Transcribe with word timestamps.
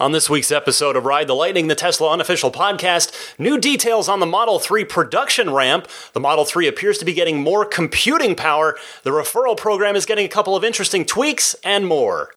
On 0.00 0.12
this 0.12 0.30
week's 0.30 0.52
episode 0.52 0.94
of 0.94 1.06
Ride 1.06 1.26
the 1.26 1.34
Lightning, 1.34 1.66
the 1.66 1.74
Tesla 1.74 2.12
unofficial 2.12 2.52
podcast, 2.52 3.34
new 3.36 3.58
details 3.58 4.08
on 4.08 4.20
the 4.20 4.26
Model 4.26 4.60
3 4.60 4.84
production 4.84 5.50
ramp. 5.50 5.88
The 6.12 6.20
Model 6.20 6.44
3 6.44 6.68
appears 6.68 6.98
to 6.98 7.04
be 7.04 7.12
getting 7.12 7.42
more 7.42 7.64
computing 7.64 8.36
power. 8.36 8.78
The 9.02 9.10
referral 9.10 9.56
program 9.56 9.96
is 9.96 10.06
getting 10.06 10.24
a 10.24 10.28
couple 10.28 10.54
of 10.54 10.62
interesting 10.62 11.04
tweaks 11.04 11.56
and 11.64 11.84
more. 11.84 12.30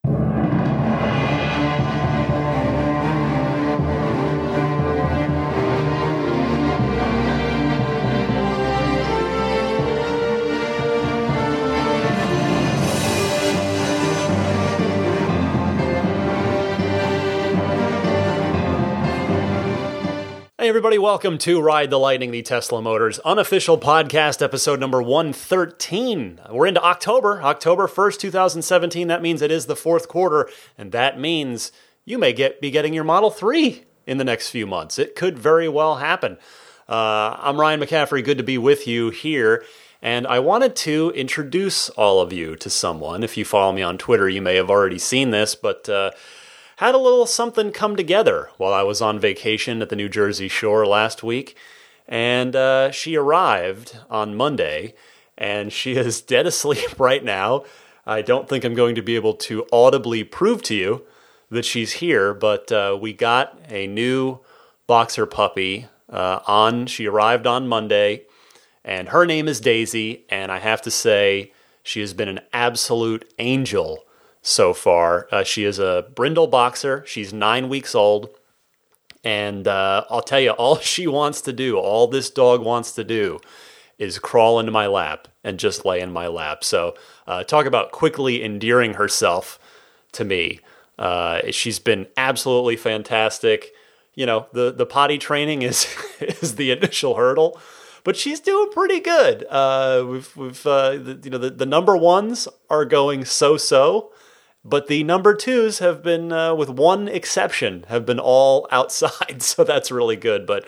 Everybody, 20.72 20.96
welcome 20.96 21.36
to 21.36 21.60
Ride 21.60 21.90
the 21.90 21.98
Lightning, 21.98 22.30
the 22.30 22.40
Tesla 22.40 22.80
Motors 22.80 23.18
unofficial 23.26 23.76
podcast, 23.76 24.40
episode 24.40 24.80
number 24.80 25.02
113. 25.02 26.40
We're 26.50 26.66
into 26.66 26.82
October, 26.82 27.42
October 27.42 27.86
1st, 27.86 28.18
2017. 28.18 29.06
That 29.06 29.20
means 29.20 29.42
it 29.42 29.50
is 29.50 29.66
the 29.66 29.76
fourth 29.76 30.08
quarter, 30.08 30.48
and 30.78 30.90
that 30.92 31.20
means 31.20 31.72
you 32.06 32.16
may 32.16 32.32
get 32.32 32.62
be 32.62 32.70
getting 32.70 32.94
your 32.94 33.04
Model 33.04 33.30
3 33.30 33.84
in 34.06 34.16
the 34.16 34.24
next 34.24 34.48
few 34.48 34.66
months. 34.66 34.98
It 34.98 35.14
could 35.14 35.38
very 35.38 35.68
well 35.68 35.96
happen. 35.96 36.38
Uh, 36.88 37.36
I'm 37.38 37.60
Ryan 37.60 37.80
McCaffrey, 37.80 38.24
good 38.24 38.38
to 38.38 38.42
be 38.42 38.56
with 38.56 38.86
you 38.86 39.10
here. 39.10 39.62
And 40.00 40.26
I 40.26 40.38
wanted 40.38 40.74
to 40.76 41.10
introduce 41.14 41.90
all 41.90 42.18
of 42.18 42.32
you 42.32 42.56
to 42.56 42.70
someone. 42.70 43.22
If 43.22 43.36
you 43.36 43.44
follow 43.44 43.72
me 43.72 43.82
on 43.82 43.98
Twitter, 43.98 44.26
you 44.26 44.40
may 44.40 44.56
have 44.56 44.70
already 44.70 44.98
seen 44.98 45.32
this, 45.32 45.54
but. 45.54 45.86
Uh, 45.86 46.12
had 46.82 46.96
a 46.96 46.98
little 46.98 47.26
something 47.26 47.70
come 47.70 47.94
together 47.94 48.50
while 48.56 48.72
I 48.72 48.82
was 48.82 49.00
on 49.00 49.20
vacation 49.20 49.82
at 49.82 49.88
the 49.88 49.94
New 49.94 50.08
Jersey 50.08 50.48
shore 50.48 50.84
last 50.84 51.22
week. 51.22 51.56
And 52.08 52.56
uh, 52.56 52.90
she 52.90 53.14
arrived 53.14 53.96
on 54.10 54.34
Monday, 54.34 54.94
and 55.38 55.72
she 55.72 55.92
is 55.96 56.20
dead 56.20 56.44
asleep 56.44 56.98
right 56.98 57.22
now. 57.22 57.62
I 58.04 58.20
don't 58.20 58.48
think 58.48 58.64
I'm 58.64 58.74
going 58.74 58.96
to 58.96 59.02
be 59.02 59.14
able 59.14 59.34
to 59.34 59.64
audibly 59.72 60.24
prove 60.24 60.60
to 60.64 60.74
you 60.74 61.04
that 61.50 61.64
she's 61.64 61.92
here, 61.92 62.34
but 62.34 62.72
uh, 62.72 62.98
we 63.00 63.12
got 63.12 63.56
a 63.68 63.86
new 63.86 64.40
boxer 64.88 65.24
puppy 65.24 65.86
uh, 66.10 66.40
on. 66.48 66.86
She 66.86 67.06
arrived 67.06 67.46
on 67.46 67.68
Monday, 67.68 68.24
and 68.84 69.10
her 69.10 69.24
name 69.24 69.46
is 69.46 69.60
Daisy. 69.60 70.24
And 70.28 70.50
I 70.50 70.58
have 70.58 70.82
to 70.82 70.90
say, 70.90 71.52
she 71.84 72.00
has 72.00 72.12
been 72.12 72.28
an 72.28 72.40
absolute 72.52 73.32
angel 73.38 74.04
so 74.42 74.74
far. 74.74 75.28
Uh, 75.30 75.44
she 75.44 75.64
is 75.64 75.78
a 75.78 76.06
brindle 76.14 76.48
boxer. 76.48 77.04
She's 77.06 77.32
nine 77.32 77.68
weeks 77.68 77.94
old. 77.94 78.28
And 79.24 79.68
uh, 79.68 80.04
I'll 80.10 80.22
tell 80.22 80.40
you, 80.40 80.50
all 80.50 80.76
she 80.80 81.06
wants 81.06 81.40
to 81.42 81.52
do, 81.52 81.78
all 81.78 82.08
this 82.08 82.28
dog 82.28 82.62
wants 82.62 82.92
to 82.92 83.04
do, 83.04 83.40
is 83.98 84.18
crawl 84.18 84.58
into 84.58 84.72
my 84.72 84.86
lap 84.88 85.28
and 85.44 85.58
just 85.58 85.84
lay 85.84 86.00
in 86.00 86.12
my 86.12 86.26
lap. 86.26 86.64
So, 86.64 86.94
uh, 87.26 87.44
talk 87.44 87.66
about 87.66 87.92
quickly 87.92 88.42
endearing 88.42 88.94
herself 88.94 89.58
to 90.12 90.24
me. 90.24 90.60
Uh, 90.98 91.50
she's 91.50 91.78
been 91.78 92.06
absolutely 92.16 92.76
fantastic. 92.76 93.72
You 94.14 94.26
know, 94.26 94.46
the, 94.52 94.72
the 94.72 94.86
potty 94.86 95.18
training 95.18 95.62
is 95.62 95.86
is 96.20 96.56
the 96.56 96.70
initial 96.70 97.14
hurdle, 97.14 97.60
but 98.04 98.16
she's 98.16 98.40
doing 98.40 98.70
pretty 98.72 99.00
good. 99.00 99.46
Uh, 99.48 100.04
we've 100.06 100.36
we've 100.36 100.66
uh, 100.66 100.90
the, 100.90 101.20
you 101.22 101.30
know 101.30 101.38
the, 101.38 101.50
the 101.50 101.66
number 101.66 101.96
ones 101.96 102.48
are 102.68 102.84
going 102.84 103.24
so 103.24 103.56
so. 103.56 104.12
But 104.64 104.86
the 104.86 105.02
number 105.02 105.34
twos 105.34 105.80
have 105.80 106.02
been, 106.02 106.32
uh, 106.32 106.54
with 106.54 106.70
one 106.70 107.08
exception, 107.08 107.84
have 107.88 108.06
been 108.06 108.20
all 108.20 108.68
outside, 108.72 109.42
so 109.42 109.64
that's 109.64 109.90
really 109.90 110.16
good. 110.16 110.46
But 110.46 110.66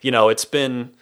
you 0.00 0.10
know, 0.10 0.28
it's 0.28 0.44
been 0.44 0.92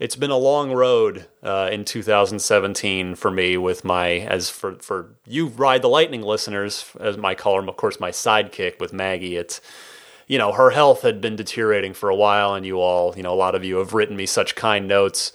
it's 0.00 0.16
been 0.16 0.30
a 0.30 0.36
long 0.36 0.72
road 0.72 1.26
uh, 1.42 1.68
in 1.70 1.84
2017 1.84 3.14
for 3.14 3.30
me 3.30 3.56
with 3.56 3.84
my 3.84 4.12
as 4.20 4.50
for 4.50 4.76
for 4.76 5.14
you 5.26 5.48
ride 5.48 5.82
the 5.82 5.88
lightning 5.88 6.22
listeners 6.22 6.90
as 6.98 7.16
my 7.16 7.34
color 7.34 7.62
of 7.68 7.76
course 7.76 8.00
my 8.00 8.10
sidekick 8.10 8.80
with 8.80 8.92
Maggie 8.92 9.36
it's 9.36 9.60
you 10.26 10.38
know 10.38 10.52
her 10.52 10.70
health 10.70 11.02
had 11.02 11.20
been 11.20 11.36
deteriorating 11.36 11.92
for 11.92 12.08
a 12.08 12.16
while 12.16 12.54
and 12.54 12.64
you 12.64 12.80
all 12.80 13.14
you 13.14 13.22
know 13.22 13.32
a 13.32 13.36
lot 13.36 13.54
of 13.54 13.62
you 13.62 13.76
have 13.76 13.92
written 13.92 14.16
me 14.16 14.26
such 14.26 14.54
kind 14.54 14.88
notes 14.88 15.32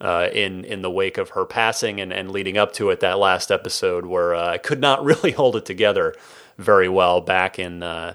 uh, 0.00 0.28
in 0.32 0.64
in 0.64 0.82
the 0.82 0.90
wake 0.90 1.18
of 1.18 1.30
her 1.30 1.44
passing 1.44 2.00
and, 2.00 2.12
and 2.12 2.30
leading 2.30 2.56
up 2.56 2.72
to 2.72 2.90
it, 2.90 3.00
that 3.00 3.18
last 3.18 3.50
episode 3.50 4.06
where 4.06 4.34
uh, 4.34 4.52
I 4.52 4.58
could 4.58 4.80
not 4.80 5.04
really 5.04 5.32
hold 5.32 5.56
it 5.56 5.64
together 5.64 6.14
very 6.56 6.88
well 6.88 7.20
back 7.20 7.58
in 7.58 7.82
uh, 7.82 8.14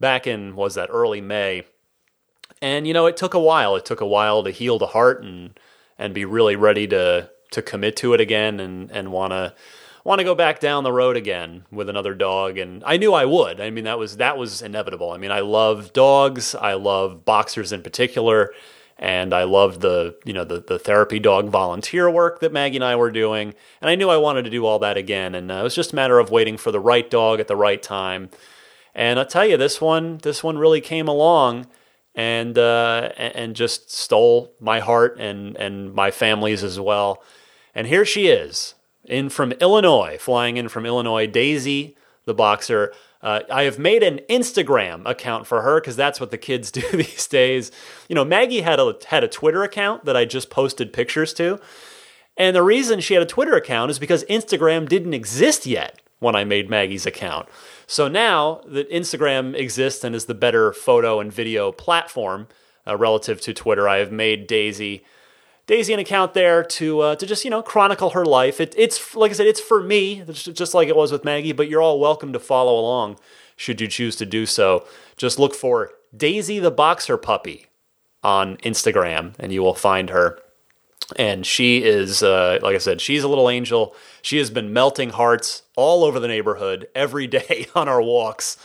back 0.00 0.26
in 0.26 0.54
was 0.56 0.74
that 0.74 0.88
early 0.90 1.20
May, 1.20 1.64
and 2.62 2.86
you 2.86 2.94
know 2.94 3.06
it 3.06 3.16
took 3.16 3.34
a 3.34 3.40
while. 3.40 3.76
It 3.76 3.84
took 3.84 4.00
a 4.00 4.06
while 4.06 4.44
to 4.44 4.50
heal 4.50 4.78
the 4.78 4.88
heart 4.88 5.22
and 5.22 5.58
and 5.98 6.14
be 6.14 6.24
really 6.24 6.56
ready 6.56 6.86
to 6.88 7.30
to 7.52 7.62
commit 7.62 7.96
to 7.96 8.12
it 8.14 8.20
again 8.20 8.60
and 8.60 8.90
and 8.90 9.12
want 9.12 9.32
to 9.32 9.54
want 10.04 10.20
to 10.20 10.24
go 10.24 10.36
back 10.36 10.60
down 10.60 10.84
the 10.84 10.92
road 10.92 11.16
again 11.16 11.64
with 11.72 11.88
another 11.88 12.14
dog 12.14 12.58
and 12.58 12.84
I 12.84 12.96
knew 12.96 13.12
I 13.12 13.24
would. 13.24 13.60
I 13.60 13.70
mean 13.70 13.84
that 13.84 13.98
was 13.98 14.18
that 14.18 14.38
was 14.38 14.62
inevitable. 14.62 15.10
I 15.10 15.16
mean 15.16 15.32
I 15.32 15.40
love 15.40 15.92
dogs. 15.92 16.54
I 16.54 16.74
love 16.74 17.24
boxers 17.24 17.72
in 17.72 17.82
particular 17.82 18.52
and 18.98 19.34
I 19.34 19.44
loved 19.44 19.80
the 19.80 20.16
you 20.24 20.32
know 20.32 20.44
the 20.44 20.60
the 20.60 20.78
therapy 20.78 21.18
dog 21.18 21.48
volunteer 21.48 22.10
work 22.10 22.40
that 22.40 22.52
Maggie 22.52 22.76
and 22.76 22.84
I 22.84 22.96
were 22.96 23.10
doing, 23.10 23.54
and 23.80 23.90
I 23.90 23.94
knew 23.94 24.08
I 24.08 24.16
wanted 24.16 24.44
to 24.44 24.50
do 24.50 24.64
all 24.64 24.78
that 24.80 24.96
again, 24.96 25.34
and 25.34 25.50
uh, 25.50 25.56
it 25.56 25.62
was 25.62 25.74
just 25.74 25.92
a 25.92 25.96
matter 25.96 26.18
of 26.18 26.30
waiting 26.30 26.56
for 26.56 26.70
the 26.70 26.80
right 26.80 27.08
dog 27.08 27.40
at 27.40 27.48
the 27.48 27.56
right 27.56 27.82
time. 27.82 28.30
And 28.94 29.18
I'll 29.18 29.26
tell 29.26 29.46
you, 29.46 29.56
this 29.56 29.80
one 29.80 30.18
this 30.18 30.42
one 30.42 30.58
really 30.58 30.80
came 30.80 31.08
along, 31.08 31.66
and 32.14 32.56
uh, 32.56 33.10
and 33.16 33.54
just 33.54 33.92
stole 33.92 34.54
my 34.60 34.80
heart 34.80 35.18
and 35.18 35.56
and 35.56 35.94
my 35.94 36.10
family's 36.10 36.64
as 36.64 36.80
well. 36.80 37.22
And 37.74 37.86
here 37.86 38.06
she 38.06 38.28
is, 38.28 38.74
in 39.04 39.28
from 39.28 39.52
Illinois, 39.52 40.16
flying 40.18 40.56
in 40.56 40.68
from 40.68 40.86
Illinois, 40.86 41.26
Daisy 41.26 41.96
the 42.26 42.34
boxer. 42.34 42.92
Uh, 43.26 43.40
I 43.50 43.64
have 43.64 43.76
made 43.76 44.04
an 44.04 44.20
Instagram 44.30 45.02
account 45.04 45.48
for 45.48 45.62
her 45.62 45.80
because 45.80 45.96
that's 45.96 46.20
what 46.20 46.30
the 46.30 46.38
kids 46.38 46.70
do 46.80 46.80
these 46.92 47.26
days. 47.26 47.72
You 48.08 48.14
know, 48.14 48.24
Maggie 48.24 48.60
had 48.60 48.78
a 48.78 48.94
had 49.08 49.24
a 49.24 49.28
Twitter 49.28 49.64
account 49.64 50.04
that 50.04 50.16
I 50.16 50.24
just 50.24 50.48
posted 50.48 50.92
pictures 50.92 51.34
to, 51.34 51.58
and 52.36 52.54
the 52.54 52.62
reason 52.62 53.00
she 53.00 53.14
had 53.14 53.24
a 53.24 53.26
Twitter 53.26 53.56
account 53.56 53.90
is 53.90 53.98
because 53.98 54.22
Instagram 54.24 54.88
didn't 54.88 55.12
exist 55.12 55.66
yet 55.66 56.00
when 56.20 56.36
I 56.36 56.44
made 56.44 56.70
Maggie's 56.70 57.04
account. 57.04 57.48
So 57.88 58.06
now 58.06 58.60
that 58.64 58.88
Instagram 58.92 59.56
exists 59.56 60.04
and 60.04 60.14
is 60.14 60.26
the 60.26 60.34
better 60.34 60.72
photo 60.72 61.18
and 61.18 61.32
video 61.32 61.72
platform 61.72 62.46
uh, 62.86 62.96
relative 62.96 63.40
to 63.40 63.52
Twitter, 63.52 63.88
I 63.88 63.96
have 63.96 64.12
made 64.12 64.46
Daisy 64.46 65.04
Daisy 65.66 65.92
an 65.92 65.98
account 65.98 66.32
there 66.32 66.62
to 66.62 67.00
uh, 67.00 67.16
to 67.16 67.26
just 67.26 67.44
you 67.44 67.50
know 67.50 67.62
chronicle 67.62 68.10
her 68.10 68.24
life. 68.24 68.60
It, 68.60 68.74
it's 68.76 69.16
like 69.16 69.32
I 69.32 69.34
said, 69.34 69.48
it's 69.48 69.60
for 69.60 69.82
me, 69.82 70.22
just 70.30 70.74
like 70.74 70.88
it 70.88 70.96
was 70.96 71.10
with 71.10 71.24
Maggie. 71.24 71.52
But 71.52 71.68
you're 71.68 71.82
all 71.82 71.98
welcome 71.98 72.32
to 72.32 72.38
follow 72.38 72.78
along, 72.78 73.18
should 73.56 73.80
you 73.80 73.88
choose 73.88 74.14
to 74.16 74.26
do 74.26 74.46
so. 74.46 74.86
Just 75.16 75.38
look 75.38 75.54
for 75.54 75.90
Daisy 76.16 76.60
the 76.60 76.70
Boxer 76.70 77.16
Puppy 77.16 77.66
on 78.22 78.58
Instagram, 78.58 79.34
and 79.40 79.52
you 79.52 79.62
will 79.62 79.74
find 79.74 80.10
her. 80.10 80.38
And 81.16 81.46
she 81.46 81.84
is, 81.84 82.22
uh, 82.22 82.58
like 82.62 82.74
I 82.74 82.78
said, 82.78 83.00
she's 83.00 83.22
a 83.22 83.28
little 83.28 83.48
angel. 83.48 83.94
She 84.22 84.38
has 84.38 84.50
been 84.50 84.72
melting 84.72 85.10
hearts 85.10 85.62
all 85.76 86.02
over 86.02 86.18
the 86.18 86.26
neighborhood 86.26 86.88
every 86.96 87.26
day 87.28 87.66
on 87.74 87.88
our 87.88 88.02
walks, 88.02 88.56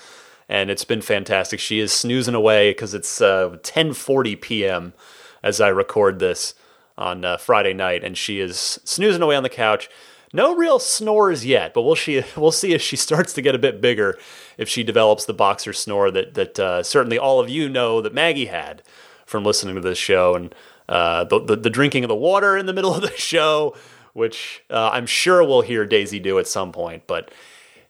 and 0.48 0.70
it's 0.70 0.86
been 0.86 1.02
fantastic. 1.02 1.60
She 1.60 1.80
is 1.80 1.92
snoozing 1.92 2.36
away 2.36 2.72
because 2.72 2.94
it's 2.94 3.22
uh, 3.22 3.58
10:40 3.64 4.40
p.m. 4.40 4.94
as 5.42 5.60
I 5.60 5.70
record 5.70 6.20
this 6.20 6.54
on 6.98 7.26
uh, 7.26 7.38
Friday 7.38 7.74
night, 7.74 8.04
and 8.04 8.18
she 8.18 8.40
is 8.40 8.80
snoozing 8.84 9.22
away 9.22 9.36
on 9.36 9.44
the 9.44 9.50
couch. 9.50 9.90
No 10.34 10.56
real 10.56 10.80
snores 10.80 11.46
yet, 11.46 11.74
but 11.74 11.82
we'll 11.82 11.96
see. 11.96 12.24
We'll 12.38 12.52
see 12.52 12.74
if 12.74 12.82
she 12.82 12.96
starts 12.96 13.34
to 13.34 13.42
get 13.42 13.56
a 13.56 13.60
bit 13.60 13.82
bigger, 13.82 14.18
if 14.58 14.70
she 14.70 14.84
develops 14.84 15.26
the 15.26 15.34
boxer 15.34 15.74
snore 15.74 16.12
that 16.12 16.34
that 16.36 16.60
uh, 16.60 16.84
certainly 16.84 17.18
all 17.18 17.40
of 17.40 17.50
you 17.50 17.70
know 17.70 18.02
that 18.02 18.14
Maggie 18.14 18.46
had 18.46 18.84
from 19.26 19.44
listening 19.44 19.76
to 19.76 19.82
this 19.82 19.98
show, 19.98 20.36
and 20.36 20.54
uh, 20.90 21.24
the, 21.24 21.40
the, 21.40 21.56
the 21.56 21.70
drinking 21.70 22.04
of 22.04 22.10
the 22.10 22.16
water 22.16 22.58
in 22.58 22.66
the 22.66 22.74
middle 22.74 22.94
of 22.94 23.02
the 23.02 23.12
show, 23.16 23.76
which 24.14 24.64
uh, 24.70 24.90
I'm 24.94 25.06
sure 25.06 25.44
we'll 25.44 25.62
hear 25.62 25.86
Daisy 25.86 26.20
do 26.20 26.38
at 26.40 26.48
some 26.48 26.72
point. 26.72 27.08
But 27.08 27.32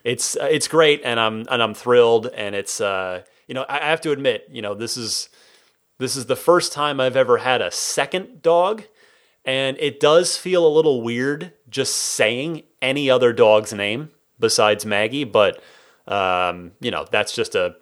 it's 0.04 0.36
uh, 0.38 0.48
it's 0.50 0.68
great, 0.68 1.02
and 1.04 1.20
I'm 1.20 1.46
and 1.50 1.62
I'm 1.62 1.74
thrilled, 1.74 2.28
and 2.28 2.56
it's 2.56 2.82
uh, 2.82 3.24
you 3.48 3.54
know 3.54 3.66
I 3.68 3.86
have 3.86 4.02
to 4.02 4.12
admit, 4.12 4.48
you 4.52 4.62
know 4.62 4.74
this 4.74 4.98
is 4.98 5.30
this 6.00 6.16
is 6.16 6.26
the 6.26 6.36
first 6.36 6.74
time 6.74 7.00
I've 7.00 7.16
ever 7.16 7.38
had 7.38 7.62
a 7.62 7.72
second 7.72 8.42
dog 8.42 8.84
and 9.46 9.78
it 9.80 10.00
does 10.00 10.38
feel 10.38 10.66
a 10.66 10.70
little 10.70 11.02
weird 11.02 11.54
just 11.70 11.96
saying 11.96 12.64
any 12.82 13.10
other 13.10 13.34
dog's 13.34 13.74
name 13.74 14.10
besides 14.40 14.86
Maggie, 14.86 15.24
but 15.24 15.62
um, 16.08 16.72
you 16.80 16.92
know 16.92 17.08
that's 17.10 17.34
just 17.34 17.56
a, 17.56 17.76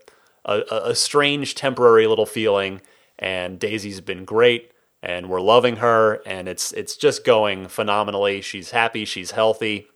a, 0.46 0.62
a 0.86 0.96
strange 0.96 1.56
temporary 1.56 2.08
little 2.08 2.26
feeling. 2.26 2.82
And 3.18 3.60
Daisy's 3.60 4.00
been 4.00 4.24
great, 4.24 4.72
and 5.04 5.30
we're 5.30 5.42
loving 5.42 5.78
her, 5.78 6.22
and 6.26 6.48
it's 6.48 6.72
it's 6.72 6.96
just 6.96 7.26
going 7.26 7.68
phenomenally. 7.68 8.42
She's 8.42 8.72
happy, 8.72 9.04
she's 9.04 9.32
healthy, 9.32 9.88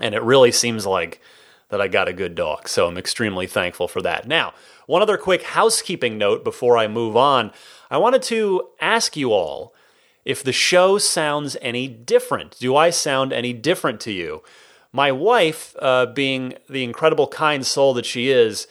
and 0.00 0.14
it 0.14 0.22
really 0.22 0.50
seems 0.50 0.86
like 0.86 1.20
that 1.68 1.80
I 1.80 1.86
got 1.86 2.08
a 2.08 2.12
good 2.12 2.34
dog. 2.34 2.68
So 2.68 2.88
I'm 2.88 2.98
extremely 2.98 3.46
thankful 3.46 3.86
for 3.86 4.02
that. 4.02 4.26
Now, 4.26 4.54
one 4.86 5.02
other 5.02 5.16
quick 5.16 5.42
housekeeping 5.42 6.18
note 6.18 6.42
before 6.42 6.76
I 6.76 6.88
move 6.88 7.16
on. 7.16 7.52
I 7.90 7.98
wanted 7.98 8.22
to 8.22 8.68
ask 8.80 9.16
you 9.16 9.32
all 9.32 9.72
if 10.30 10.44
the 10.44 10.52
show 10.52 10.96
sounds 10.96 11.56
any 11.60 11.88
different. 11.88 12.56
Do 12.60 12.76
I 12.76 12.90
sound 12.90 13.32
any 13.32 13.52
different 13.52 13.98
to 14.02 14.12
you? 14.12 14.44
My 14.92 15.10
wife, 15.10 15.74
uh, 15.80 16.06
being 16.06 16.54
the 16.68 16.84
incredible 16.84 17.26
kind 17.26 17.66
soul 17.66 17.94
that 17.94 18.06
she 18.06 18.30
is, 18.30 18.68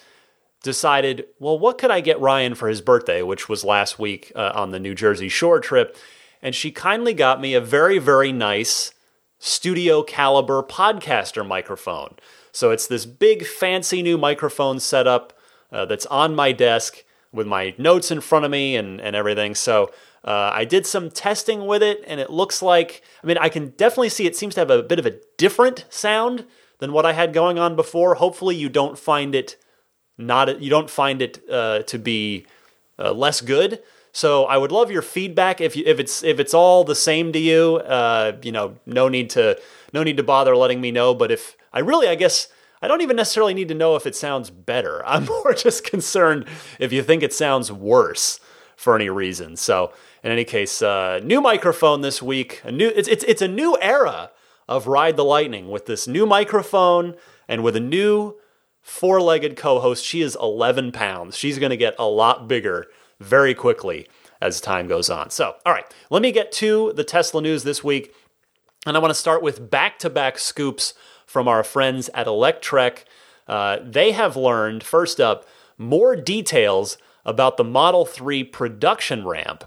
decided, 0.63 1.25
well, 1.37 1.59
what 1.59 1.77
could 1.77 1.91
I 1.91 1.99
get 1.99 2.19
Ryan 2.21 2.55
for 2.55 2.69
his 2.69 2.79
birthday, 2.79 3.21
which 3.23 3.49
was 3.49 3.65
last 3.65 3.99
week 3.99 4.31
uh, 4.35 4.53
on 4.55 4.71
the 4.71 4.79
New 4.79 4.95
Jersey 4.95 5.27
Shore 5.27 5.59
trip? 5.59 5.97
And 6.41 6.55
she 6.55 6.71
kindly 6.71 7.13
got 7.13 7.41
me 7.41 7.53
a 7.53 7.61
very, 7.61 7.99
very 7.99 8.31
nice 8.31 8.93
studio 9.37 10.01
caliber 10.01 10.63
podcaster 10.63 11.45
microphone. 11.45 12.15
So 12.53 12.71
it's 12.71 12.87
this 12.87 13.05
big, 13.05 13.45
fancy 13.45 14.01
new 14.01 14.17
microphone 14.17 14.79
setup 14.79 15.33
uh, 15.73 15.83
that's 15.85 16.05
on 16.05 16.35
my 16.35 16.53
desk 16.53 17.03
with 17.33 17.47
my 17.47 17.75
notes 17.77 18.11
in 18.11 18.21
front 18.21 18.45
of 18.45 18.51
me 18.51 18.77
and, 18.77 19.01
and 19.01 19.13
everything. 19.13 19.55
So 19.55 19.91
uh, 20.23 20.51
I 20.53 20.65
did 20.65 20.85
some 20.85 21.09
testing 21.09 21.65
with 21.65 21.81
it, 21.81 22.03
and 22.05 22.19
it 22.19 22.29
looks 22.29 22.61
like, 22.61 23.01
I 23.23 23.27
mean, 23.27 23.37
I 23.37 23.49
can 23.49 23.69
definitely 23.69 24.09
see 24.09 24.25
it 24.25 24.35
seems 24.35 24.55
to 24.55 24.61
have 24.61 24.69
a 24.69 24.83
bit 24.83 24.99
of 24.99 25.05
a 25.05 25.15
different 25.37 25.85
sound 25.89 26.45
than 26.79 26.91
what 26.91 27.05
I 27.05 27.13
had 27.13 27.33
going 27.33 27.57
on 27.57 27.75
before. 27.75 28.15
Hopefully, 28.15 28.55
you 28.55 28.69
don't 28.69 28.97
find 28.97 29.33
it 29.35 29.57
not 30.17 30.61
you 30.61 30.69
don't 30.69 30.89
find 30.89 31.21
it 31.21 31.41
uh, 31.49 31.79
to 31.83 31.97
be 31.97 32.45
uh, 32.99 33.13
less 33.13 33.41
good. 33.41 33.81
So 34.11 34.45
I 34.45 34.57
would 34.57 34.71
love 34.71 34.91
your 34.91 35.01
feedback 35.01 35.61
if 35.61 35.75
you, 35.75 35.83
if 35.85 35.99
it's 35.99 36.23
if 36.23 36.39
it's 36.39 36.53
all 36.53 36.83
the 36.83 36.95
same 36.95 37.31
to 37.31 37.39
you. 37.39 37.77
Uh, 37.77 38.37
you 38.43 38.51
know, 38.51 38.75
no 38.85 39.07
need 39.07 39.29
to 39.31 39.59
no 39.93 40.03
need 40.03 40.17
to 40.17 40.23
bother 40.23 40.55
letting 40.55 40.81
me 40.81 40.91
know. 40.91 41.15
But 41.15 41.31
if 41.31 41.55
I 41.71 41.79
really, 41.79 42.07
I 42.07 42.15
guess 42.15 42.49
I 42.81 42.87
don't 42.87 43.01
even 43.01 43.15
necessarily 43.15 43.53
need 43.53 43.69
to 43.69 43.75
know 43.75 43.95
if 43.95 44.05
it 44.05 44.15
sounds 44.15 44.49
better. 44.49 45.05
I'm 45.07 45.25
more 45.25 45.53
just 45.53 45.85
concerned 45.85 46.45
if 46.79 46.91
you 46.91 47.01
think 47.01 47.23
it 47.23 47.33
sounds 47.33 47.71
worse 47.71 48.39
for 48.75 48.95
any 48.95 49.09
reason. 49.09 49.55
So 49.55 49.93
in 50.23 50.31
any 50.31 50.43
case, 50.43 50.81
uh, 50.81 51.19
new 51.23 51.41
microphone 51.41 52.01
this 52.01 52.21
week. 52.21 52.61
A 52.63 52.71
new 52.71 52.89
it's 52.89 53.07
it's 53.07 53.23
it's 53.25 53.41
a 53.41 53.47
new 53.47 53.77
era 53.81 54.31
of 54.67 54.87
Ride 54.87 55.17
the 55.17 55.25
Lightning 55.25 55.69
with 55.69 55.85
this 55.85 56.07
new 56.07 56.25
microphone 56.25 57.15
and 57.47 57.63
with 57.63 57.75
a 57.75 57.81
new 57.81 58.35
four-legged 58.81 59.57
co-host. 59.57 60.03
She 60.03 60.21
is 60.21 60.37
11 60.41 60.91
pounds. 60.91 61.37
She's 61.37 61.59
going 61.59 61.71
to 61.71 61.77
get 61.77 61.95
a 61.97 62.05
lot 62.05 62.47
bigger 62.47 62.87
very 63.19 63.53
quickly 63.53 64.07
as 64.41 64.61
time 64.61 64.87
goes 64.87 65.09
on. 65.09 65.29
So, 65.29 65.55
all 65.65 65.73
right, 65.73 65.85
let 66.09 66.21
me 66.21 66.31
get 66.31 66.51
to 66.53 66.93
the 66.93 67.03
Tesla 67.03 67.41
news 67.41 67.63
this 67.63 67.83
week. 67.83 68.13
And 68.85 68.95
I 68.95 68.99
want 68.99 69.11
to 69.11 69.19
start 69.19 69.41
with 69.41 69.69
back 69.69 69.99
to 69.99 70.09
back 70.09 70.39
scoops 70.39 70.93
from 71.25 71.47
our 71.47 71.63
friends 71.63 72.09
at 72.13 72.27
Electrek. 72.27 73.03
Uh, 73.47 73.79
they 73.83 74.11
have 74.11 74.37
learned, 74.37 74.83
first 74.83 75.19
up, 75.19 75.45
more 75.77 76.15
details 76.15 76.97
about 77.25 77.57
the 77.57 77.63
Model 77.63 78.05
3 78.05 78.43
production 78.45 79.27
ramp. 79.27 79.63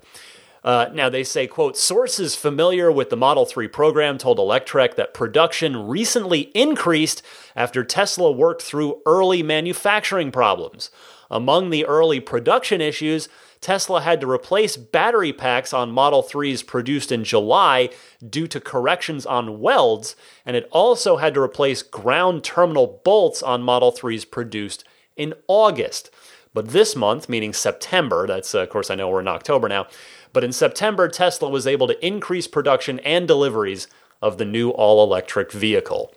Uh, 0.64 0.88
now 0.92 1.08
they 1.08 1.24
say, 1.24 1.46
quote, 1.46 1.76
sources 1.76 2.36
familiar 2.36 2.90
with 2.90 3.10
the 3.10 3.16
Model 3.16 3.44
3 3.44 3.66
program 3.68 4.16
told 4.16 4.38
Electrek 4.38 4.94
that 4.94 5.14
production 5.14 5.88
recently 5.88 6.52
increased 6.54 7.22
after 7.56 7.82
Tesla 7.82 8.30
worked 8.30 8.62
through 8.62 9.00
early 9.04 9.42
manufacturing 9.42 10.30
problems. 10.30 10.90
Among 11.30 11.70
the 11.70 11.84
early 11.86 12.20
production 12.20 12.80
issues, 12.80 13.28
Tesla 13.60 14.02
had 14.02 14.20
to 14.20 14.30
replace 14.30 14.76
battery 14.76 15.32
packs 15.32 15.72
on 15.72 15.90
Model 15.90 16.22
3s 16.22 16.66
produced 16.66 17.10
in 17.10 17.24
July 17.24 17.90
due 18.28 18.46
to 18.48 18.60
corrections 18.60 19.24
on 19.24 19.60
welds, 19.60 20.14
and 20.44 20.56
it 20.56 20.68
also 20.70 21.16
had 21.16 21.32
to 21.34 21.40
replace 21.40 21.82
ground 21.82 22.44
terminal 22.44 23.00
bolts 23.04 23.42
on 23.42 23.62
Model 23.62 23.92
3s 23.92 24.28
produced 24.30 24.84
in 25.16 25.32
August. 25.46 26.10
But 26.54 26.68
this 26.68 26.94
month, 26.94 27.28
meaning 27.28 27.52
September, 27.52 28.26
that's 28.26 28.54
uh, 28.54 28.60
of 28.60 28.68
course 28.68 28.90
I 28.90 28.94
know 28.94 29.08
we're 29.08 29.20
in 29.20 29.28
October 29.28 29.68
now, 29.68 29.86
but 30.32 30.44
in 30.44 30.52
September, 30.52 31.08
Tesla 31.08 31.48
was 31.48 31.66
able 31.66 31.86
to 31.88 32.06
increase 32.06 32.46
production 32.46 32.98
and 33.00 33.28
deliveries 33.28 33.86
of 34.20 34.38
the 34.38 34.44
new 34.44 34.70
all 34.70 35.04
electric 35.04 35.52
vehicle. 35.52 36.14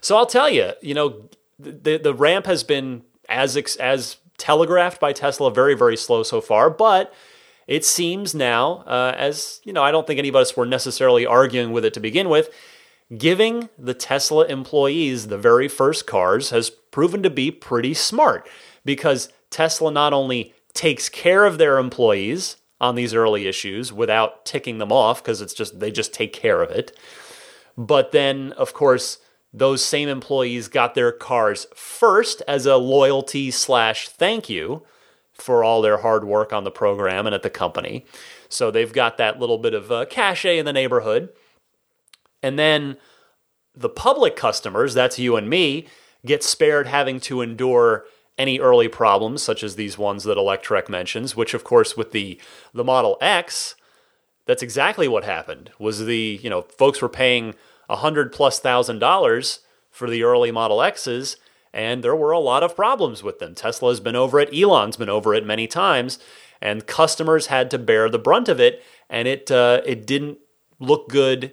So 0.00 0.16
I'll 0.16 0.26
tell 0.26 0.50
you, 0.50 0.72
you 0.82 0.94
know, 0.94 1.28
the, 1.58 1.96
the 1.96 2.14
ramp 2.14 2.46
has 2.46 2.62
been 2.62 3.02
as, 3.28 3.56
as 3.76 4.18
telegraphed 4.36 5.00
by 5.00 5.12
Tesla 5.12 5.50
very, 5.50 5.74
very 5.74 5.96
slow 5.96 6.22
so 6.22 6.40
far, 6.40 6.68
but 6.68 7.12
it 7.66 7.84
seems 7.84 8.34
now, 8.34 8.84
uh, 8.86 9.14
as 9.16 9.60
you 9.64 9.72
know, 9.72 9.82
I 9.82 9.90
don't 9.90 10.06
think 10.06 10.18
any 10.18 10.28
of 10.28 10.36
us 10.36 10.56
were 10.56 10.66
necessarily 10.66 11.24
arguing 11.24 11.72
with 11.72 11.84
it 11.84 11.94
to 11.94 12.00
begin 12.00 12.28
with, 12.28 12.50
giving 13.16 13.70
the 13.78 13.94
Tesla 13.94 14.44
employees 14.46 15.28
the 15.28 15.38
very 15.38 15.68
first 15.68 16.06
cars 16.06 16.50
has 16.50 16.70
proven 16.70 17.22
to 17.22 17.30
be 17.30 17.50
pretty 17.50 17.94
smart 17.94 18.48
because 18.84 19.30
Tesla 19.50 19.90
not 19.90 20.12
only 20.12 20.52
takes 20.74 21.08
care 21.08 21.44
of 21.44 21.58
their 21.58 21.78
employees 21.78 22.56
on 22.80 22.94
these 22.94 23.14
early 23.14 23.46
issues 23.46 23.92
without 23.92 24.44
ticking 24.44 24.78
them 24.78 24.92
off 24.92 25.22
because 25.22 25.40
it's 25.40 25.54
just 25.54 25.80
they 25.80 25.90
just 25.90 26.12
take 26.12 26.32
care 26.32 26.62
of 26.62 26.70
it. 26.70 26.96
But 27.76 28.12
then, 28.12 28.52
of 28.52 28.72
course, 28.72 29.18
those 29.52 29.84
same 29.84 30.08
employees 30.08 30.68
got 30.68 30.94
their 30.94 31.12
cars 31.12 31.66
first 31.74 32.42
as 32.48 32.66
a 32.66 32.76
loyalty 32.76 33.50
slash 33.50 34.08
thank 34.08 34.48
you 34.48 34.82
for 35.32 35.64
all 35.64 35.82
their 35.82 35.98
hard 35.98 36.24
work 36.24 36.52
on 36.52 36.64
the 36.64 36.70
program 36.70 37.26
and 37.26 37.34
at 37.34 37.42
the 37.42 37.50
company. 37.50 38.04
So 38.48 38.70
they've 38.70 38.92
got 38.92 39.16
that 39.18 39.40
little 39.40 39.58
bit 39.58 39.74
of 39.74 39.90
uh, 39.90 40.06
cachet 40.06 40.58
in 40.58 40.64
the 40.64 40.72
neighborhood. 40.72 41.30
And 42.42 42.58
then 42.58 42.96
the 43.74 43.88
public 43.88 44.36
customers, 44.36 44.94
that's 44.94 45.18
you 45.18 45.36
and 45.36 45.48
me, 45.48 45.86
get 46.24 46.42
spared 46.42 46.86
having 46.86 47.20
to 47.20 47.40
endure 47.40 48.04
any 48.36 48.58
early 48.58 48.88
problems, 48.88 49.42
such 49.42 49.62
as 49.62 49.76
these 49.76 49.96
ones 49.96 50.24
that 50.24 50.38
Electrek 50.38 50.88
mentions, 50.88 51.36
which 51.36 51.54
of 51.54 51.64
course 51.64 51.96
with 51.96 52.12
the 52.12 52.40
the 52.72 52.84
Model 52.84 53.16
X, 53.20 53.76
that's 54.46 54.62
exactly 54.62 55.08
what 55.08 55.24
happened. 55.24 55.70
Was 55.78 56.04
the, 56.04 56.40
you 56.42 56.50
know, 56.50 56.62
folks 56.62 57.00
were 57.00 57.08
paying 57.08 57.54
a 57.88 57.96
hundred 57.96 58.32
plus 58.32 58.58
thousand 58.58 58.98
dollars 58.98 59.60
for 59.90 60.10
the 60.10 60.22
early 60.22 60.50
Model 60.50 60.82
X's, 60.82 61.36
and 61.72 62.02
there 62.02 62.16
were 62.16 62.32
a 62.32 62.38
lot 62.38 62.62
of 62.62 62.76
problems 62.76 63.22
with 63.22 63.38
them. 63.38 63.54
Tesla's 63.54 64.00
been 64.00 64.16
over 64.16 64.40
it, 64.40 64.52
Elon's 64.52 64.96
been 64.96 65.08
over 65.08 65.34
it 65.34 65.46
many 65.46 65.66
times, 65.66 66.18
and 66.60 66.86
customers 66.86 67.46
had 67.46 67.70
to 67.70 67.78
bear 67.78 68.08
the 68.08 68.18
brunt 68.18 68.48
of 68.48 68.60
it, 68.60 68.82
and 69.08 69.28
it 69.28 69.50
uh, 69.50 69.80
it 69.86 70.06
didn't 70.06 70.38
look 70.80 71.08
good 71.08 71.52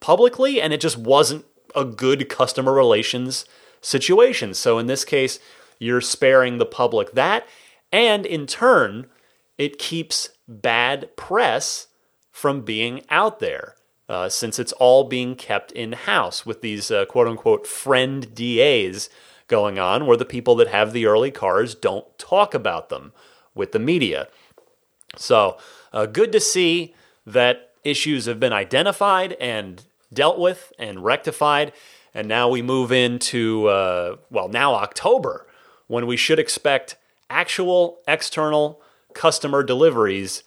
publicly, 0.00 0.60
and 0.60 0.72
it 0.72 0.80
just 0.80 0.98
wasn't 0.98 1.44
a 1.74 1.84
good 1.84 2.28
customer 2.28 2.72
relations 2.72 3.44
situation. 3.80 4.54
So 4.54 4.78
in 4.78 4.86
this 4.86 5.04
case, 5.04 5.38
you're 5.78 6.00
sparing 6.00 6.58
the 6.58 6.66
public 6.66 7.12
that. 7.12 7.46
And 7.92 8.26
in 8.26 8.46
turn, 8.46 9.06
it 9.56 9.78
keeps 9.78 10.30
bad 10.46 11.16
press 11.16 11.88
from 12.30 12.62
being 12.62 13.02
out 13.10 13.40
there. 13.40 13.74
Uh, 14.08 14.26
since 14.26 14.58
it's 14.58 14.72
all 14.72 15.04
being 15.04 15.36
kept 15.36 15.70
in 15.72 15.92
house 15.92 16.46
with 16.46 16.62
these 16.62 16.90
uh, 16.90 17.04
quote 17.04 17.28
unquote 17.28 17.66
friend 17.66 18.34
DAs 18.34 19.10
going 19.48 19.78
on, 19.78 20.06
where 20.06 20.16
the 20.16 20.24
people 20.24 20.54
that 20.54 20.68
have 20.68 20.94
the 20.94 21.04
early 21.04 21.30
cars 21.30 21.74
don't 21.74 22.18
talk 22.18 22.54
about 22.54 22.88
them 22.88 23.12
with 23.54 23.72
the 23.72 23.78
media. 23.78 24.28
So, 25.16 25.58
uh, 25.92 26.06
good 26.06 26.32
to 26.32 26.40
see 26.40 26.94
that 27.26 27.72
issues 27.84 28.24
have 28.24 28.40
been 28.40 28.52
identified 28.52 29.34
and 29.34 29.84
dealt 30.12 30.38
with 30.38 30.72
and 30.78 31.04
rectified. 31.04 31.72
And 32.14 32.28
now 32.28 32.48
we 32.48 32.62
move 32.62 32.90
into, 32.90 33.66
uh, 33.66 34.16
well, 34.30 34.48
now 34.48 34.74
October, 34.74 35.46
when 35.88 36.06
we 36.06 36.16
should 36.16 36.38
expect 36.38 36.96
actual 37.28 37.98
external 38.06 38.80
customer 39.14 39.62
deliveries 39.62 40.44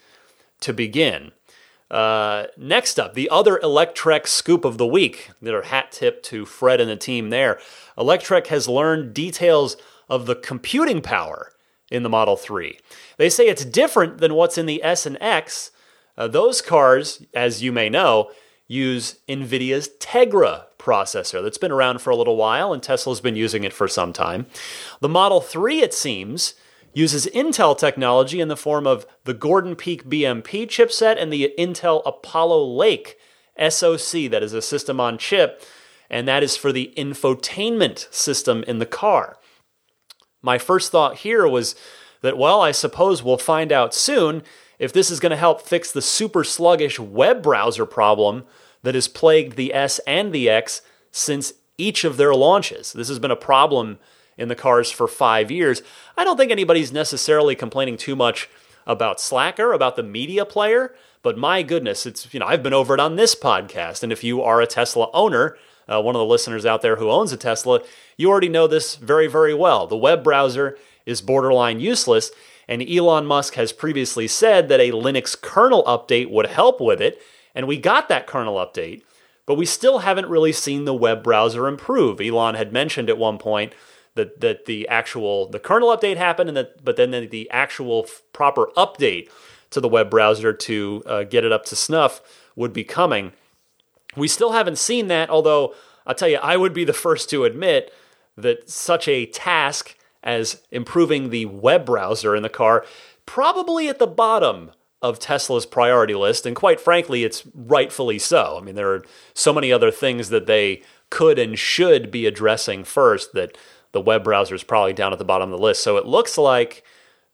to 0.62 0.72
begin. 0.72 1.32
Uh, 1.90 2.46
next 2.56 2.98
up, 2.98 3.14
the 3.16 3.30
other 3.30 3.60
Electrek 3.62 4.26
scoop 4.26 4.64
of 4.64 4.78
the 4.78 4.88
week. 4.88 5.30
Their 5.42 5.64
hat 5.64 5.92
tip 5.92 6.24
to 6.24 6.46
Fred 6.46 6.80
and 6.80 6.90
the 6.90 6.96
team 6.96 7.30
there. 7.30 7.60
Electrek 7.98 8.48
has 8.48 8.70
learned 8.70 9.14
details 9.14 9.76
of 10.08 10.26
the 10.26 10.36
computing 10.36 11.02
power 11.02 11.52
in 11.92 12.04
the 12.04 12.10
Model 12.10 12.38
3. 12.38 12.80
They 13.18 13.30
say 13.30 13.48
it's 13.48 13.66
different 13.66 14.20
than 14.20 14.36
what's 14.36 14.58
in 14.58 14.66
the 14.66 14.82
S 14.82 15.06
and 15.06 15.18
X. 15.20 15.72
Uh, 16.18 16.28
those 16.28 16.62
cars, 16.62 17.24
as 17.34 17.62
you 17.62 17.74
may 17.74 17.90
know, 17.90 18.32
use 18.72 19.20
NVIDIA's 19.28 19.90
Tegra 20.00 20.64
processor 20.80 21.44
that's 21.44 21.58
been 21.58 21.72
around 21.72 22.02
for 22.02 22.10
a 22.10 22.16
little 22.16 22.38
while, 22.38 22.72
and 22.72 22.82
Tesla's 22.82 23.20
been 23.20 23.36
using 23.36 23.66
it 23.66 23.74
for 23.74 23.88
some 23.88 24.14
time. 24.14 24.46
The 25.02 25.10
Model 25.10 25.42
3, 25.42 25.82
it 25.82 25.94
seems, 25.94 26.54
uses 26.94 27.26
Intel 27.28 27.78
technology 27.78 28.40
in 28.40 28.48
the 28.48 28.56
form 28.56 28.88
of 28.88 29.06
the 29.26 29.34
Gordon 29.34 29.76
Peak 29.76 30.06
BMP 30.06 30.66
chipset 30.68 31.22
and 31.22 31.34
the 31.34 31.54
Intel 31.60 32.02
Apollo 32.06 32.66
Lake 32.66 33.18
SoC, 33.60 34.32
that 34.32 34.42
is 34.42 34.54
a 34.54 34.62
system 34.62 35.02
on 35.02 35.18
chip, 35.18 35.62
and 36.10 36.26
that 36.28 36.42
is 36.42 36.56
for 36.56 36.72
the 36.72 36.94
infotainment 36.96 38.12
system 38.14 38.64
in 38.64 38.80
the 38.80 38.86
car. 38.86 39.38
My 40.42 40.58
first 40.58 40.92
thought 40.92 41.18
here 41.18 41.46
was 41.46 41.76
that, 42.22 42.38
well, 42.38 42.62
I 42.62 42.72
suppose 42.72 43.22
we'll 43.22 43.38
find 43.38 43.72
out 43.74 43.94
soon 43.94 44.44
if 44.80 44.94
this 44.94 45.12
is 45.12 45.20
going 45.20 45.30
to 45.30 45.36
help 45.36 45.62
fix 45.62 45.92
the 45.92 46.02
super 46.02 46.44
sluggish 46.44 47.00
web 47.00 47.44
browser 47.44 47.86
problem 47.86 48.46
that 48.84 48.96
has 48.96 49.08
plagued 49.08 49.56
the 49.56 49.74
S 49.74 50.00
and 50.08 50.32
the 50.32 50.50
X 50.50 50.82
since 51.12 51.54
each 51.78 52.04
of 52.04 52.18
their 52.18 52.34
launches. 52.34 52.94
This 52.94 53.10
has 53.10 53.20
been 53.20 53.32
a 53.32 53.36
problem 53.36 54.00
in 54.38 54.48
the 54.48 54.56
cars 54.56 54.92
for 54.92 55.08
five 55.08 55.52
years. 55.52 55.82
I 56.18 56.24
don't 56.24 56.38
think 56.38 56.52
anybody's 56.52 56.92
necessarily 56.92 57.56
complaining 57.56 57.98
too 57.98 58.16
much 58.16 58.50
about 58.88 59.22
Slacker, 59.22 59.74
about 59.74 59.96
the 59.96 60.04
media 60.04 60.46
player, 60.46 60.96
but 61.22 61.38
my 61.38 61.62
goodness, 61.62 62.06
it's, 62.06 62.34
you 62.34 62.40
know, 62.40 62.48
I've 62.48 62.64
been 62.64 62.74
over 62.74 62.94
it 62.94 63.00
on 63.00 63.16
this 63.16 63.36
podcast. 63.36 64.02
And 64.04 64.12
if 64.12 64.24
you 64.24 64.42
are 64.42 64.62
a 64.62 64.68
Tesla 64.68 65.10
owner, 65.14 65.58
uh, 65.88 66.02
one 66.02 66.16
of 66.16 66.20
the 66.20 66.26
listeners 66.26 66.66
out 66.66 66.82
there 66.82 66.96
who 66.96 67.12
owns 67.12 67.32
a 67.32 67.38
Tesla, 67.38 67.82
you 68.18 68.30
already 68.30 68.50
know 68.50 68.68
this 68.68 68.96
very, 68.96 69.28
very 69.28 69.54
well. 69.54 69.86
The 69.86 69.98
web 69.98 70.24
browser 70.24 70.78
is 71.06 71.22
borderline 71.22 71.80
useless, 71.80 72.32
and 72.68 72.82
Elon 72.82 73.26
Musk 73.26 73.56
has 73.56 73.74
previously 73.74 74.28
said 74.28 74.70
that 74.70 74.80
a 74.80 74.92
Linux 74.92 75.40
kernel 75.40 75.84
update 75.84 76.30
would 76.32 76.48
help 76.48 76.80
with 76.80 77.02
it, 77.02 77.22
and 77.56 77.68
we 77.68 77.78
got 77.78 78.10
that 78.10 78.28
kernel 78.28 78.56
update, 78.56 79.04
but 79.46 79.56
we 79.56 79.66
still 79.66 80.00
haven't 80.00 80.30
really 80.30 80.52
seen 80.52 80.86
the 80.86 80.94
web 80.94 81.24
browser 81.24 81.68
improve. 81.68 82.22
Elon 82.22 82.56
had 82.56 82.74
mentioned 82.74 83.10
at 83.10 83.18
one 83.18 83.38
point 83.38 83.74
that 84.16 84.42
that 84.42 84.66
the 84.66 84.88
actual 84.88 85.48
the 85.50 85.60
kernel 85.60 85.96
update 85.96 86.18
happened, 86.18 86.50
and 86.50 86.58
that 86.58 86.84
but 86.84 86.96
then 86.96 87.12
the, 87.12 87.26
the 87.26 87.50
actual 87.50 88.06
f- 88.08 88.22
proper 88.34 88.68
update 88.78 89.30
to 89.70 89.80
the 89.80 89.88
web 89.88 90.10
browser 90.10 90.54
to 90.54 91.04
uh, 91.06 91.24
get 91.24 91.46
it 91.46 91.52
up 91.52 91.66
to 91.66 91.76
snuff 91.76 92.22
would 92.56 92.74
be 92.74 92.84
coming. 92.84 93.32
We 94.18 94.28
still 94.28 94.52
haven't 94.52 94.78
seen 94.78 95.08
that, 95.08 95.30
although 95.30 95.74
I'll 96.06 96.16
tell 96.16 96.28
you, 96.28 96.38
I 96.38 96.58
would 96.58 96.74
be 96.74 96.84
the 96.84 96.94
first 96.94 97.30
to 97.30 97.46
admit 97.46 97.94
that 98.36 98.70
such 98.70 99.08
a 99.08 99.26
task 99.26 99.98
as 100.24 100.62
improving 100.72 101.30
the 101.30 101.46
web 101.46 101.86
browser 101.86 102.36
in 102.36 102.44
the 102.44 102.50
car 102.50 102.86
probably 103.26 103.88
at 103.88 104.00
the 104.00 104.08
bottom 104.08 104.72
of 105.02 105.20
Tesla's 105.20 105.66
priority 105.66 106.14
list. 106.14 106.46
And 106.46 106.56
quite 106.56 106.80
frankly, 106.80 107.24
it's 107.24 107.44
rightfully 107.56 108.20
so. 108.20 108.58
I 108.60 108.64
mean, 108.64 108.76
there 108.76 108.94
are 108.94 109.04
so 109.34 109.54
many 109.54 109.72
other 109.72 109.92
things 109.92 110.30
that 110.30 110.46
they 110.46 110.84
could 111.10 111.40
and 111.40 111.58
should 111.58 112.12
be 112.12 112.26
addressing 112.26 112.84
first 112.84 113.34
that 113.34 113.58
the 113.92 114.02
web 114.02 114.24
browser 114.24 114.56
is 114.56 114.64
probably 114.64 114.94
down 114.94 115.12
at 115.12 115.20
the 115.20 115.26
bottom 115.26 115.52
of 115.52 115.60
the 115.60 115.64
list. 115.64 115.84
So 115.84 115.98
it 115.98 116.06
looks 116.06 116.38
like 116.38 116.84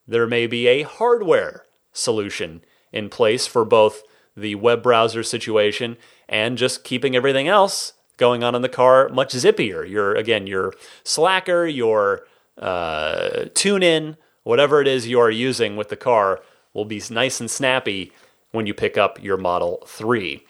there 0.06 0.26
may 0.26 0.46
be 0.46 0.66
a 0.66 0.82
hardware 0.82 1.64
solution 1.92 2.62
in 2.92 3.08
place 3.08 3.46
for 3.46 3.64
both 3.64 4.02
the 4.36 4.54
web 4.54 4.82
browser 4.82 5.22
situation 5.22 5.96
and 6.28 6.56
just 6.58 6.84
keeping 6.84 7.14
everything 7.14 7.48
else 7.48 7.92
going 8.16 8.42
on 8.42 8.54
in 8.54 8.62
the 8.62 8.68
car 8.68 9.08
much 9.10 9.32
zippier. 9.32 9.88
Your 9.88 10.14
again, 10.14 10.46
your 10.46 10.72
Slacker, 11.04 11.66
your 11.66 12.26
uh, 12.56 13.46
TuneIn, 13.54 14.16
whatever 14.42 14.80
it 14.80 14.88
is 14.88 15.06
you 15.06 15.20
are 15.20 15.30
using 15.30 15.76
with 15.76 15.88
the 15.88 15.96
car 15.96 16.40
will 16.72 16.84
be 16.84 17.02
nice 17.10 17.40
and 17.40 17.50
snappy 17.50 18.12
when 18.52 18.66
you 18.66 18.74
pick 18.74 18.96
up 18.96 19.22
your 19.22 19.36
Model 19.36 19.82
3. 19.86 20.44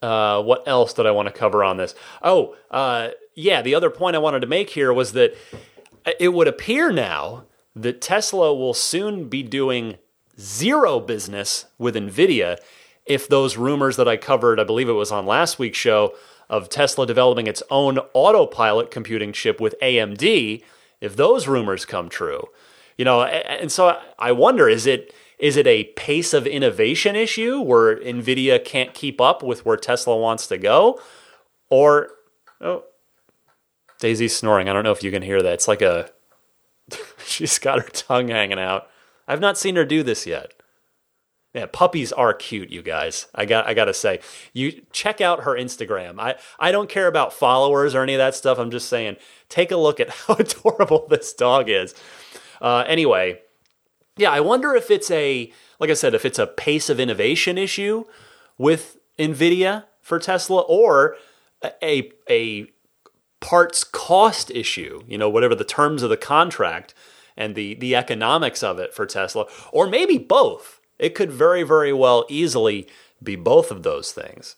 Uh, 0.00 0.42
what 0.42 0.66
else 0.66 0.92
did 0.92 1.06
I 1.06 1.12
want 1.12 1.28
to 1.28 1.32
cover 1.32 1.62
on 1.62 1.76
this? 1.76 1.94
Oh, 2.22 2.56
uh, 2.70 3.10
yeah, 3.34 3.62
the 3.62 3.74
other 3.74 3.90
point 3.90 4.16
I 4.16 4.20
wanted 4.20 4.40
to 4.40 4.46
make 4.46 4.70
here 4.70 4.92
was 4.92 5.12
that 5.12 5.34
it 6.18 6.32
would 6.32 6.48
appear 6.48 6.90
now 6.92 7.44
that 7.74 8.00
Tesla 8.00 8.54
will 8.54 8.74
soon 8.74 9.28
be 9.28 9.42
doing 9.42 9.96
zero 10.38 11.00
business 11.00 11.66
with 11.78 11.94
NVIDIA 11.94 12.58
if 13.06 13.28
those 13.28 13.56
rumors 13.56 13.96
that 13.96 14.08
I 14.08 14.16
covered, 14.16 14.60
I 14.60 14.64
believe 14.64 14.88
it 14.88 14.92
was 14.92 15.12
on 15.12 15.26
last 15.26 15.58
week's 15.58 15.78
show, 15.78 16.14
of 16.48 16.68
Tesla 16.68 17.06
developing 17.06 17.46
its 17.46 17.62
own 17.70 17.98
autopilot 18.12 18.90
computing 18.90 19.32
chip 19.32 19.60
with 19.60 19.74
AMD, 19.82 20.62
if 21.00 21.16
those 21.16 21.48
rumors 21.48 21.84
come 21.84 22.08
true. 22.08 22.44
You 22.96 23.04
know, 23.04 23.22
and 23.22 23.70
so 23.70 23.98
I 24.18 24.32
wonder 24.32 24.68
is 24.68 24.86
it 24.86 25.14
is 25.38 25.56
it 25.56 25.66
a 25.66 25.84
pace 25.96 26.32
of 26.32 26.46
innovation 26.46 27.16
issue 27.16 27.60
where 27.60 27.96
Nvidia 27.96 28.64
can't 28.64 28.94
keep 28.94 29.20
up 29.20 29.42
with 29.42 29.66
where 29.66 29.76
Tesla 29.76 30.16
wants 30.16 30.46
to 30.48 30.58
go 30.58 31.00
or 31.68 32.10
oh 32.60 32.84
Daisy's 33.98 34.36
snoring. 34.36 34.68
I 34.68 34.72
don't 34.72 34.84
know 34.84 34.92
if 34.92 35.02
you 35.02 35.10
can 35.10 35.22
hear 35.22 35.42
that. 35.42 35.54
It's 35.54 35.68
like 35.68 35.82
a 35.82 36.10
she's 37.26 37.58
got 37.58 37.80
her 37.80 37.88
tongue 37.88 38.28
hanging 38.28 38.58
out. 38.58 38.88
I've 39.26 39.40
not 39.40 39.58
seen 39.58 39.76
her 39.76 39.84
do 39.84 40.02
this 40.02 40.26
yet. 40.26 40.52
Yeah, 41.54 41.66
puppies 41.66 42.12
are 42.12 42.32
cute, 42.32 42.70
you 42.70 42.80
guys. 42.80 43.26
I 43.34 43.44
got 43.44 43.66
I 43.66 43.74
gotta 43.74 43.92
say. 43.92 44.20
You 44.52 44.82
check 44.92 45.20
out 45.20 45.42
her 45.44 45.54
Instagram. 45.54 46.18
I, 46.18 46.36
I 46.58 46.72
don't 46.72 46.88
care 46.88 47.06
about 47.06 47.32
followers 47.32 47.94
or 47.94 48.02
any 48.02 48.14
of 48.14 48.18
that 48.18 48.34
stuff. 48.34 48.58
I'm 48.58 48.70
just 48.70 48.88
saying, 48.88 49.16
take 49.48 49.70
a 49.70 49.76
look 49.76 50.00
at 50.00 50.08
how 50.26 50.34
adorable 50.34 51.06
this 51.08 51.32
dog 51.34 51.68
is. 51.68 51.94
Uh, 52.62 52.84
anyway, 52.86 53.40
yeah, 54.16 54.30
I 54.30 54.40
wonder 54.40 54.74
if 54.74 54.90
it's 54.90 55.10
a 55.10 55.52
like 55.78 55.90
I 55.90 55.94
said, 55.94 56.14
if 56.14 56.24
it's 56.24 56.38
a 56.38 56.46
pace 56.46 56.88
of 56.88 57.00
innovation 57.00 57.58
issue 57.58 58.04
with 58.56 58.98
Nvidia 59.18 59.84
for 60.00 60.18
Tesla 60.20 60.60
or 60.62 61.16
a 61.82 62.10
a 62.30 62.68
parts 63.40 63.82
cost 63.82 64.50
issue, 64.52 65.02
you 65.08 65.18
know, 65.18 65.28
whatever 65.28 65.56
the 65.56 65.64
terms 65.64 66.04
of 66.04 66.10
the 66.10 66.16
contract 66.16 66.94
and 67.36 67.54
the 67.54 67.74
the 67.74 67.96
economics 67.96 68.62
of 68.62 68.78
it 68.78 68.94
for 68.94 69.06
Tesla, 69.06 69.46
or 69.72 69.86
maybe 69.86 70.16
both. 70.16 70.80
It 70.98 71.16
could 71.16 71.32
very, 71.32 71.64
very 71.64 71.92
well 71.92 72.24
easily 72.28 72.86
be 73.20 73.34
both 73.34 73.72
of 73.72 73.82
those 73.82 74.12
things. 74.12 74.54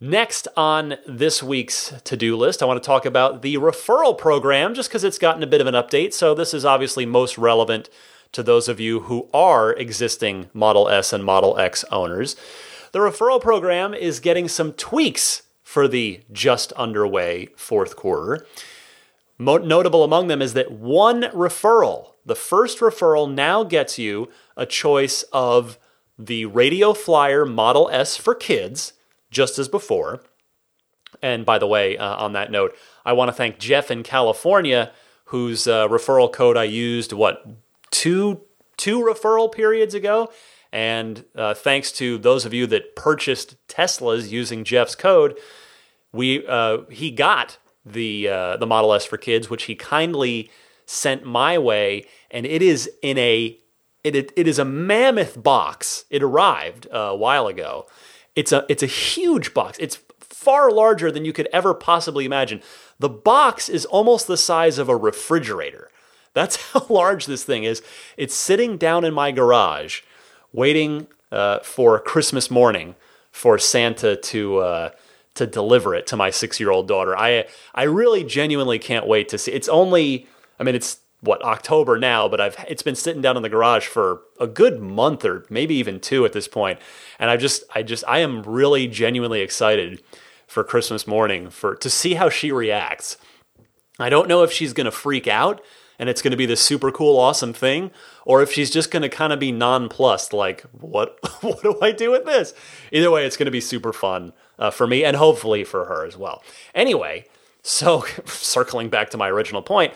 Next 0.00 0.48
on 0.56 0.96
this 1.06 1.42
week's 1.42 1.94
to 2.02 2.16
do 2.16 2.36
list, 2.36 2.62
I 2.62 2.66
want 2.66 2.82
to 2.82 2.86
talk 2.86 3.06
about 3.06 3.42
the 3.42 3.56
referral 3.56 4.18
program 4.18 4.74
just 4.74 4.88
because 4.88 5.04
it's 5.04 5.18
gotten 5.18 5.42
a 5.42 5.46
bit 5.46 5.60
of 5.60 5.66
an 5.66 5.74
update. 5.74 6.12
So, 6.12 6.34
this 6.34 6.52
is 6.52 6.64
obviously 6.64 7.06
most 7.06 7.38
relevant 7.38 7.88
to 8.32 8.42
those 8.42 8.68
of 8.68 8.80
you 8.80 9.00
who 9.00 9.28
are 9.32 9.72
existing 9.72 10.50
Model 10.52 10.88
S 10.88 11.12
and 11.12 11.24
Model 11.24 11.58
X 11.58 11.84
owners. 11.92 12.34
The 12.90 12.98
referral 12.98 13.40
program 13.40 13.94
is 13.94 14.20
getting 14.20 14.48
some 14.48 14.72
tweaks 14.72 15.42
for 15.62 15.86
the 15.86 16.20
just 16.32 16.72
underway 16.72 17.46
fourth 17.56 17.96
quarter. 17.96 18.46
Mo- 19.38 19.58
notable 19.58 20.04
among 20.04 20.26
them 20.28 20.42
is 20.42 20.54
that 20.54 20.72
one 20.72 21.22
referral, 21.32 22.14
the 22.26 22.36
first 22.36 22.80
referral, 22.80 23.32
now 23.32 23.64
gets 23.64 23.98
you 23.98 24.28
a 24.56 24.66
choice 24.66 25.22
of 25.32 25.78
the 26.18 26.46
Radio 26.46 26.94
Flyer 26.94 27.44
Model 27.44 27.88
S 27.90 28.16
for 28.16 28.34
kids, 28.34 28.92
just 29.34 29.58
as 29.58 29.68
before. 29.68 30.22
And 31.22 31.44
by 31.44 31.58
the 31.58 31.66
way, 31.66 31.96
uh, 31.96 32.16
on 32.16 32.32
that 32.32 32.50
note, 32.50 32.74
I 33.04 33.12
want 33.12 33.28
to 33.28 33.32
thank 33.32 33.58
Jeff 33.58 33.90
in 33.90 34.02
California, 34.02 34.92
whose 35.26 35.66
uh, 35.66 35.88
referral 35.88 36.32
code 36.32 36.56
I 36.56 36.64
used, 36.64 37.12
what, 37.12 37.46
two, 37.90 38.42
two 38.76 39.00
referral 39.00 39.52
periods 39.52 39.94
ago? 39.94 40.30
And 40.72 41.24
uh, 41.36 41.54
thanks 41.54 41.92
to 41.92 42.18
those 42.18 42.44
of 42.44 42.52
you 42.52 42.66
that 42.66 42.96
purchased 42.96 43.56
Teslas 43.68 44.30
using 44.30 44.64
Jeff's 44.64 44.96
code, 44.96 45.38
we 46.12 46.46
uh, 46.46 46.78
he 46.90 47.10
got 47.10 47.58
the 47.86 48.28
uh, 48.28 48.56
the 48.56 48.66
Model 48.66 48.92
S 48.92 49.04
for 49.04 49.16
kids, 49.16 49.48
which 49.48 49.64
he 49.64 49.76
kindly 49.76 50.50
sent 50.86 51.24
my 51.24 51.58
way, 51.58 52.06
and 52.30 52.44
it 52.46 52.62
is 52.62 52.90
in 53.02 53.18
a 53.18 53.58
it, 54.02 54.16
it, 54.16 54.32
it 54.36 54.48
is 54.48 54.58
a 54.58 54.64
mammoth 54.64 55.40
box. 55.40 56.04
It 56.10 56.22
arrived 56.22 56.86
uh, 56.92 56.98
a 56.98 57.16
while 57.16 57.46
ago. 57.46 57.86
It's 58.36 58.52
a 58.52 58.64
it's 58.68 58.82
a 58.82 58.86
huge 58.86 59.54
box. 59.54 59.78
It's 59.80 59.98
far 60.20 60.70
larger 60.70 61.10
than 61.10 61.24
you 61.24 61.32
could 61.32 61.48
ever 61.52 61.74
possibly 61.74 62.24
imagine. 62.24 62.60
The 62.98 63.08
box 63.08 63.68
is 63.68 63.84
almost 63.86 64.26
the 64.26 64.36
size 64.36 64.78
of 64.78 64.88
a 64.88 64.96
refrigerator. 64.96 65.90
That's 66.34 66.56
how 66.72 66.86
large 66.88 67.26
this 67.26 67.44
thing 67.44 67.64
is. 67.64 67.82
It's 68.16 68.34
sitting 68.34 68.76
down 68.76 69.04
in 69.04 69.14
my 69.14 69.30
garage, 69.30 70.02
waiting 70.52 71.06
uh, 71.32 71.60
for 71.60 71.98
Christmas 71.98 72.50
morning 72.50 72.94
for 73.30 73.58
Santa 73.58 74.16
to 74.16 74.58
uh, 74.58 74.90
to 75.34 75.46
deliver 75.46 75.94
it 75.94 76.06
to 76.08 76.16
my 76.16 76.30
six 76.30 76.60
year 76.60 76.70
old 76.70 76.86
daughter. 76.86 77.16
I 77.16 77.46
I 77.74 77.84
really 77.84 78.24
genuinely 78.24 78.78
can't 78.78 79.06
wait 79.06 79.28
to 79.30 79.38
see. 79.38 79.52
It's 79.52 79.68
only 79.68 80.28
I 80.58 80.64
mean 80.64 80.74
it's 80.74 80.98
what 81.24 81.42
October 81.42 81.98
now, 81.98 82.28
but 82.28 82.40
I've 82.40 82.56
it's 82.68 82.82
been 82.82 82.94
sitting 82.94 83.22
down 83.22 83.36
in 83.36 83.42
the 83.42 83.48
garage 83.48 83.86
for 83.86 84.22
a 84.38 84.46
good 84.46 84.80
month 84.80 85.24
or 85.24 85.44
maybe 85.48 85.74
even 85.74 86.00
two 86.00 86.24
at 86.24 86.32
this 86.32 86.48
point, 86.48 86.78
and 87.18 87.30
I 87.30 87.36
just 87.36 87.64
I 87.74 87.82
just 87.82 88.04
I 88.06 88.18
am 88.18 88.42
really 88.42 88.86
genuinely 88.86 89.40
excited 89.40 90.02
for 90.46 90.62
Christmas 90.62 91.06
morning 91.06 91.50
for 91.50 91.74
to 91.76 91.90
see 91.90 92.14
how 92.14 92.28
she 92.28 92.52
reacts. 92.52 93.16
I 93.98 94.08
don't 94.08 94.28
know 94.28 94.42
if 94.42 94.52
she's 94.52 94.72
going 94.72 94.86
to 94.86 94.90
freak 94.90 95.26
out 95.26 95.62
and 95.98 96.08
it's 96.08 96.20
going 96.20 96.32
to 96.32 96.36
be 96.36 96.46
this 96.46 96.60
super 96.60 96.90
cool 96.90 97.16
awesome 97.18 97.52
thing 97.52 97.90
or 98.24 98.42
if 98.42 98.52
she's 98.52 98.70
just 98.70 98.90
going 98.90 99.02
to 99.02 99.08
kind 99.08 99.32
of 99.32 99.38
be 99.38 99.52
nonplussed 99.52 100.32
like 100.32 100.62
what 100.72 101.18
what 101.42 101.62
do 101.62 101.78
I 101.80 101.92
do 101.92 102.10
with 102.10 102.24
this? 102.24 102.54
Either 102.92 103.10
way 103.10 103.24
it's 103.24 103.36
going 103.36 103.46
to 103.46 103.52
be 103.52 103.60
super 103.60 103.92
fun 103.92 104.32
uh, 104.58 104.70
for 104.70 104.86
me 104.86 105.04
and 105.04 105.16
hopefully 105.16 105.64
for 105.64 105.86
her 105.86 106.04
as 106.04 106.16
well. 106.16 106.42
Anyway, 106.74 107.26
so 107.62 108.04
circling 108.26 108.88
back 108.88 109.10
to 109.10 109.16
my 109.16 109.28
original 109.28 109.62
point, 109.62 109.92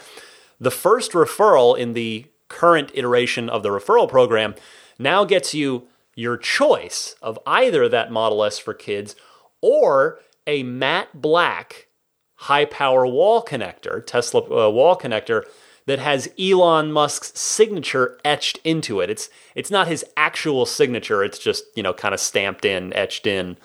the 0.61 0.71
first 0.71 1.13
referral 1.13 1.77
in 1.79 1.93
the 1.93 2.27
current 2.49 2.91
iteration 2.95 3.49
of 3.49 3.63
the 3.63 3.69
referral 3.69 4.09
program 4.09 4.55
now 4.99 5.25
gets 5.25 5.55
you 5.55 5.87
your 6.15 6.37
choice 6.37 7.15
of 7.23 7.39
either 7.47 7.89
that 7.89 8.11
Model 8.11 8.43
S 8.43 8.59
for 8.59 8.75
kids 8.75 9.15
or 9.61 10.19
a 10.47 10.63
matte 10.63 11.09
black 11.15 11.89
high 12.35 12.65
power 12.65 13.07
wall 13.07 13.43
connector, 13.43 14.05
Tesla 14.05 14.41
uh, 14.43 14.71
wall 14.71 14.97
connector 14.97 15.45
that 15.87 15.99
has 15.99 16.29
Elon 16.39 16.93
Musk's 16.93 17.39
signature 17.39 18.19
etched 18.25 18.59
into 18.65 19.01
it. 19.01 19.11
It's 19.11 19.31
it's 19.55 19.71
not 19.71 19.89
his 19.89 20.05
actual 20.17 20.67
signature. 20.67 21.25
It's 21.25 21.39
just 21.39 21.65
you 21.77 21.83
know 21.83 21.93
kind 21.93 22.15
of 22.15 22.21
stamped 22.21 22.65
in, 22.65 22.93
etched 22.93 23.27
in 23.27 23.57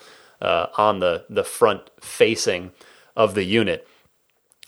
uh, 0.42 0.68
on 0.78 1.00
the 1.00 1.26
the 1.30 1.44
front 1.44 1.90
facing 2.02 2.72
of 3.16 3.36
the 3.36 3.44
unit. 3.44 3.88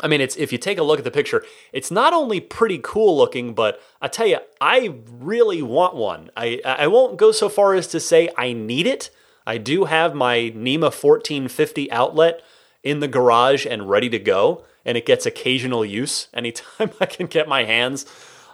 I 0.01 0.07
mean, 0.07 0.19
it's 0.19 0.35
if 0.35 0.51
you 0.51 0.57
take 0.57 0.77
a 0.77 0.83
look 0.83 0.99
at 0.99 1.05
the 1.05 1.11
picture, 1.11 1.43
it's 1.71 1.89
not 1.89 2.13
only 2.13 2.41
pretty 2.41 2.79
cool 2.83 3.17
looking, 3.17 3.53
but 3.53 3.81
I 4.01 4.09
tell 4.09 4.27
you, 4.27 4.39
I 4.59 4.95
really 5.09 5.61
want 5.61 5.95
one. 5.95 6.31
I 6.35 6.61
I 6.65 6.87
won't 6.87 7.17
go 7.17 7.31
so 7.31 7.47
far 7.47 7.73
as 7.73 7.87
to 7.87 7.99
say 7.99 8.29
I 8.37 8.51
need 8.51 8.87
it. 8.87 9.09
I 9.47 9.57
do 9.57 9.85
have 9.85 10.13
my 10.13 10.51
NEMA 10.55 10.87
1450 10.87 11.91
outlet 11.91 12.41
in 12.83 12.99
the 12.99 13.07
garage 13.07 13.65
and 13.65 13.89
ready 13.89 14.09
to 14.09 14.19
go, 14.19 14.65
and 14.83 14.97
it 14.97 15.05
gets 15.05 15.25
occasional 15.25 15.85
use 15.85 16.27
anytime 16.33 16.91
I 16.99 17.05
can 17.05 17.27
get 17.27 17.47
my 17.47 17.63
hands 17.63 18.05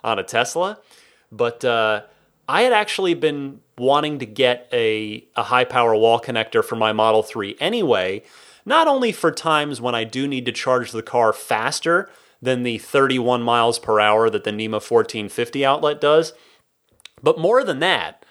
on 0.03 0.19
a 0.19 0.23
Tesla. 0.23 0.77
But 1.31 1.65
uh, 1.65 2.03
I 2.47 2.63
had 2.63 2.73
actually 2.73 3.15
been 3.15 3.61
wanting 3.77 4.19
to 4.19 4.25
get 4.27 4.67
a, 4.71 5.25
a 5.35 5.43
high 5.43 5.63
power 5.63 5.95
wall 5.95 6.19
connector 6.19 6.63
for 6.63 6.75
my 6.75 6.91
Model 6.91 7.23
3 7.23 7.55
anyway 7.59 8.23
not 8.65 8.87
only 8.87 9.11
for 9.11 9.31
times 9.31 9.81
when 9.81 9.95
I 9.95 10.03
do 10.03 10.27
need 10.27 10.45
to 10.45 10.51
charge 10.51 10.91
the 10.91 11.03
car 11.03 11.33
faster 11.33 12.09
than 12.41 12.63
the 12.63 12.77
31 12.77 13.41
miles 13.41 13.79
per 13.79 13.99
hour 13.99 14.29
that 14.29 14.43
the 14.43 14.51
NEMA 14.51 14.77
1450 14.77 15.65
outlet 15.65 16.01
does, 16.01 16.33
but 17.21 17.39
more 17.39 17.63
than 17.63 17.79
that, 17.79 18.25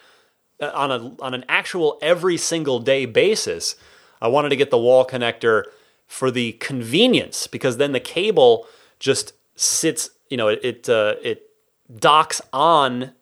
uh, 0.61 0.71
on, 0.75 0.91
a, 0.91 1.23
on 1.23 1.35
an 1.35 1.45
actual 1.49 1.99
every 2.03 2.37
single 2.37 2.81
day 2.81 3.07
basis, 3.07 3.77
I 4.21 4.29
wanted 4.29 4.51
to 4.51 4.57
get 4.57 4.71
the 4.71 4.79
wall 4.79 5.07
connector 5.07 5.65
for 6.07 6.31
the 6.31 6.53
convenience 6.53 7.47
because 7.47 7.77
then 7.77 7.93
the 7.93 8.01
cable 8.01 8.67
just 8.99 9.33
sits, 9.55 10.11
you 10.29 10.37
know, 10.37 10.49
it 10.49 10.61
it, 10.65 10.89
uh, 10.89 11.15
it 11.23 11.51
docks 11.99 12.41
on 12.53 13.13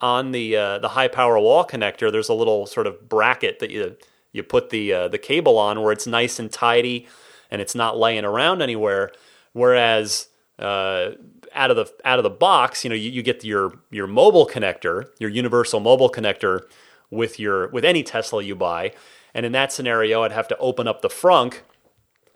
on 0.00 0.32
the 0.32 0.56
uh, 0.56 0.78
the 0.78 0.88
high 0.88 1.08
power 1.08 1.38
wall 1.38 1.64
connector. 1.64 2.10
There's 2.10 2.28
a 2.28 2.34
little 2.34 2.66
sort 2.66 2.86
of 2.86 3.08
bracket 3.08 3.60
that 3.60 3.70
you 3.70 3.96
you 4.32 4.42
put 4.42 4.70
the 4.70 4.92
uh, 4.92 5.08
the 5.08 5.18
cable 5.18 5.58
on 5.58 5.82
where 5.82 5.92
it's 5.92 6.06
nice 6.06 6.38
and 6.38 6.50
tidy 6.50 7.06
and 7.50 7.60
it's 7.60 7.74
not 7.74 7.98
laying 7.98 8.24
around 8.24 8.62
anywhere. 8.62 9.12
Whereas 9.52 10.28
uh, 10.58 11.10
out 11.54 11.70
of 11.70 11.76
the 11.76 11.92
out 12.04 12.18
of 12.18 12.22
the 12.22 12.30
box, 12.30 12.84
you 12.84 12.90
know, 12.90 12.96
you, 12.96 13.10
you 13.10 13.22
get 13.22 13.44
your 13.44 13.78
your 13.90 14.06
mobile 14.06 14.46
connector, 14.46 15.06
your 15.18 15.30
universal 15.30 15.80
mobile 15.80 16.10
connector 16.10 16.62
with 17.10 17.38
your 17.38 17.68
with 17.68 17.84
any 17.84 18.02
Tesla 18.02 18.42
you 18.42 18.54
buy. 18.54 18.92
And 19.34 19.46
in 19.46 19.52
that 19.52 19.72
scenario, 19.72 20.22
I'd 20.22 20.32
have 20.32 20.48
to 20.48 20.58
open 20.58 20.88
up 20.88 21.02
the 21.02 21.08
frunk 21.08 21.60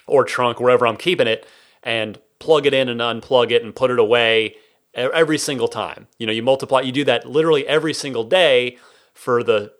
or 0.06 0.24
trunk 0.24 0.60
wherever 0.60 0.86
I'm 0.86 0.96
keeping 0.96 1.26
it 1.26 1.46
and 1.82 2.18
plug 2.38 2.66
it 2.66 2.74
in 2.74 2.88
and 2.88 3.00
unplug 3.00 3.50
it 3.50 3.62
and 3.62 3.74
put 3.74 3.90
it 3.90 3.98
away 3.98 4.56
every 4.94 5.38
single 5.38 5.68
time. 5.68 6.06
You 6.18 6.26
know, 6.26 6.32
you 6.32 6.42
multiply, 6.42 6.80
you 6.80 6.92
do 6.92 7.04
that 7.04 7.28
literally 7.28 7.66
every 7.66 7.92
single 7.92 8.24
day 8.24 8.78
for 9.12 9.42
the 9.42 9.72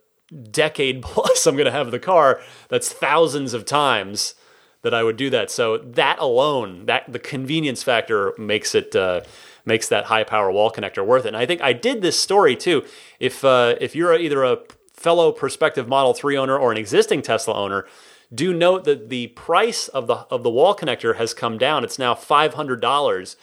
decade 0.50 1.02
plus 1.02 1.47
I'm 1.47 1.56
going 1.56 1.66
to 1.66 1.73
have 1.73 1.90
the 1.90 1.99
car, 1.99 2.40
that's 2.68 2.92
thousands 2.92 3.54
of 3.54 3.64
times 3.64 4.35
that 4.83 4.95
I 4.95 5.02
would 5.02 5.16
do 5.16 5.30
that. 5.30 5.50
So 5.50 5.78
that 5.78 6.18
alone, 6.18 6.87
that 6.87 7.12
the 7.12 7.18
convenience 7.18 7.83
factor 7.83 8.33
makes 8.38 8.75
it 8.75 8.95
uh, 8.95 9.23
makes 9.64 9.88
that 9.88 10.04
high 10.04 10.25
power 10.25 10.50
wall 10.50 10.71
connector 10.71 11.04
worth 11.04 11.25
it. 11.25 11.28
And 11.28 11.37
I 11.37 11.45
think 11.45 11.61
I 11.61 11.73
did 11.73 12.02
this 12.02 12.18
story 12.18 12.54
too. 12.54 12.85
If 13.18 13.45
uh, 13.45 13.75
if 13.80 13.97
you're 13.97 14.16
either 14.16 14.45
a 14.45 14.59
fellow 14.92 15.33
prospective 15.33 15.88
Model 15.88 16.14
3 16.14 16.38
owner 16.38 16.56
or 16.56 16.73
an 16.73 16.78
existing 16.78 17.23
Tesla 17.23 17.54
owner, 17.54 17.85
do 18.33 18.54
note 18.54 18.85
that 18.85 19.09
the 19.09 19.28
price 19.28 19.88
of 19.88 20.06
the 20.06 20.18
of 20.30 20.42
the 20.42 20.50
wall 20.50 20.75
connector 20.75 21.16
has 21.16 21.35
come 21.35 21.59
down. 21.59 21.85
It's 21.85 21.99
now 21.99 22.14
$500 22.14 23.37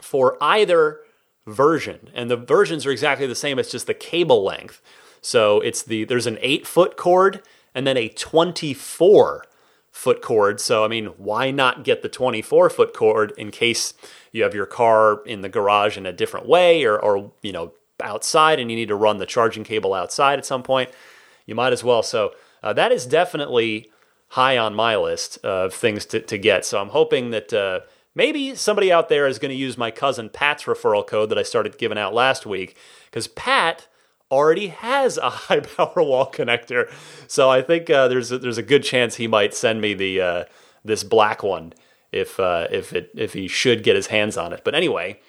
for 0.00 0.36
either 0.40 1.00
version. 1.46 2.10
And 2.14 2.30
the 2.30 2.36
versions 2.36 2.86
are 2.86 2.90
exactly 2.90 3.26
the 3.26 3.34
same, 3.34 3.58
it's 3.58 3.70
just 3.70 3.86
the 3.86 3.94
cable 3.94 4.42
length. 4.42 4.80
So 5.20 5.60
it's 5.60 5.82
the 5.82 6.04
there's 6.04 6.26
an 6.26 6.38
eight 6.40 6.66
foot 6.66 6.96
cord 6.96 7.42
and 7.74 7.86
then 7.86 7.96
a 7.96 8.08
24 8.08 9.44
foot 9.90 10.22
cord. 10.22 10.60
So 10.60 10.84
I 10.84 10.88
mean, 10.88 11.06
why 11.16 11.50
not 11.50 11.84
get 11.84 12.02
the 12.02 12.08
24 12.08 12.70
foot 12.70 12.94
cord 12.94 13.32
in 13.36 13.50
case 13.50 13.94
you 14.32 14.42
have 14.42 14.54
your 14.54 14.66
car 14.66 15.22
in 15.24 15.40
the 15.40 15.48
garage 15.48 15.96
in 15.96 16.06
a 16.06 16.12
different 16.12 16.46
way 16.46 16.84
or 16.84 16.98
or 16.98 17.32
you 17.42 17.52
know 17.52 17.72
outside 18.00 18.60
and 18.60 18.70
you 18.70 18.76
need 18.76 18.88
to 18.88 18.94
run 18.94 19.18
the 19.18 19.26
charging 19.26 19.64
cable 19.64 19.94
outside 19.94 20.38
at 20.38 20.46
some 20.46 20.62
point? 20.62 20.90
You 21.46 21.54
might 21.54 21.72
as 21.72 21.82
well. 21.82 22.02
So 22.02 22.34
uh, 22.62 22.72
that 22.74 22.92
is 22.92 23.06
definitely 23.06 23.90
high 24.28 24.58
on 24.58 24.74
my 24.74 24.96
list 24.96 25.38
of 25.44 25.72
things 25.72 26.04
to, 26.06 26.20
to 26.20 26.38
get. 26.38 26.64
So 26.64 26.80
I'm 26.80 26.90
hoping 26.90 27.30
that 27.30 27.52
uh, 27.52 27.80
maybe 28.14 28.54
somebody 28.54 28.92
out 28.92 29.08
there 29.08 29.26
is 29.26 29.38
going 29.38 29.50
to 29.50 29.56
use 29.56 29.78
my 29.78 29.90
cousin 29.90 30.28
Pat's 30.28 30.64
referral 30.64 31.06
code 31.06 31.30
that 31.30 31.38
I 31.38 31.42
started 31.42 31.78
giving 31.78 31.98
out 31.98 32.12
last 32.12 32.44
week 32.44 32.76
because 33.06 33.28
Pat 33.28 33.86
already 34.30 34.68
has 34.68 35.16
a 35.18 35.30
high 35.30 35.60
power 35.60 36.02
wall 36.02 36.30
connector. 36.30 36.92
So 37.26 37.50
I 37.50 37.62
think 37.62 37.90
uh, 37.90 38.08
there's 38.08 38.32
a, 38.32 38.38
there's 38.38 38.58
a 38.58 38.62
good 38.62 38.82
chance 38.82 39.16
he 39.16 39.26
might 39.26 39.54
send 39.54 39.80
me 39.80 39.94
the 39.94 40.20
uh, 40.20 40.44
this 40.84 41.04
black 41.04 41.42
one 41.42 41.72
if 42.12 42.38
uh, 42.40 42.68
if 42.70 42.92
it 42.92 43.10
if 43.14 43.32
he 43.32 43.48
should 43.48 43.82
get 43.82 43.96
his 43.96 44.08
hands 44.08 44.36
on 44.36 44.52
it. 44.52 44.62
But 44.64 44.74
anyway, 44.74 45.20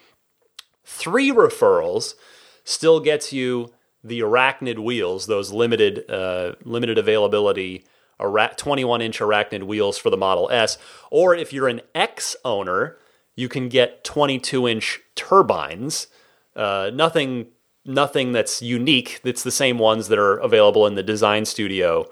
three 0.83 1.31
referrals 1.31 2.15
still 2.63 2.99
gets 2.99 3.33
you 3.33 3.73
the 4.03 4.21
Arachnid 4.21 4.79
wheels, 4.79 5.27
those 5.27 5.51
limited 5.51 6.09
uh, 6.09 6.53
limited 6.63 6.97
availability 6.97 7.85
21 8.19 9.01
inch 9.01 9.19
Arachnid 9.19 9.63
wheels 9.63 9.97
for 9.97 10.09
the 10.09 10.17
Model 10.17 10.49
S. 10.51 10.77
Or 11.09 11.33
if 11.33 11.53
you're 11.53 11.69
an 11.69 11.81
X 11.95 12.35
owner, 12.43 12.97
you 13.35 13.47
can 13.47 13.69
get 13.69 14.03
22 14.03 14.67
inch 14.67 14.99
turbines. 15.15 16.07
Uh, 16.55 16.91
nothing 16.93 17.47
nothing 17.85 18.31
that's 18.31 18.61
unique. 18.61 19.21
It's 19.23 19.43
the 19.43 19.51
same 19.51 19.77
ones 19.77 20.07
that 20.07 20.19
are 20.19 20.37
available 20.37 20.85
in 20.87 20.95
the 20.95 21.03
design 21.03 21.45
studio 21.45 22.05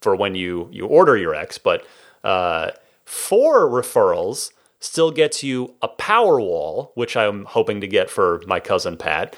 for 0.00 0.16
when 0.16 0.34
you 0.34 0.68
you 0.72 0.86
order 0.86 1.16
your 1.16 1.34
X. 1.34 1.58
But 1.58 1.86
uh, 2.24 2.70
four 3.04 3.68
referrals 3.68 4.52
still 4.80 5.10
gets 5.10 5.42
you 5.42 5.74
a 5.82 5.88
power 5.88 6.40
wall, 6.40 6.92
which 6.94 7.16
I'm 7.16 7.44
hoping 7.44 7.80
to 7.82 7.86
get 7.86 8.10
for 8.10 8.42
my 8.46 8.60
cousin 8.60 8.96
Pat. 8.96 9.36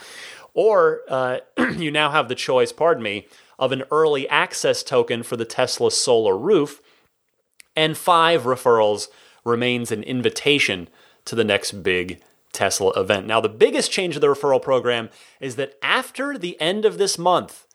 Or 0.54 1.00
uh, 1.08 1.38
you 1.76 1.90
now 1.90 2.10
have 2.10 2.28
the 2.28 2.34
choice, 2.34 2.72
pardon 2.72 3.02
me, 3.02 3.26
of 3.58 3.72
an 3.72 3.82
early 3.90 4.28
access 4.28 4.82
token 4.82 5.22
for 5.22 5.36
the 5.36 5.44
Tesla 5.44 5.90
solar 5.90 6.36
roof. 6.36 6.80
And 7.74 7.96
five 7.96 8.42
referrals 8.42 9.08
remains 9.44 9.90
an 9.90 10.02
invitation 10.02 10.88
to 11.24 11.34
the 11.34 11.44
next 11.44 11.82
big 11.82 12.20
Tesla 12.52 12.90
event. 13.00 13.26
Now, 13.26 13.40
the 13.40 13.48
biggest 13.48 13.90
change 13.90 14.14
of 14.14 14.20
the 14.20 14.28
referral 14.28 14.62
program 14.62 15.08
is 15.40 15.56
that 15.56 15.74
after 15.82 16.36
the 16.36 16.60
end 16.60 16.84
of 16.84 16.98
this 16.98 17.18
month, 17.18 17.66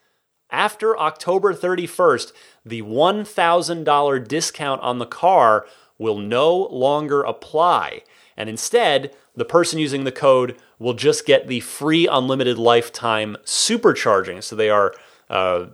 after 0.49 0.97
October 0.97 1.53
31st, 1.53 2.31
the 2.65 2.81
$1,000 2.81 4.27
discount 4.27 4.81
on 4.81 4.99
the 4.99 5.05
car 5.05 5.65
will 5.97 6.17
no 6.17 6.55
longer 6.55 7.21
apply. 7.23 8.03
And 8.37 8.49
instead, 8.49 9.15
the 9.35 9.45
person 9.45 9.79
using 9.79 10.03
the 10.03 10.11
code 10.11 10.57
will 10.79 10.93
just 10.93 11.25
get 11.25 11.47
the 11.47 11.59
free 11.59 12.07
unlimited 12.07 12.57
lifetime 12.57 13.35
supercharging. 13.43 14.43
So 14.43 14.55
they 14.55 14.69
are 14.69 14.93
uh, 15.29 15.67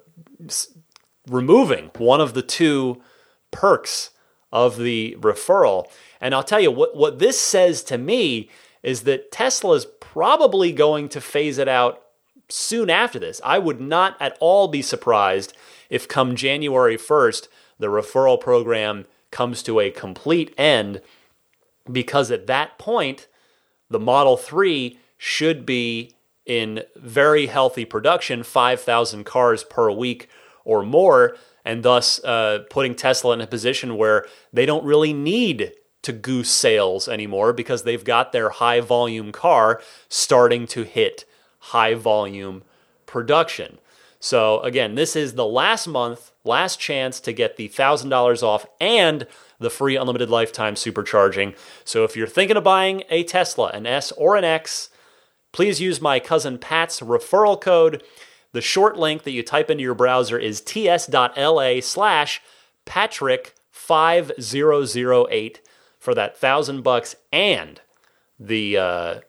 removing 1.28 1.92
one 1.98 2.22
of 2.22 2.34
the 2.34 2.42
two 2.42 3.02
perks 3.52 4.12
of 4.52 4.78
the 4.78 5.18
referral. 5.20 5.90
And 6.22 6.34
I'll 6.34 6.44
tell 6.44 6.60
you 6.60 6.72
what, 6.72 6.96
what 6.96 7.20
this 7.20 7.40
says 7.40 7.84
to 7.84 7.98
me 7.98 8.50
is 8.84 9.04
that 9.04 9.32
Tesla 9.32 9.76
is 9.76 9.86
probably 10.00 10.72
going 10.72 11.10
to 11.10 11.22
phase 11.22 11.58
it 11.58 11.68
out 11.68 12.04
soon 12.50 12.90
after 12.90 13.18
this. 13.18 13.42
I 13.44 13.58
would 13.58 13.82
not 13.82 14.16
at 14.20 14.38
all 14.40 14.68
be 14.68 14.82
surprised 14.82 15.54
if 15.90 16.08
come 16.08 16.36
January 16.36 16.98
1st, 16.98 17.48
the 17.80 17.88
referral 17.88 18.40
program 18.40 19.06
comes 19.32 19.64
to 19.64 19.80
a 19.80 19.90
complete 19.90 20.54
end 20.58 21.02
because 21.92 22.32
at 22.32 22.48
that 22.48 22.78
point, 22.78 23.28
the 23.90 24.00
Model 24.00 24.38
3 24.38 25.00
should 25.18 25.66
be 25.66 26.14
in 26.46 26.84
very 26.96 27.48
healthy 27.48 27.86
production, 27.86 28.44
5,000 28.44 29.24
cars 29.24 29.64
per 29.64 29.90
week 29.92 30.30
or 30.66 30.84
more, 30.84 31.36
and 31.66 31.84
thus 31.84 32.24
uh, 32.24 32.64
putting 32.70 32.96
Tesla 32.96 33.34
in 33.34 33.42
a 33.42 33.48
position 33.48 33.98
where 33.98 34.26
they 34.52 34.66
don't 34.66 34.84
really 34.84 35.14
need 35.14 35.74
to 36.04 36.14
goose 36.14 36.52
sales 36.52 37.08
anymore 37.08 37.54
because 37.54 37.84
they've 37.84 38.04
got 38.04 38.32
their 38.32 38.50
high 38.50 38.82
volume 38.82 39.32
car 39.32 39.82
starting 40.10 40.68
to 40.68 40.84
hit 40.84 41.26
high 41.60 41.96
volume 41.96 42.64
production. 43.06 43.78
So, 44.20 44.60
again, 44.62 44.96
this 44.96 45.16
is 45.18 45.34
the 45.34 45.46
last 45.46 45.88
month, 45.88 46.32
last 46.46 46.80
chance 46.80 47.20
to 47.22 47.34
get 47.34 47.58
the 47.58 47.68
$1,000 47.68 48.44
off 48.44 48.66
and 48.80 49.28
the 49.60 49.70
free 49.70 49.98
unlimited 49.98 50.30
lifetime 50.30 50.76
supercharging. 50.76 51.58
So, 51.84 52.06
if 52.06 52.16
you're 52.16 52.28
thinking 52.28 52.56
of 52.56 52.64
buying 52.64 53.04
a 53.10 53.24
Tesla, 53.24 53.72
an 53.74 53.86
S 53.86 54.14
or 54.14 54.38
an 54.38 54.46
X, 54.46 54.88
please 55.52 55.82
use 55.82 56.00
my 56.00 56.22
cousin 56.22 56.58
Pat's 56.58 57.02
referral 57.02 57.60
code. 57.60 58.02
The 58.54 58.62
short 58.62 58.98
link 58.98 59.24
that 59.24 59.32
you 59.32 59.44
type 59.44 59.70
into 59.70 59.84
your 59.84 59.94
browser 59.94 60.38
is 60.38 60.62
ts.la 60.62 61.82
slash 61.82 62.42
Patrick5008 62.86 65.58
for 66.04 66.14
that 66.14 66.38
thousand 66.38 66.82
bucks 66.82 67.16
and 67.32 67.80
the 68.38 68.76
uh, 68.78 69.20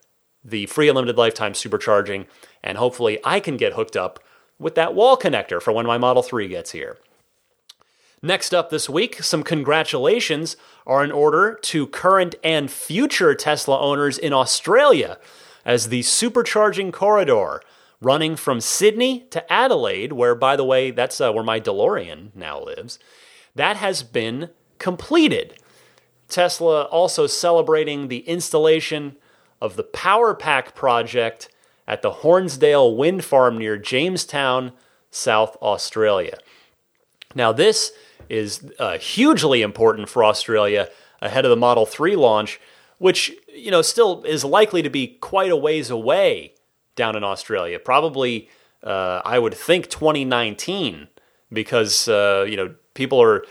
the 0.44 0.66
free 0.66 0.88
unlimited 0.88 1.16
lifetime 1.16 1.52
supercharging, 1.52 2.26
and 2.64 2.76
hopefully 2.76 3.20
I 3.24 3.38
can 3.38 3.56
get 3.56 3.74
hooked 3.74 3.96
up 3.96 4.18
with 4.58 4.74
that 4.74 4.92
wall 4.92 5.16
connector 5.16 5.62
for 5.62 5.72
when 5.72 5.86
my 5.86 5.98
Model 5.98 6.22
3 6.22 6.48
gets 6.48 6.72
here. 6.72 6.98
Next 8.20 8.52
up 8.52 8.70
this 8.70 8.90
week, 8.90 9.22
some 9.22 9.44
congratulations 9.44 10.56
are 10.84 11.04
in 11.04 11.12
order 11.12 11.58
to 11.62 11.86
current 11.86 12.34
and 12.42 12.68
future 12.70 13.36
Tesla 13.36 13.78
owners 13.78 14.18
in 14.18 14.32
Australia 14.32 15.18
as 15.64 15.88
the 15.88 16.00
supercharging 16.00 16.92
corridor 16.92 17.62
running 18.00 18.34
from 18.34 18.60
Sydney 18.60 19.20
to 19.30 19.52
Adelaide, 19.52 20.12
where, 20.12 20.34
by 20.34 20.56
the 20.56 20.64
way, 20.64 20.90
that's 20.90 21.20
uh, 21.20 21.32
where 21.32 21.44
my 21.44 21.60
DeLorean 21.60 22.34
now 22.34 22.60
lives, 22.60 22.98
that 23.54 23.76
has 23.76 24.02
been 24.02 24.50
completed. 24.78 25.54
Tesla 26.28 26.82
also 26.84 27.26
celebrating 27.26 28.08
the 28.08 28.20
installation 28.20 29.16
of 29.60 29.76
the 29.76 29.82
Power 29.82 30.34
Pack 30.34 30.74
project 30.74 31.48
at 31.86 32.02
the 32.02 32.10
Hornsdale 32.10 32.96
Wind 32.96 33.24
Farm 33.24 33.58
near 33.58 33.76
Jamestown, 33.76 34.72
South 35.10 35.56
Australia. 35.62 36.38
Now, 37.34 37.52
this 37.52 37.92
is 38.28 38.64
uh, 38.78 38.98
hugely 38.98 39.62
important 39.62 40.08
for 40.08 40.24
Australia 40.24 40.88
ahead 41.20 41.44
of 41.44 41.50
the 41.50 41.56
Model 41.56 41.86
3 41.86 42.16
launch, 42.16 42.60
which 42.98 43.32
you 43.54 43.70
know 43.70 43.82
still 43.82 44.22
is 44.24 44.44
likely 44.44 44.82
to 44.82 44.90
be 44.90 45.06
quite 45.20 45.50
a 45.50 45.56
ways 45.56 45.90
away 45.90 46.54
down 46.96 47.16
in 47.16 47.24
Australia. 47.24 47.78
Probably, 47.78 48.48
uh, 48.82 49.20
I 49.24 49.38
would 49.38 49.54
think 49.54 49.88
2019, 49.90 51.08
because 51.52 52.08
uh, 52.08 52.46
you 52.48 52.56
know 52.56 52.74
people 52.94 53.20
are 53.20 53.44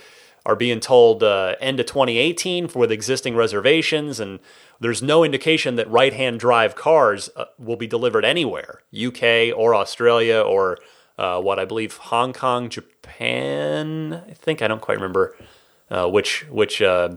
are 0.45 0.55
being 0.55 0.79
told 0.79 1.23
uh, 1.23 1.55
end 1.61 1.79
of 1.79 1.85
2018 1.85 2.67
for 2.67 2.79
with 2.79 2.91
existing 2.91 3.35
reservations, 3.35 4.19
and 4.19 4.39
there's 4.79 5.01
no 5.01 5.23
indication 5.23 5.75
that 5.75 5.89
right-hand 5.89 6.39
drive 6.39 6.75
cars 6.75 7.29
uh, 7.35 7.45
will 7.57 7.77
be 7.77 7.87
delivered 7.87 8.25
anywhere, 8.25 8.81
UK 8.93 9.55
or 9.55 9.73
Australia 9.73 10.41
or 10.41 10.77
uh, 11.17 11.39
what 11.39 11.59
I 11.59 11.65
believe 11.65 11.95
Hong 11.97 12.33
Kong, 12.33 12.69
Japan. 12.69 14.23
I 14.27 14.33
think 14.33 14.61
I 14.61 14.67
don't 14.67 14.81
quite 14.81 14.95
remember 14.95 15.35
uh, 15.89 16.09
which 16.09 16.45
which 16.49 16.81
uh, 16.81 17.15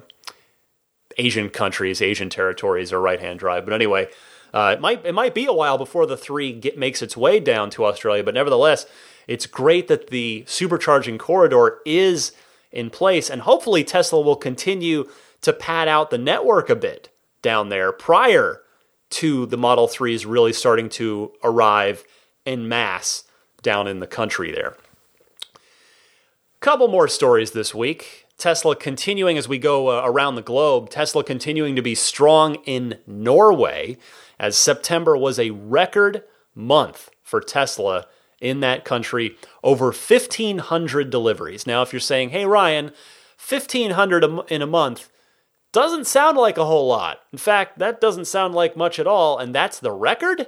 Asian 1.18 1.48
countries, 1.48 2.02
Asian 2.02 2.30
territories 2.30 2.92
are 2.92 3.00
right-hand 3.00 3.38
drive. 3.38 3.64
But 3.64 3.74
anyway, 3.74 4.08
uh, 4.52 4.74
it 4.76 4.80
might 4.80 5.04
it 5.04 5.14
might 5.14 5.34
be 5.34 5.46
a 5.46 5.52
while 5.52 5.78
before 5.78 6.06
the 6.06 6.16
three 6.16 6.52
get, 6.52 6.78
makes 6.78 7.02
its 7.02 7.16
way 7.16 7.40
down 7.40 7.70
to 7.70 7.84
Australia. 7.84 8.22
But 8.22 8.34
nevertheless, 8.34 8.86
it's 9.26 9.46
great 9.46 9.88
that 9.88 10.08
the 10.08 10.44
supercharging 10.46 11.18
corridor 11.18 11.78
is 11.84 12.32
in 12.76 12.90
place, 12.90 13.30
and 13.30 13.40
hopefully 13.40 13.82
Tesla 13.82 14.20
will 14.20 14.36
continue 14.36 15.08
to 15.40 15.52
pad 15.52 15.88
out 15.88 16.10
the 16.10 16.18
network 16.18 16.68
a 16.68 16.76
bit 16.76 17.08
down 17.40 17.70
there 17.70 17.90
prior 17.90 18.60
to 19.08 19.46
the 19.46 19.56
Model 19.56 19.88
3s 19.88 20.26
really 20.26 20.52
starting 20.52 20.90
to 20.90 21.32
arrive 21.42 22.04
en 22.44 22.68
masse 22.68 23.24
down 23.62 23.88
in 23.88 24.00
the 24.00 24.06
country 24.06 24.52
there. 24.52 24.76
Couple 26.60 26.88
more 26.88 27.08
stories 27.08 27.52
this 27.52 27.74
week. 27.74 28.26
Tesla 28.36 28.76
continuing 28.76 29.38
as 29.38 29.48
we 29.48 29.58
go 29.58 29.88
uh, 29.88 30.02
around 30.04 30.34
the 30.34 30.42
globe, 30.42 30.90
Tesla 30.90 31.24
continuing 31.24 31.76
to 31.76 31.82
be 31.82 31.94
strong 31.94 32.56
in 32.66 32.98
Norway, 33.06 33.96
as 34.38 34.54
September 34.54 35.16
was 35.16 35.38
a 35.38 35.50
record 35.50 36.22
month 36.54 37.08
for 37.22 37.40
Tesla 37.40 38.06
in 38.40 38.60
that 38.60 38.84
country. 38.84 39.36
Over 39.62 39.86
1,500 39.86 41.10
deliveries. 41.10 41.66
Now, 41.66 41.82
if 41.82 41.92
you're 41.92 42.00
saying, 42.00 42.30
hey, 42.30 42.44
Ryan, 42.46 42.92
1,500 43.48 44.24
in 44.48 44.62
a 44.62 44.66
month 44.66 45.10
doesn't 45.72 46.06
sound 46.06 46.38
like 46.38 46.56
a 46.56 46.64
whole 46.64 46.88
lot. 46.88 47.20
In 47.32 47.38
fact, 47.38 47.78
that 47.78 48.00
doesn't 48.00 48.26
sound 48.26 48.54
like 48.54 48.76
much 48.76 48.98
at 48.98 49.06
all, 49.06 49.38
and 49.38 49.54
that's 49.54 49.78
the 49.78 49.92
record? 49.92 50.46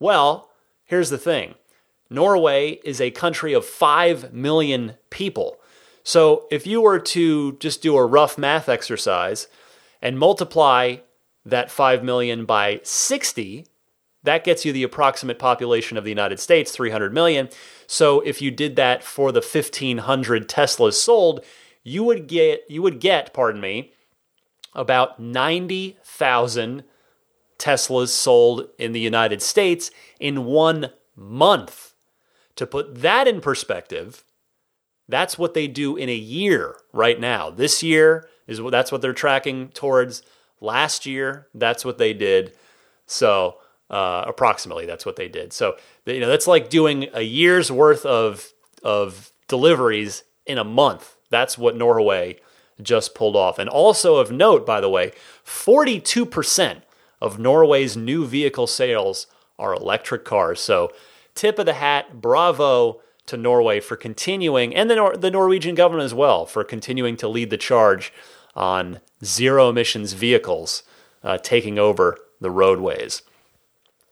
Well, 0.00 0.50
here's 0.84 1.10
the 1.10 1.18
thing 1.18 1.54
Norway 2.10 2.80
is 2.84 3.00
a 3.00 3.10
country 3.10 3.52
of 3.52 3.64
5 3.64 4.32
million 4.32 4.94
people. 5.10 5.60
So 6.02 6.46
if 6.50 6.66
you 6.66 6.80
were 6.80 7.00
to 7.00 7.52
just 7.54 7.82
do 7.82 7.96
a 7.96 8.06
rough 8.06 8.38
math 8.38 8.68
exercise 8.68 9.48
and 10.00 10.18
multiply 10.18 10.96
that 11.44 11.70
5 11.70 12.04
million 12.04 12.44
by 12.44 12.80
60, 12.82 13.66
that 14.26 14.44
gets 14.44 14.64
you 14.64 14.72
the 14.72 14.82
approximate 14.82 15.38
population 15.38 15.96
of 15.96 16.04
the 16.04 16.10
United 16.10 16.38
States, 16.38 16.70
300 16.70 17.12
million. 17.12 17.48
So 17.86 18.20
if 18.20 18.42
you 18.42 18.50
did 18.50 18.76
that 18.76 19.02
for 19.02 19.32
the 19.32 19.40
1500 19.40 20.48
Teslas 20.48 20.94
sold, 20.94 21.44
you 21.82 22.04
would 22.04 22.26
get 22.26 22.64
you 22.68 22.82
would 22.82 23.00
get, 23.00 23.32
pardon 23.32 23.60
me, 23.60 23.92
about 24.74 25.18
90,000 25.18 26.84
Teslas 27.58 28.08
sold 28.08 28.68
in 28.78 28.92
the 28.92 29.00
United 29.00 29.40
States 29.40 29.90
in 30.20 30.44
1 30.44 30.90
month. 31.16 31.94
To 32.56 32.66
put 32.66 32.96
that 33.02 33.28
in 33.28 33.40
perspective, 33.40 34.24
that's 35.08 35.38
what 35.38 35.54
they 35.54 35.68
do 35.68 35.96
in 35.96 36.08
a 36.08 36.14
year 36.14 36.76
right 36.92 37.20
now. 37.20 37.50
This 37.50 37.82
year 37.82 38.28
is 38.46 38.60
what 38.60 38.70
that's 38.70 38.90
what 38.90 39.00
they're 39.00 39.12
tracking 39.12 39.68
towards. 39.68 40.22
Last 40.60 41.04
year, 41.06 41.48
that's 41.54 41.84
what 41.84 41.98
they 41.98 42.12
did. 42.14 42.54
So 43.06 43.58
uh, 43.90 44.24
approximately, 44.26 44.86
that's 44.86 45.06
what 45.06 45.16
they 45.16 45.28
did. 45.28 45.52
So 45.52 45.76
you 46.06 46.20
know 46.20 46.28
that's 46.28 46.46
like 46.46 46.68
doing 46.70 47.08
a 47.12 47.22
year's 47.22 47.70
worth 47.70 48.04
of 48.04 48.52
of 48.82 49.32
deliveries 49.48 50.24
in 50.46 50.58
a 50.58 50.64
month. 50.64 51.16
That's 51.30 51.58
what 51.58 51.76
Norway 51.76 52.38
just 52.80 53.14
pulled 53.14 53.36
off. 53.36 53.58
And 53.58 53.68
also 53.68 54.16
of 54.16 54.30
note, 54.30 54.66
by 54.66 54.80
the 54.80 54.88
way, 54.88 55.12
42% 55.44 56.82
of 57.20 57.38
Norway's 57.38 57.96
new 57.96 58.26
vehicle 58.26 58.66
sales 58.66 59.26
are 59.58 59.74
electric 59.74 60.24
cars. 60.24 60.60
So 60.60 60.92
tip 61.34 61.58
of 61.58 61.66
the 61.66 61.74
hat, 61.74 62.20
bravo 62.20 63.00
to 63.26 63.36
Norway 63.36 63.80
for 63.80 63.96
continuing, 63.96 64.74
and 64.74 64.88
the, 64.90 64.96
Nor- 64.96 65.16
the 65.16 65.30
Norwegian 65.30 65.74
government 65.74 66.04
as 66.04 66.14
well, 66.14 66.46
for 66.46 66.62
continuing 66.62 67.16
to 67.16 67.28
lead 67.28 67.50
the 67.50 67.56
charge 67.56 68.12
on 68.54 69.00
zero 69.24 69.68
emissions 69.68 70.12
vehicles 70.12 70.82
uh, 71.24 71.38
taking 71.38 71.78
over 71.78 72.18
the 72.40 72.50
roadways. 72.50 73.22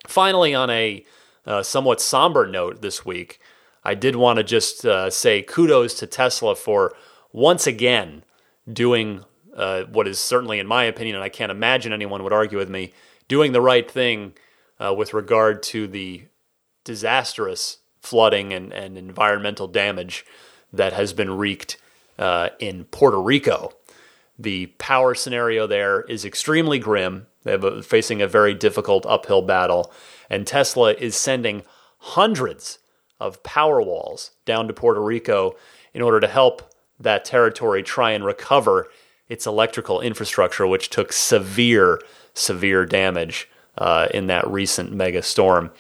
Finally, 0.07 0.55
on 0.55 0.71
a 0.71 1.05
uh, 1.47 1.63
somewhat 1.63 2.01
somber 2.01 2.47
note 2.47 2.83
this 2.83 3.05
week, 3.05 3.41
I 3.85 3.95
did 3.95 4.17
want 4.17 4.39
to 4.39 4.45
just 4.45 4.85
uh, 4.85 5.11
say 5.11 5.43
kudos 5.43 5.95
to 5.95 6.07
Tesla 6.07 6.57
for 6.57 6.95
once 7.33 7.67
again 7.67 8.25
doing 8.71 9.25
uh, 9.55 9.85
what 9.85 10.09
is 10.09 10.19
certainly, 10.19 10.59
in 10.59 10.67
my 10.67 10.85
opinion, 10.85 11.17
and 11.17 11.25
I 11.25 11.29
can't 11.29 11.53
imagine 11.53 11.93
anyone 11.93 12.23
would 12.23 12.33
argue 12.33 12.59
with 12.59 12.71
me, 12.71 12.93
doing 13.29 13.53
the 13.53 13.61
right 13.61 13.89
thing 13.89 14.33
uh, 14.81 14.95
with 14.95 15.15
regard 15.15 15.63
to 15.65 15.87
the 15.87 16.25
disastrous 16.83 17.79
flooding 18.01 18.53
and, 18.53 18.73
and 18.73 18.99
environmental 18.99 19.67
damage 19.69 20.25
that 20.73 20.93
has 20.93 21.13
been 21.13 21.37
wreaked 21.37 21.79
uh, 22.19 22.51
in 22.59 22.85
Puerto 22.85 23.21
Rico. 23.21 23.73
The 24.39 24.67
power 24.79 25.15
scenario 25.15 25.67
there 25.67 26.03
is 26.03 26.25
extremely 26.25 26.79
grim. 26.79 27.27
They're 27.45 27.83
facing 27.83 28.21
a 28.21 28.27
very 28.27 28.55
difficult 28.55 29.07
uphill 29.07 29.43
battle, 29.43 29.93
and 30.29 30.47
Tesla 30.47 30.95
is 30.95 31.15
sending 31.15 31.63
hundreds 31.99 32.79
of 33.21 33.43
power 33.43 33.81
walls 33.81 34.33
down 34.45 34.67
to 34.67 34.75
Puerto 34.75 35.03
Rico 35.03 35.57
in 35.93 36.03
order 36.03 36.21
to 36.21 36.27
help 36.27 36.75
that 36.99 37.25
territory 37.25 37.83
try 37.83 38.11
and 38.11 38.25
recover 38.25 38.89
its 39.29 39.47
electrical 39.47 40.01
infrastructure, 40.01 40.67
which 40.67 40.91
took 40.91 41.13
severe, 41.13 42.01
severe 42.35 42.85
damage 42.85 43.49
uh, 43.79 44.09
in 44.13 44.27
that 44.27 44.47
recent 44.47 44.93
mega 44.93 45.23
storm. 45.23 45.71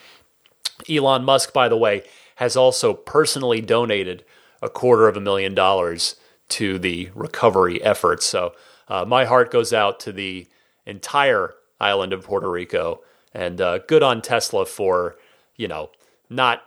Elon 0.88 1.24
Musk, 1.24 1.52
by 1.52 1.68
the 1.68 1.76
way, 1.76 2.02
has 2.36 2.56
also 2.56 2.94
personally 2.94 3.60
donated 3.60 4.24
a 4.62 4.68
quarter 4.68 5.08
of 5.08 5.16
a 5.16 5.20
million 5.20 5.54
dollars 5.54 6.16
to 6.50 6.78
the 6.78 7.10
recovery 7.14 7.82
efforts. 7.82 8.26
So 8.26 8.54
uh, 8.88 9.04
my 9.04 9.24
heart 9.24 9.50
goes 9.50 9.72
out 9.72 10.00
to 10.00 10.12
the 10.12 10.46
entire 10.86 11.54
island 11.80 12.12
of 12.12 12.24
Puerto 12.24 12.50
Rico, 12.50 13.00
and 13.32 13.60
uh, 13.60 13.78
good 13.78 14.02
on 14.02 14.22
Tesla 14.22 14.66
for 14.66 15.16
you 15.56 15.68
know 15.68 15.90
not 16.28 16.62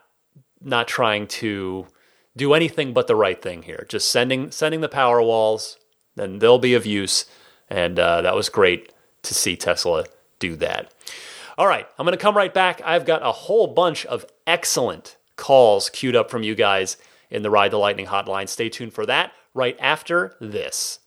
not 0.61 0.87
trying 0.87 1.27
to 1.27 1.87
do 2.35 2.53
anything 2.53 2.93
but 2.93 3.07
the 3.07 3.15
right 3.15 3.41
thing 3.41 3.63
here. 3.63 3.85
Just 3.89 4.11
sending 4.11 4.51
sending 4.51 4.81
the 4.81 4.89
power 4.89 5.21
walls, 5.21 5.77
then 6.15 6.39
they'll 6.39 6.59
be 6.59 6.73
of 6.73 6.85
use, 6.85 7.25
and 7.69 7.99
uh, 7.99 8.21
that 8.21 8.35
was 8.35 8.49
great 8.49 8.91
to 9.23 9.33
see 9.33 9.55
Tesla 9.55 10.05
do 10.39 10.55
that. 10.55 10.93
All 11.57 11.67
right, 11.67 11.87
I'm 11.97 12.05
going 12.05 12.17
to 12.17 12.21
come 12.21 12.37
right 12.37 12.53
back. 12.53 12.81
I've 12.85 13.05
got 13.05 13.25
a 13.25 13.31
whole 13.31 13.67
bunch 13.67 14.05
of 14.05 14.25
excellent 14.45 15.17
calls 15.37 15.89
queued 15.89 16.15
up 16.15 16.29
from 16.29 16.43
you 16.43 16.53
guys 16.53 16.97
in 17.31 17.41
the 17.41 17.49
Ride 17.49 17.71
the 17.71 17.77
Lightning 17.77 18.05
hotline. 18.05 18.47
Stay 18.47 18.69
tuned 18.69 18.93
for 18.93 19.05
that 19.07 19.31
right 19.57 19.75
after 19.79 20.35
this. 20.39 20.99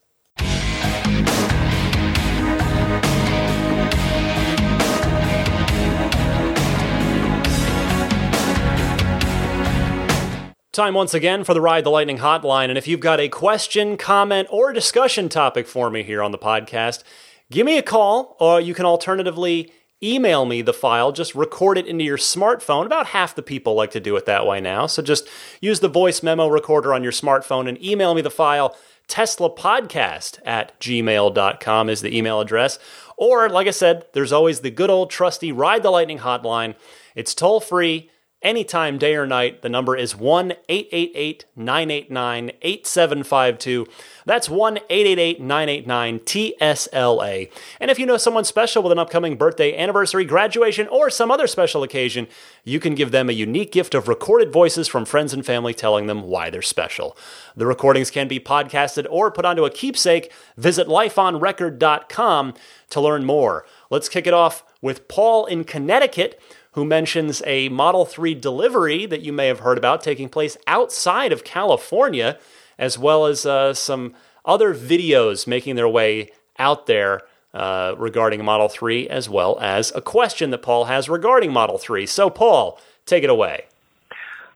Time 10.72 10.94
once 10.94 11.14
again 11.14 11.44
for 11.44 11.52
the 11.52 11.60
Ride 11.60 11.84
the 11.84 11.90
Lightning 11.90 12.18
hotline. 12.18 12.68
And 12.68 12.78
if 12.78 12.86
you've 12.86 13.00
got 13.00 13.20
a 13.20 13.28
question, 13.28 13.96
comment, 13.96 14.48
or 14.50 14.72
discussion 14.72 15.28
topic 15.28 15.66
for 15.66 15.90
me 15.90 16.02
here 16.02 16.22
on 16.22 16.30
the 16.30 16.38
podcast, 16.38 17.02
give 17.50 17.66
me 17.66 17.76
a 17.76 17.82
call, 17.82 18.36
or 18.40 18.60
you 18.60 18.72
can 18.72 18.86
alternatively 18.86 19.72
email 20.02 20.44
me 20.44 20.62
the 20.62 20.72
file, 20.72 21.12
just 21.12 21.34
record 21.34 21.78
it 21.78 21.86
into 21.86 22.04
your 22.04 22.16
smartphone. 22.16 22.86
About 22.86 23.06
half 23.06 23.34
the 23.34 23.42
people 23.42 23.74
like 23.74 23.90
to 23.92 24.00
do 24.00 24.16
it 24.16 24.26
that 24.26 24.46
way 24.46 24.60
now. 24.60 24.86
So 24.86 25.02
just 25.02 25.28
use 25.60 25.80
the 25.80 25.88
voice 25.88 26.22
memo 26.22 26.48
recorder 26.48 26.94
on 26.94 27.02
your 27.02 27.12
smartphone 27.12 27.68
and 27.68 27.82
email 27.82 28.14
me 28.14 28.22
the 28.22 28.30
file. 28.30 28.76
Tesla 29.06 29.50
podcast 29.50 30.38
at 30.46 30.78
gmail.com 30.80 31.88
is 31.90 32.00
the 32.00 32.16
email 32.16 32.40
address. 32.40 32.78
Or, 33.16 33.48
like 33.48 33.66
I 33.66 33.72
said, 33.72 34.06
there's 34.12 34.32
always 34.32 34.60
the 34.60 34.70
good 34.70 34.88
old 34.88 35.10
trusty 35.10 35.52
Ride 35.52 35.82
the 35.82 35.90
Lightning 35.90 36.20
hotline. 36.20 36.74
It's 37.14 37.34
toll 37.34 37.60
free 37.60 38.08
anytime, 38.42 38.98
day 38.98 39.16
or 39.16 39.26
night. 39.26 39.62
The 39.62 39.68
number 39.68 39.96
is 39.96 40.16
1 40.16 40.52
888 40.68 41.44
989 41.56 42.52
8752. 42.62 43.86
That's 44.30 44.48
1 44.48 44.76
888 44.88 45.40
989 45.40 46.20
TSLA. 46.20 47.50
And 47.80 47.90
if 47.90 47.98
you 47.98 48.06
know 48.06 48.16
someone 48.16 48.44
special 48.44 48.80
with 48.80 48.92
an 48.92 48.98
upcoming 49.00 49.34
birthday, 49.34 49.76
anniversary, 49.76 50.24
graduation, 50.24 50.86
or 50.86 51.10
some 51.10 51.32
other 51.32 51.48
special 51.48 51.82
occasion, 51.82 52.28
you 52.62 52.78
can 52.78 52.94
give 52.94 53.10
them 53.10 53.28
a 53.28 53.32
unique 53.32 53.72
gift 53.72 53.92
of 53.92 54.06
recorded 54.06 54.52
voices 54.52 54.86
from 54.86 55.04
friends 55.04 55.32
and 55.32 55.44
family 55.44 55.74
telling 55.74 56.06
them 56.06 56.22
why 56.22 56.48
they're 56.48 56.62
special. 56.62 57.16
The 57.56 57.66
recordings 57.66 58.08
can 58.12 58.28
be 58.28 58.38
podcasted 58.38 59.04
or 59.10 59.32
put 59.32 59.44
onto 59.44 59.64
a 59.64 59.70
keepsake. 59.70 60.30
Visit 60.56 60.86
lifeonrecord.com 60.86 62.54
to 62.90 63.00
learn 63.00 63.24
more. 63.24 63.66
Let's 63.90 64.08
kick 64.08 64.28
it 64.28 64.32
off 64.32 64.62
with 64.80 65.08
Paul 65.08 65.46
in 65.46 65.64
Connecticut 65.64 66.40
who 66.74 66.84
mentions 66.84 67.42
a 67.46 67.68
Model 67.68 68.04
3 68.04 68.34
delivery 68.34 69.06
that 69.06 69.22
you 69.22 69.32
may 69.32 69.48
have 69.48 69.60
heard 69.60 69.76
about 69.76 70.02
taking 70.02 70.28
place 70.28 70.56
outside 70.66 71.32
of 71.32 71.42
California, 71.42 72.38
as 72.80 72.98
well 72.98 73.26
as 73.26 73.46
uh, 73.46 73.72
some 73.72 74.14
other 74.44 74.74
videos 74.74 75.46
making 75.46 75.76
their 75.76 75.88
way 75.88 76.30
out 76.58 76.86
there 76.86 77.20
uh, 77.54 77.94
regarding 77.98 78.44
Model 78.44 78.68
3, 78.68 79.08
as 79.08 79.28
well 79.28 79.58
as 79.60 79.92
a 79.94 80.00
question 80.00 80.50
that 80.50 80.62
Paul 80.62 80.86
has 80.86 81.08
regarding 81.08 81.52
Model 81.52 81.78
3. 81.78 82.06
So, 82.06 82.30
Paul, 82.30 82.80
take 83.06 83.22
it 83.22 83.30
away. 83.30 83.66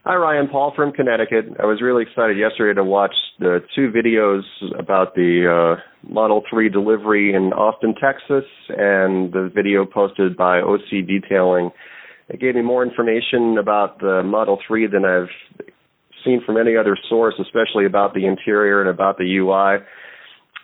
Hi, 0.03 0.15
Ryan. 0.15 0.47
Paul 0.47 0.73
from 0.75 0.91
Connecticut. 0.91 1.45
I 1.59 1.65
was 1.65 1.81
really 1.81 2.03
excited 2.03 2.37
yesterday 2.37 2.75
to 2.75 2.83
watch 2.83 3.15
the 3.39 3.59
two 3.75 3.91
videos 3.91 4.43
about 4.77 5.15
the 5.15 5.77
uh, 5.77 6.11
Model 6.11 6.43
3 6.49 6.69
delivery 6.69 7.33
in 7.33 7.53
Austin, 7.53 7.95
Texas, 7.95 8.45
and 8.69 9.31
the 9.31 9.51
video 9.53 9.85
posted 9.85 10.35
by 10.35 10.59
OC 10.59 11.07
Detailing 11.07 11.71
it 12.27 12.39
gave 12.39 12.55
me 12.55 12.61
more 12.61 12.83
information 12.83 13.57
about 13.57 13.99
the 13.99 14.23
Model 14.23 14.59
3 14.67 14.87
than 14.87 15.05
I've 15.05 15.29
seen 16.25 16.41
from 16.45 16.57
any 16.57 16.75
other 16.75 16.97
source, 17.07 17.35
especially 17.39 17.85
about 17.85 18.13
the 18.13 18.25
interior 18.25 18.81
and 18.81 18.89
about 18.89 19.17
the 19.17 19.37
UI. 19.37 19.85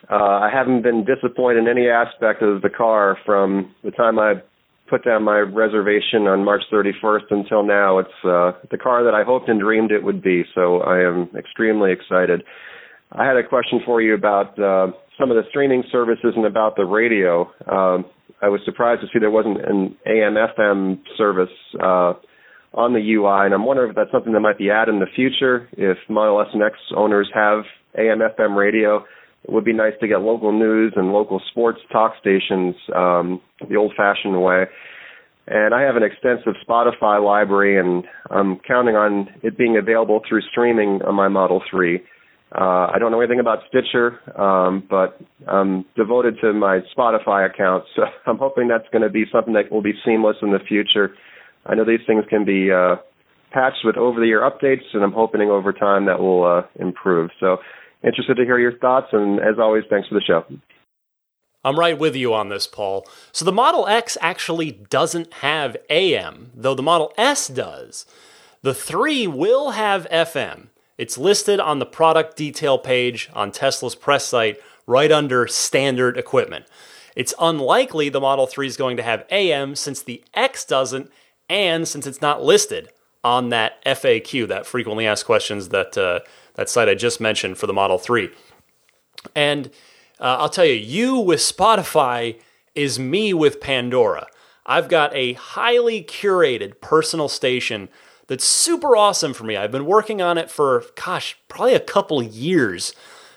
Uh, 0.09 0.15
I 0.15 0.49
haven't 0.51 0.81
been 0.81 1.05
disappointed 1.05 1.59
in 1.59 1.67
any 1.67 1.87
aspect 1.87 2.41
of 2.41 2.61
the 2.61 2.69
car 2.69 3.17
from 3.25 3.73
the 3.83 3.91
time 3.91 4.19
I 4.19 4.41
put 4.89 5.05
down 5.05 5.23
my 5.23 5.37
reservation 5.37 6.27
on 6.27 6.43
March 6.43 6.63
31st 6.71 7.31
until 7.31 7.63
now. 7.63 7.99
It's 7.99 8.09
uh, 8.25 8.51
the 8.69 8.77
car 8.77 9.03
that 9.05 9.13
I 9.13 9.23
hoped 9.23 9.47
and 9.47 9.59
dreamed 9.59 9.91
it 9.91 10.03
would 10.03 10.21
be, 10.21 10.43
so 10.53 10.81
I 10.81 10.99
am 10.99 11.29
extremely 11.37 11.91
excited. 11.93 12.43
I 13.13 13.25
had 13.25 13.37
a 13.37 13.47
question 13.47 13.79
for 13.85 14.01
you 14.01 14.13
about 14.13 14.59
uh, 14.59 14.87
some 15.17 15.31
of 15.31 15.37
the 15.37 15.43
streaming 15.49 15.83
services 15.91 16.33
and 16.35 16.45
about 16.45 16.75
the 16.75 16.83
radio. 16.83 17.43
Um, 17.71 18.05
I 18.41 18.49
was 18.49 18.59
surprised 18.65 19.01
to 19.01 19.07
see 19.07 19.19
there 19.19 19.31
wasn't 19.31 19.63
an 19.63 19.95
AM 20.05 20.35
FM 20.35 21.01
service 21.17 21.53
uh, 21.81 22.13
on 22.73 22.93
the 22.93 22.99
UI, 22.99 23.45
and 23.45 23.53
I'm 23.53 23.65
wondering 23.65 23.89
if 23.89 23.95
that's 23.95 24.11
something 24.11 24.33
that 24.33 24.39
might 24.39 24.57
be 24.57 24.69
added 24.69 24.93
in 24.93 24.99
the 24.99 25.07
future. 25.13 25.67
If 25.73 25.97
Model 26.09 26.41
S 26.41 26.47
and 26.53 26.63
X 26.63 26.75
owners 26.95 27.29
have 27.33 27.63
AM 27.97 28.19
FM 28.19 28.55
radio, 28.55 29.03
it 29.43 29.51
would 29.51 29.65
be 29.65 29.73
nice 29.73 29.93
to 29.99 30.07
get 30.07 30.21
local 30.21 30.51
news 30.51 30.93
and 30.95 31.11
local 31.11 31.41
sports 31.51 31.79
talk 31.91 32.13
stations 32.19 32.75
um, 32.95 33.41
the 33.67 33.75
old-fashioned 33.75 34.41
way. 34.41 34.65
And 35.47 35.73
I 35.73 35.81
have 35.81 35.95
an 35.95 36.03
extensive 36.03 36.53
Spotify 36.65 37.23
library, 37.23 37.77
and 37.77 38.05
I'm 38.29 38.59
counting 38.59 38.95
on 38.95 39.27
it 39.41 39.57
being 39.57 39.75
available 39.77 40.21
through 40.27 40.41
streaming 40.51 41.01
on 41.01 41.15
my 41.15 41.27
Model 41.27 41.61
3. 41.69 41.99
Uh, 42.53 42.87
I 42.93 42.97
don't 42.99 43.11
know 43.11 43.19
anything 43.19 43.39
about 43.39 43.59
Stitcher, 43.67 44.19
um, 44.39 44.83
but 44.89 45.19
I'm 45.47 45.85
devoted 45.95 46.35
to 46.41 46.53
my 46.53 46.79
Spotify 46.95 47.49
account, 47.49 47.85
so 47.95 48.03
I'm 48.27 48.37
hoping 48.37 48.67
that's 48.67 48.87
going 48.91 49.03
to 49.03 49.09
be 49.09 49.25
something 49.31 49.53
that 49.53 49.71
will 49.71 49.81
be 49.81 49.93
seamless 50.05 50.37
in 50.41 50.51
the 50.51 50.59
future. 50.59 51.15
I 51.65 51.75
know 51.75 51.85
these 51.85 52.05
things 52.07 52.25
can 52.29 52.45
be 52.45 52.71
uh, 52.71 52.95
patched 53.51 53.85
with 53.85 53.97
over-the-air 53.97 54.41
updates, 54.41 54.83
and 54.93 55.03
I'm 55.03 55.11
hoping 55.11 55.49
over 55.49 55.73
time 55.73 56.05
that 56.05 56.19
will 56.19 56.43
uh, 56.43 56.63
improve. 56.79 57.29
So, 57.39 57.57
interested 58.03 58.35
to 58.37 58.45
hear 58.45 58.59
your 58.59 58.77
thoughts, 58.79 59.07
and 59.11 59.39
as 59.39 59.59
always, 59.59 59.83
thanks 59.89 60.07
for 60.07 60.15
the 60.15 60.21
show. 60.21 60.45
I'm 61.63 61.77
right 61.77 61.97
with 61.97 62.15
you 62.15 62.33
on 62.33 62.49
this, 62.49 62.65
Paul. 62.65 63.07
So 63.31 63.45
the 63.45 63.51
Model 63.51 63.87
X 63.87 64.17
actually 64.19 64.71
doesn't 64.71 65.31
have 65.35 65.77
AM, 65.89 66.49
though 66.55 66.73
the 66.73 66.81
Model 66.81 67.13
S 67.17 67.47
does. 67.47 68.05
The 68.63 68.73
3 68.73 69.27
will 69.27 69.71
have 69.71 70.07
FM. 70.11 70.67
It's 70.97 71.17
listed 71.17 71.59
on 71.59 71.79
the 71.79 71.85
product 71.85 72.35
detail 72.35 72.79
page 72.79 73.29
on 73.33 73.51
Tesla's 73.51 73.95
press 73.95 74.25
site 74.25 74.59
right 74.87 75.11
under 75.11 75.47
standard 75.47 76.17
equipment. 76.17 76.65
It's 77.15 77.33
unlikely 77.39 78.09
the 78.09 78.21
Model 78.21 78.47
3 78.47 78.65
is 78.65 78.77
going 78.77 78.97
to 78.97 79.03
have 79.03 79.25
AM 79.29 79.75
since 79.75 80.01
the 80.01 80.23
X 80.33 80.65
doesn't, 80.65 81.11
and 81.51 81.85
since 81.85 82.07
it's 82.07 82.21
not 82.21 82.41
listed 82.41 82.89
on 83.25 83.49
that 83.49 83.83
FAQ, 83.85 84.47
that 84.47 84.65
frequently 84.65 85.05
asked 85.05 85.25
questions 85.25 85.69
that 85.69 85.97
uh, 85.97 86.21
that 86.55 86.69
site 86.69 86.87
I 86.87 86.95
just 86.95 87.19
mentioned 87.19 87.57
for 87.57 87.67
the 87.67 87.73
Model 87.73 87.97
3. 87.97 88.29
And 89.35 89.67
uh, 90.19 90.37
I'll 90.39 90.49
tell 90.49 90.65
you, 90.65 90.73
you 90.73 91.17
with 91.17 91.41
Spotify 91.41 92.39
is 92.73 92.97
me 92.97 93.33
with 93.33 93.59
Pandora. 93.59 94.27
I've 94.65 94.87
got 94.87 95.13
a 95.13 95.33
highly 95.33 96.01
curated 96.03 96.79
personal 96.79 97.27
station 97.27 97.89
that's 98.27 98.45
super 98.45 98.95
awesome 98.95 99.33
for 99.33 99.43
me. 99.43 99.57
I've 99.57 99.71
been 99.71 99.85
working 99.85 100.21
on 100.21 100.37
it 100.37 100.49
for, 100.49 100.85
gosh, 100.95 101.37
probably 101.49 101.73
a 101.73 101.81
couple 101.81 102.23
years 102.23 102.93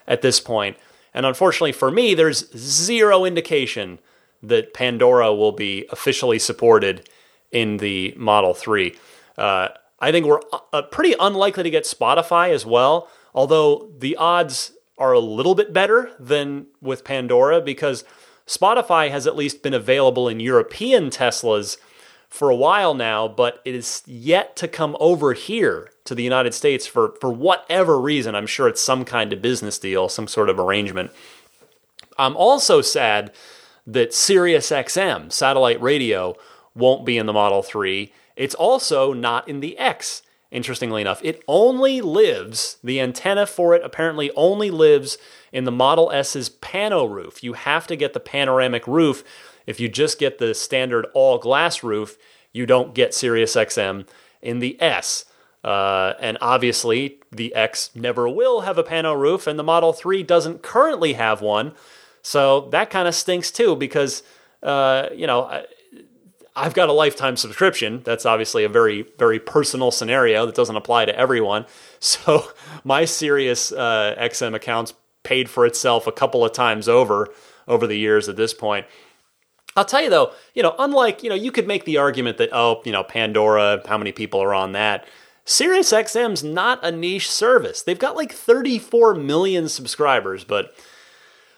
at 0.06 0.22
this 0.22 0.38
point. 0.38 0.76
And 1.12 1.26
unfortunately 1.26 1.72
for 1.72 1.90
me, 1.90 2.14
there's 2.14 2.56
zero 2.56 3.24
indication 3.24 3.98
that 4.40 4.72
Pandora 4.72 5.34
will 5.34 5.52
be 5.52 5.86
officially 5.90 6.38
supported 6.38 7.08
in 7.54 7.78
the 7.78 8.12
Model 8.18 8.52
3. 8.52 8.94
Uh, 9.38 9.68
I 10.00 10.12
think 10.12 10.26
we're 10.26 10.40
uh, 10.72 10.82
pretty 10.82 11.14
unlikely 11.18 11.62
to 11.62 11.70
get 11.70 11.84
Spotify 11.84 12.50
as 12.50 12.66
well, 12.66 13.08
although 13.34 13.90
the 13.98 14.16
odds 14.16 14.72
are 14.98 15.12
a 15.12 15.20
little 15.20 15.54
bit 15.54 15.72
better 15.72 16.10
than 16.20 16.66
with 16.82 17.04
Pandora 17.04 17.60
because 17.60 18.04
Spotify 18.46 19.10
has 19.10 19.26
at 19.26 19.36
least 19.36 19.62
been 19.62 19.72
available 19.72 20.28
in 20.28 20.40
European 20.40 21.08
Teslas 21.08 21.78
for 22.28 22.50
a 22.50 22.56
while 22.56 22.94
now, 22.94 23.28
but 23.28 23.62
it 23.64 23.74
is 23.74 24.02
yet 24.06 24.56
to 24.56 24.68
come 24.68 24.96
over 25.00 25.32
here 25.32 25.90
to 26.04 26.14
the 26.14 26.22
United 26.22 26.52
States 26.52 26.86
for, 26.86 27.14
for 27.20 27.30
whatever 27.30 27.98
reason. 27.98 28.34
I'm 28.34 28.46
sure 28.46 28.68
it's 28.68 28.80
some 28.80 29.04
kind 29.04 29.32
of 29.32 29.40
business 29.40 29.78
deal, 29.78 30.08
some 30.08 30.26
sort 30.26 30.50
of 30.50 30.58
arrangement. 30.58 31.12
I'm 32.18 32.36
also 32.36 32.82
sad 32.82 33.32
that 33.86 34.10
SiriusXM, 34.10 35.32
satellite 35.32 35.80
radio, 35.80 36.36
won't 36.74 37.04
be 37.04 37.18
in 37.18 37.26
the 37.26 37.32
Model 37.32 37.62
3. 37.62 38.12
It's 38.36 38.54
also 38.54 39.12
not 39.12 39.48
in 39.48 39.60
the 39.60 39.78
X, 39.78 40.22
interestingly 40.50 41.00
enough. 41.00 41.20
It 41.22 41.42
only 41.46 42.00
lives, 42.00 42.78
the 42.82 43.00
antenna 43.00 43.46
for 43.46 43.74
it 43.74 43.82
apparently 43.84 44.30
only 44.32 44.70
lives 44.70 45.18
in 45.52 45.64
the 45.64 45.72
Model 45.72 46.10
S's 46.12 46.50
pano 46.50 47.08
roof. 47.08 47.44
You 47.44 47.52
have 47.52 47.86
to 47.86 47.96
get 47.96 48.12
the 48.12 48.20
panoramic 48.20 48.86
roof 48.86 49.24
if 49.66 49.80
you 49.80 49.88
just 49.88 50.18
get 50.18 50.38
the 50.38 50.54
standard 50.54 51.06
all 51.14 51.38
glass 51.38 51.82
roof, 51.82 52.18
you 52.52 52.66
don't 52.66 52.94
get 52.94 53.12
SiriusXM 53.12 54.06
in 54.42 54.58
the 54.58 54.80
S. 54.80 55.24
Uh, 55.62 56.12
and 56.20 56.36
obviously, 56.40 57.20
the 57.32 57.54
X 57.54 57.90
never 57.94 58.28
will 58.28 58.62
have 58.62 58.76
a 58.76 58.84
pano 58.84 59.18
roof, 59.18 59.46
and 59.46 59.58
the 59.58 59.64
Model 59.64 59.92
3 59.92 60.22
doesn't 60.22 60.62
currently 60.62 61.14
have 61.14 61.40
one. 61.40 61.72
So 62.22 62.68
that 62.70 62.90
kind 62.90 63.08
of 63.08 63.14
stinks 63.14 63.50
too, 63.50 63.74
because, 63.74 64.22
uh, 64.62 65.08
you 65.14 65.26
know, 65.26 65.64
I've 66.56 66.74
got 66.74 66.88
a 66.88 66.92
lifetime 66.92 67.36
subscription. 67.36 68.02
That's 68.04 68.24
obviously 68.24 68.64
a 68.64 68.68
very, 68.68 69.06
very 69.18 69.40
personal 69.40 69.90
scenario 69.90 70.46
that 70.46 70.54
doesn't 70.54 70.76
apply 70.76 71.06
to 71.06 71.18
everyone. 71.18 71.66
So 72.04 72.48
my 72.84 73.06
Sirius 73.06 73.72
uh, 73.72 74.14
XM 74.18 74.54
account's 74.54 74.92
paid 75.22 75.48
for 75.48 75.64
itself 75.64 76.06
a 76.06 76.12
couple 76.12 76.44
of 76.44 76.52
times 76.52 76.86
over 76.86 77.30
over 77.66 77.86
the 77.86 77.96
years 77.96 78.28
at 78.28 78.36
this 78.36 78.52
point. 78.52 78.84
I'll 79.74 79.86
tell 79.86 80.02
you 80.02 80.10
though, 80.10 80.32
you 80.54 80.62
know, 80.62 80.74
unlike, 80.78 81.22
you 81.22 81.30
know, 81.30 81.34
you 81.34 81.50
could 81.50 81.66
make 81.66 81.86
the 81.86 81.96
argument 81.96 82.36
that, 82.36 82.50
oh, 82.52 82.82
you 82.84 82.92
know, 82.92 83.02
Pandora, 83.02 83.80
how 83.88 83.96
many 83.96 84.12
people 84.12 84.42
are 84.42 84.52
on 84.52 84.72
that? 84.72 85.06
SiriusXM's 85.46 86.44
not 86.44 86.84
a 86.84 86.92
niche 86.92 87.30
service. 87.30 87.80
They've 87.80 87.98
got 87.98 88.16
like 88.16 88.32
34 88.32 89.14
million 89.14 89.70
subscribers, 89.70 90.44
but 90.44 90.74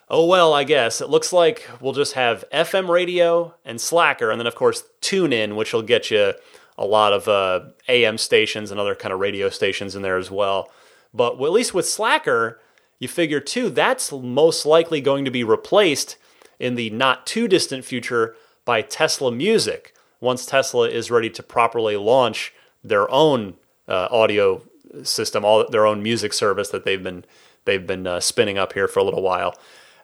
oh 0.09 0.27
well, 0.27 0.53
I 0.55 0.64
guess. 0.64 1.01
It 1.01 1.11
looks 1.11 1.33
like 1.33 1.69
we'll 1.81 1.92
just 1.92 2.14
have 2.14 2.45
FM 2.53 2.88
radio 2.88 3.55
and 3.64 3.81
Slacker, 3.81 4.31
and 4.31 4.40
then, 4.40 4.47
of 4.47 4.55
course, 4.55 4.85
TuneIn, 5.01 5.57
which 5.57 5.73
will 5.73 5.83
get 5.83 6.11
you 6.11 6.35
a 6.79 6.87
lot 6.87 7.12
of 7.12 7.29
uh, 7.29 7.61
AM 7.88 8.19
stations 8.19 8.71
and 8.71 8.79
other 8.79 8.95
kind 8.95 9.12
of 9.12 9.21
radio 9.21 9.49
stations 9.49 9.97
in 9.97 10.03
there 10.03 10.19
as 10.19 10.31
well. 10.31 10.71
But 11.14 11.35
at 11.35 11.53
least 11.53 11.75
with 11.75 11.88
Slacker, 11.88 12.61
you 12.99 13.09
figure 13.09 13.40
too, 13.40 13.71
that's 13.71 14.12
most 14.12 14.66
likely 14.66 15.01
going 15.01 15.25
to 15.25 15.31
be 15.31 15.45
replaced 15.45 16.16
in 16.59 16.75
the 16.75 16.90
not 16.90 17.27
too 17.27 17.49
distant 17.49 17.85
future 17.85 18.37
by 18.64 18.83
Tesla 18.83 19.31
Music 19.31 19.95
once 20.21 20.47
Tesla 20.47 20.88
is 20.88 21.11
ready 21.11 21.31
to 21.31 21.42
properly 21.42 21.97
launch 21.97 22.53
their 22.83 23.11
own 23.11 23.55
uh, 23.88 24.09
audio 24.11 24.62
system, 25.03 25.45
all 25.45 25.69
their 25.69 25.87
own 25.87 26.03
music 26.03 26.33
service 26.33 26.71
that 26.71 26.85
they've 26.85 27.03
been 27.03 27.25
they've 27.64 27.87
been 27.87 28.07
uh, 28.07 28.21
spinning 28.21 28.59
up 28.59 28.73
here 28.73 28.88
for 28.88 29.01
a 29.01 29.05
little 29.05 29.23
while. 29.23 29.55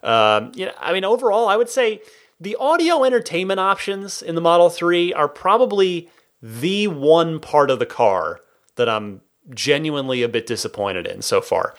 Um, 0.03 0.53
you 0.55 0.67
know, 0.67 0.73
I 0.81 0.93
mean, 0.93 1.05
overall, 1.05 1.49
I 1.49 1.57
would 1.57 1.69
say 1.69 2.01
the 2.41 2.57
audio 2.57 3.05
entertainment 3.05 3.61
options 3.61 4.21
in 4.21 4.35
the 4.35 4.41
Model 4.41 4.69
3 4.69 5.13
are 5.13 5.29
probably 5.29 6.09
the 6.43 6.89
one 6.89 7.39
part 7.39 7.71
of 7.71 7.79
the 7.79 7.87
car 7.87 8.41
that 8.77 8.89
I'm 8.89 9.21
genuinely 9.51 10.23
a 10.23 10.29
bit 10.29 10.47
disappointed 10.47 11.07
in 11.07 11.23
so 11.23 11.41
far. 11.41 11.75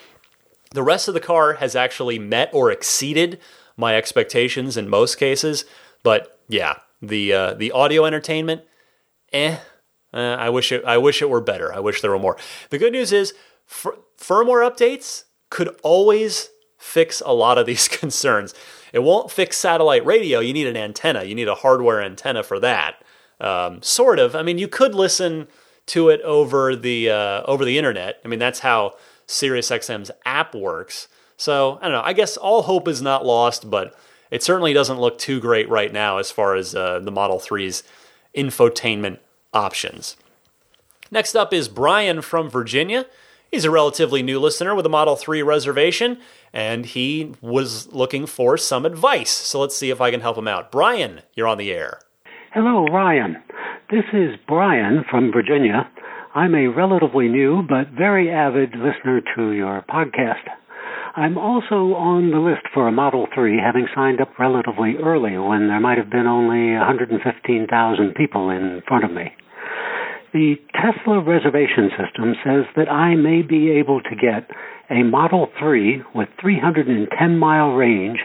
The 0.71 0.83
rest 0.83 1.07
of 1.07 1.13
the 1.13 1.19
car 1.19 1.53
has 1.55 1.75
actually 1.75 2.17
met 2.17 2.49
or 2.53 2.71
exceeded 2.71 3.39
my 3.75 3.95
expectations 3.95 4.77
in 4.77 4.89
most 4.89 5.15
cases, 5.15 5.65
but 6.01 6.39
yeah, 6.47 6.77
the 7.01 7.33
uh, 7.33 7.53
the 7.55 7.71
audio 7.71 8.05
entertainment, 8.05 8.61
eh. 9.31 9.57
Uh, 10.13 10.37
I 10.39 10.49
wish 10.49 10.71
it. 10.71 10.85
I 10.85 10.97
wish 10.97 11.21
it 11.21 11.29
were 11.29 11.41
better. 11.41 11.73
I 11.73 11.79
wish 11.79 12.01
there 12.01 12.11
were 12.11 12.19
more. 12.19 12.37
The 12.69 12.77
good 12.77 12.93
news 12.93 13.11
is, 13.11 13.33
firmware 13.67 14.69
updates 14.69 15.23
could 15.49 15.75
always 15.81 16.49
fix 16.83 17.21
a 17.25 17.33
lot 17.33 17.57
of 17.57 17.65
these 17.65 17.87
concerns. 17.99 18.53
It 18.91 18.99
won't 18.99 19.31
fix 19.31 19.57
satellite 19.57 20.05
radio. 20.05 20.39
You 20.39 20.53
need 20.53 20.67
an 20.67 20.77
antenna. 20.77 21.23
You 21.23 21.33
need 21.33 21.47
a 21.47 21.55
hardware 21.55 22.01
antenna 22.01 22.43
for 22.43 22.59
that. 22.59 23.03
Um, 23.39 23.81
sort 23.81 24.19
of. 24.19 24.35
I 24.35 24.43
mean, 24.43 24.57
you 24.59 24.67
could 24.67 24.93
listen 24.93 25.47
to 25.87 26.09
it 26.09 26.21
over 26.21 26.75
the 26.75 27.09
uh, 27.09 27.43
over 27.43 27.65
the 27.65 27.77
internet. 27.77 28.19
I 28.23 28.27
mean, 28.27 28.39
that's 28.39 28.59
how 28.59 28.95
SiriusXM's 29.27 30.11
app 30.25 30.53
works. 30.53 31.07
So 31.37 31.79
I 31.81 31.85
don't 31.85 31.93
know. 31.93 32.03
I 32.03 32.13
guess 32.13 32.37
all 32.37 32.63
hope 32.63 32.87
is 32.87 33.01
not 33.01 33.25
lost, 33.25 33.69
but 33.69 33.97
it 34.29 34.43
certainly 34.43 34.73
doesn't 34.73 34.99
look 34.99 35.17
too 35.17 35.39
great 35.39 35.67
right 35.69 35.91
now 35.91 36.17
as 36.17 36.31
far 36.31 36.55
as 36.55 36.75
uh, 36.75 36.99
the 36.99 37.11
Model 37.11 37.39
3's 37.39 37.83
infotainment 38.35 39.19
options. 39.53 40.15
Next 41.11 41.35
up 41.35 41.53
is 41.53 41.67
Brian 41.67 42.21
from 42.21 42.49
Virginia. 42.49 43.05
He's 43.53 43.65
a 43.65 43.69
relatively 43.69 44.23
new 44.23 44.39
listener 44.39 44.73
with 44.73 44.83
a 44.83 44.89
Model 44.89 45.15
3 45.15 45.43
reservation, 45.43 46.17
and 46.53 46.87
he 46.87 47.35
was 47.39 47.85
looking 47.93 48.25
for 48.25 48.57
some 48.57 48.83
advice. 48.83 49.29
So 49.29 49.59
let's 49.59 49.77
see 49.77 49.91
if 49.91 50.01
I 50.01 50.09
can 50.09 50.21
help 50.21 50.39
him 50.39 50.47
out. 50.47 50.71
Brian, 50.71 51.21
you're 51.35 51.47
on 51.47 51.59
the 51.59 51.71
air. 51.71 51.99
Hello, 52.55 52.87
Ryan. 52.87 53.37
This 53.91 54.05
is 54.11 54.39
Brian 54.47 55.05
from 55.07 55.31
Virginia. 55.31 55.87
I'm 56.33 56.55
a 56.55 56.65
relatively 56.65 57.27
new 57.27 57.61
but 57.61 57.95
very 57.95 58.31
avid 58.31 58.71
listener 58.71 59.21
to 59.35 59.51
your 59.51 59.85
podcast. 59.87 60.49
I'm 61.15 61.37
also 61.37 61.93
on 61.93 62.31
the 62.31 62.39
list 62.39 62.65
for 62.73 62.87
a 62.87 62.91
Model 62.91 63.27
3, 63.35 63.59
having 63.63 63.85
signed 63.93 64.19
up 64.19 64.29
relatively 64.39 64.95
early 64.97 65.37
when 65.37 65.67
there 65.67 65.79
might 65.79 65.99
have 65.99 66.09
been 66.09 66.25
only 66.25 66.73
115,000 66.73 68.15
people 68.15 68.49
in 68.49 68.81
front 68.87 69.03
of 69.03 69.11
me. 69.11 69.31
The 70.33 70.55
Tesla 70.73 71.21
reservation 71.21 71.91
system 71.91 72.33
says 72.43 72.65
that 72.75 72.91
I 72.91 73.13
may 73.13 73.43
be 73.43 73.69
able 73.69 74.01
to 74.01 74.15
get 74.15 74.49
a 74.89 75.03
Model 75.03 75.47
3 75.59 76.01
with 76.15 76.27
310 76.41 77.37
mile 77.37 77.73
range, 77.73 78.17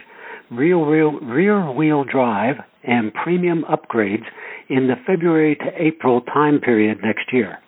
rear 0.50 0.78
wheel, 0.78 1.20
rear 1.20 1.70
wheel 1.70 2.04
drive, 2.04 2.56
and 2.82 3.12
premium 3.12 3.62
upgrades 3.68 4.24
in 4.70 4.86
the 4.86 4.96
February 5.06 5.54
to 5.56 5.66
April 5.76 6.22
time 6.22 6.60
period 6.60 7.00
next 7.04 7.30
year. 7.30 7.58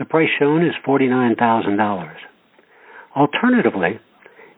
The 0.00 0.04
price 0.04 0.30
shown 0.36 0.66
is 0.66 0.74
$49,000. 0.84 2.12
Alternatively, 3.14 4.00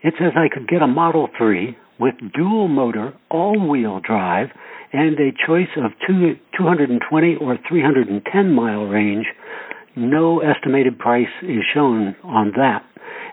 it 0.03 0.15
says 0.19 0.33
I 0.37 0.49
could 0.51 0.69
get 0.69 0.81
a 0.81 0.87
Model 0.87 1.29
3 1.37 1.77
with 2.01 2.15
dual 2.35 2.69
motor, 2.69 3.13
all 3.31 3.69
wheel 3.69 4.01
drive, 4.01 4.49
and 4.93 5.19
a 5.19 5.33
choice 5.47 5.69
of 5.77 5.93
two, 6.07 6.37
220 6.57 7.37
or 7.41 7.59
310 7.69 8.53
mile 8.53 8.85
range. 8.85 9.27
No 9.97 10.41
estimated 10.41 10.99
price 10.99 11.27
is 11.43 11.63
shown 11.75 12.15
on 12.23 12.53
that, 12.57 12.85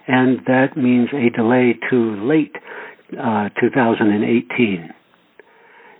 and 0.08 0.39
that 0.48 0.76
means 0.76 1.10
a 1.13 1.30
delay 1.36 1.76
to 1.89 2.26
late 2.26 2.56
uh, 3.13 3.50
2018. 3.60 4.89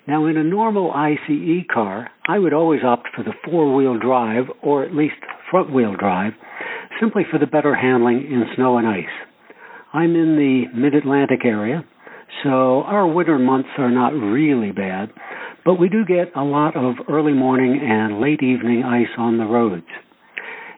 Now, 0.08 0.28
in 0.28 0.38
a 0.38 0.44
normal 0.44 0.92
ICE 0.92 1.66
car, 1.74 2.10
I 2.28 2.38
would 2.38 2.54
always 2.54 2.82
opt 2.84 3.10
for 3.16 3.24
the 3.24 3.34
four 3.44 3.74
wheel 3.74 3.98
drive 3.98 4.46
or 4.62 4.84
at 4.84 4.94
least 4.94 5.16
front 5.50 5.74
wheel 5.74 5.96
drive, 5.98 6.34
simply 7.00 7.24
for 7.30 7.40
the 7.40 7.48
better 7.48 7.76
handling 7.76 8.18
in 8.18 8.46
snow 8.56 8.78
and 8.78 8.88
ice. 8.88 9.06
I'm 9.94 10.16
in 10.16 10.36
the 10.36 10.78
mid 10.78 10.94
Atlantic 10.94 11.46
area, 11.46 11.84
so 12.44 12.84
our 12.84 13.08
winter 13.08 13.40
months 13.40 13.70
are 13.78 13.90
not 13.90 14.14
really 14.14 14.72
bad, 14.72 15.10
but 15.66 15.80
we 15.80 15.90
do 15.90 16.06
get 16.06 16.36
a 16.36 16.44
lot 16.44 16.78
of 16.78 16.96
early 17.10 17.34
morning 17.34 17.80
and 17.82 18.22
late 18.22 18.44
evening 18.44 18.84
ice 18.84 19.12
on 19.18 19.38
the 19.38 19.46
roads. 19.46 19.88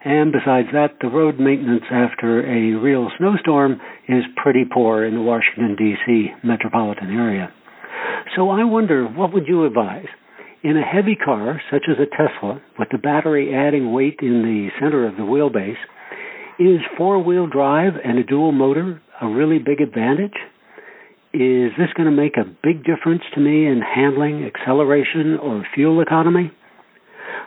And 0.06 0.32
besides 0.32 0.70
that, 0.72 0.98
the 1.02 1.10
road 1.10 1.40
maintenance 1.40 1.84
after 1.92 2.40
a 2.40 2.80
real 2.80 3.10
snowstorm 3.18 3.82
is 4.08 4.24
pretty 4.42 4.64
poor 4.64 5.04
in 5.04 5.16
the 5.16 5.22
Washington, 5.22 5.76
D.C. 5.78 6.28
metropolitan 6.44 7.12
area. 7.12 7.52
So 8.36 8.50
I 8.50 8.64
wonder, 8.64 9.06
what 9.06 9.34
would 9.34 9.48
you 9.48 9.66
advise? 9.66 10.08
In 10.64 10.78
a 10.78 10.82
heavy 10.82 11.16
car, 11.16 11.62
such 11.70 11.84
as 11.90 11.98
a 12.00 12.10
Tesla, 12.10 12.62
with 12.80 12.88
the 12.92 12.98
battery 12.98 13.54
adding 13.54 13.92
weight 13.92 14.20
in 14.22 14.44
the 14.44 14.70
center 14.80 15.06
of 15.06 15.18
the 15.18 15.24
wheelbase, 15.24 15.76
is 16.60 16.80
four 16.98 17.22
wheel 17.22 17.48
drive 17.48 17.94
and 18.04 18.18
a 18.18 18.24
dual 18.24 18.52
motor 18.52 19.02
a 19.22 19.28
really 19.28 19.60
big 19.60 19.82
advantage? 19.82 20.34
Is 21.38 21.70
this 21.78 21.94
going 21.94 22.10
to 22.10 22.12
make 22.12 22.36
a 22.36 22.50
big 22.64 22.84
difference 22.84 23.22
to 23.36 23.40
me 23.40 23.68
in 23.68 23.80
handling 23.80 24.44
acceleration 24.44 25.38
or 25.38 25.64
fuel 25.76 26.02
economy? 26.02 26.50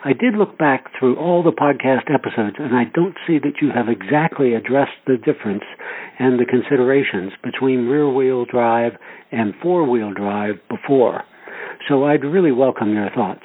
I 0.05 0.13
did 0.13 0.35
look 0.35 0.57
back 0.57 0.85
through 0.97 1.17
all 1.17 1.43
the 1.43 1.51
podcast 1.51 2.07
episodes, 2.07 2.55
and 2.57 2.73
I 2.73 2.85
don't 2.95 3.17
see 3.27 3.37
that 3.39 3.59
you 3.61 3.69
have 3.75 3.89
exactly 3.89 4.53
addressed 4.53 4.95
the 5.07 5.17
difference 5.17 5.65
and 6.19 6.39
the 6.39 6.45
considerations 6.45 7.33
between 7.43 7.87
rear 7.89 8.09
wheel 8.09 8.45
drive 8.45 8.93
and 9.33 9.53
four 9.61 9.83
wheel 9.83 10.13
drive 10.13 10.55
before. 10.69 11.25
So 11.89 12.05
I'd 12.05 12.23
really 12.23 12.53
welcome 12.53 12.93
your 12.93 13.09
thoughts. 13.09 13.43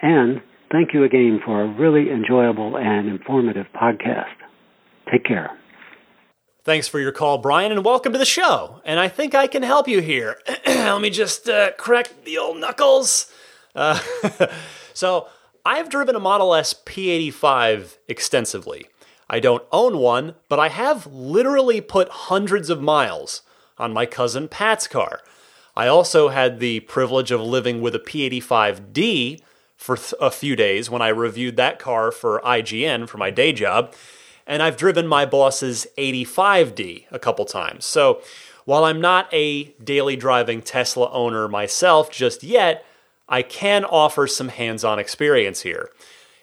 And 0.00 0.42
thank 0.70 0.94
you 0.94 1.02
again 1.02 1.40
for 1.44 1.62
a 1.62 1.74
really 1.74 2.12
enjoyable 2.12 2.76
and 2.76 3.08
informative 3.08 3.66
podcast. 3.74 4.36
Take 5.10 5.24
care. 5.24 5.50
Thanks 6.66 6.88
for 6.88 6.98
your 6.98 7.12
call, 7.12 7.38
Brian, 7.38 7.70
and 7.70 7.84
welcome 7.84 8.12
to 8.12 8.18
the 8.18 8.24
show. 8.24 8.82
And 8.84 8.98
I 8.98 9.06
think 9.06 9.36
I 9.36 9.46
can 9.46 9.62
help 9.62 9.86
you 9.86 10.00
here. 10.00 10.40
Let 10.66 11.00
me 11.00 11.10
just 11.10 11.48
uh, 11.48 11.70
the 12.24 12.38
old 12.38 12.58
knuckles. 12.58 13.30
Uh, 13.72 14.00
so, 14.92 15.28
I've 15.64 15.88
driven 15.88 16.16
a 16.16 16.18
Model 16.18 16.56
S 16.56 16.74
P85 16.74 17.98
extensively. 18.08 18.86
I 19.30 19.38
don't 19.38 19.62
own 19.70 19.98
one, 19.98 20.34
but 20.48 20.58
I 20.58 20.70
have 20.70 21.06
literally 21.06 21.80
put 21.80 22.08
hundreds 22.08 22.68
of 22.68 22.82
miles 22.82 23.42
on 23.78 23.92
my 23.92 24.04
cousin 24.04 24.48
Pat's 24.48 24.88
car. 24.88 25.20
I 25.76 25.86
also 25.86 26.30
had 26.30 26.58
the 26.58 26.80
privilege 26.80 27.30
of 27.30 27.40
living 27.40 27.80
with 27.80 27.94
a 27.94 28.00
P85D 28.00 29.40
for 29.76 29.96
th- 29.96 30.14
a 30.20 30.32
few 30.32 30.56
days 30.56 30.90
when 30.90 31.00
I 31.00 31.08
reviewed 31.10 31.56
that 31.58 31.78
car 31.78 32.10
for 32.10 32.40
IGN 32.40 33.08
for 33.08 33.18
my 33.18 33.30
day 33.30 33.52
job, 33.52 33.94
and 34.46 34.62
I've 34.62 34.76
driven 34.76 35.06
my 35.06 35.26
boss's 35.26 35.86
85D 35.98 37.06
a 37.10 37.18
couple 37.18 37.44
times. 37.44 37.84
So 37.84 38.22
while 38.64 38.84
I'm 38.84 39.00
not 39.00 39.32
a 39.32 39.64
daily 39.82 40.16
driving 40.16 40.62
Tesla 40.62 41.10
owner 41.10 41.48
myself 41.48 42.10
just 42.10 42.42
yet, 42.42 42.84
I 43.28 43.42
can 43.42 43.84
offer 43.84 44.26
some 44.26 44.48
hands 44.48 44.84
on 44.84 44.98
experience 44.98 45.62
here. 45.62 45.90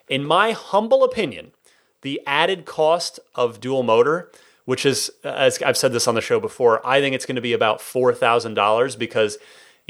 In 0.09 0.25
my 0.25 0.51
humble 0.51 1.03
opinion, 1.03 1.51
the 2.01 2.21
added 2.27 2.65
cost 2.65 3.19
of 3.35 3.61
dual 3.61 3.83
motor, 3.83 4.31
which 4.65 4.85
is, 4.85 5.09
as 5.23 5.61
I've 5.61 5.77
said 5.77 5.93
this 5.93 6.07
on 6.07 6.15
the 6.15 6.21
show 6.21 6.39
before, 6.39 6.85
I 6.85 6.99
think 6.99 7.15
it's 7.15 7.25
going 7.25 7.37
to 7.37 7.41
be 7.41 7.53
about 7.53 7.79
$4,000 7.79 8.97
because 8.99 9.37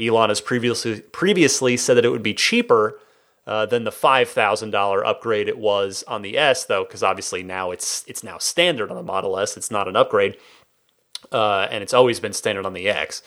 Elon 0.00 0.28
has 0.28 0.40
previously, 0.40 1.00
previously 1.00 1.76
said 1.76 1.96
that 1.96 2.04
it 2.04 2.10
would 2.10 2.22
be 2.22 2.34
cheaper 2.34 2.98
uh, 3.46 3.66
than 3.66 3.84
the 3.84 3.90
$5,000 3.90 5.06
upgrade 5.06 5.48
it 5.48 5.58
was 5.58 6.02
on 6.08 6.22
the 6.22 6.38
S, 6.38 6.64
though, 6.64 6.84
because 6.84 7.02
obviously 7.02 7.42
now 7.42 7.70
it's, 7.70 8.04
it's 8.06 8.24
now 8.24 8.38
standard 8.38 8.90
on 8.90 8.96
the 8.96 9.02
Model 9.02 9.38
S. 9.38 9.56
It's 9.56 9.70
not 9.70 9.88
an 9.88 9.96
upgrade. 9.96 10.36
Uh, 11.30 11.66
and 11.70 11.82
it's 11.82 11.94
always 11.94 12.20
been 12.20 12.32
standard 12.32 12.66
on 12.66 12.72
the 12.72 12.88
X. 12.88 13.22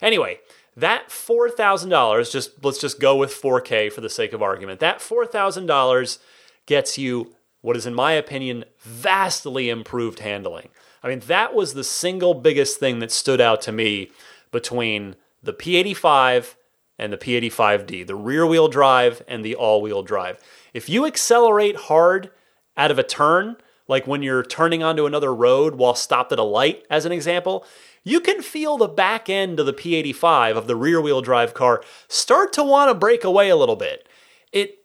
Anyway, 0.00 0.38
that 0.76 1.08
$4,000, 1.08 2.30
just 2.30 2.64
let's 2.64 2.78
just 2.78 3.00
go 3.00 3.16
with 3.16 3.30
4K 3.30 3.92
for 3.92 4.00
the 4.00 4.08
sake 4.08 4.32
of 4.32 4.42
argument. 4.42 4.80
That 4.80 5.00
$4,000 5.00 6.18
gets 6.66 6.98
you 6.98 7.34
what 7.60 7.76
is 7.76 7.86
in 7.86 7.94
my 7.94 8.12
opinion 8.12 8.64
vastly 8.80 9.68
improved 9.68 10.20
handling. 10.20 10.68
I 11.02 11.08
mean, 11.08 11.20
that 11.26 11.54
was 11.54 11.74
the 11.74 11.84
single 11.84 12.34
biggest 12.34 12.78
thing 12.78 13.00
that 13.00 13.12
stood 13.12 13.40
out 13.40 13.60
to 13.62 13.72
me 13.72 14.10
between 14.50 15.16
the 15.42 15.52
P85 15.52 16.54
and 16.98 17.12
the 17.12 17.18
P85D, 17.18 18.06
the 18.06 18.14
rear 18.14 18.46
wheel 18.46 18.68
drive 18.68 19.22
and 19.28 19.44
the 19.44 19.54
all 19.54 19.80
wheel 19.80 20.02
drive. 20.02 20.38
If 20.74 20.88
you 20.88 21.06
accelerate 21.06 21.76
hard 21.76 22.30
out 22.76 22.90
of 22.90 22.98
a 22.98 23.02
turn, 23.02 23.56
like 23.86 24.06
when 24.06 24.22
you're 24.22 24.42
turning 24.42 24.82
onto 24.82 25.06
another 25.06 25.34
road 25.34 25.76
while 25.76 25.94
stopped 25.94 26.32
at 26.32 26.38
a 26.38 26.44
light, 26.44 26.84
as 26.90 27.04
an 27.04 27.12
example, 27.12 27.64
you 28.04 28.20
can 28.20 28.42
feel 28.42 28.76
the 28.76 28.88
back 28.88 29.28
end 29.28 29.60
of 29.60 29.66
the 29.66 29.72
P85 29.72 30.56
of 30.56 30.66
the 30.66 30.76
rear 30.76 31.00
wheel 31.00 31.22
drive 31.22 31.54
car 31.54 31.82
start 32.08 32.52
to 32.54 32.62
want 32.62 32.90
to 32.90 32.94
break 32.94 33.24
away 33.24 33.48
a 33.48 33.56
little 33.56 33.76
bit. 33.76 34.08
It 34.52 34.78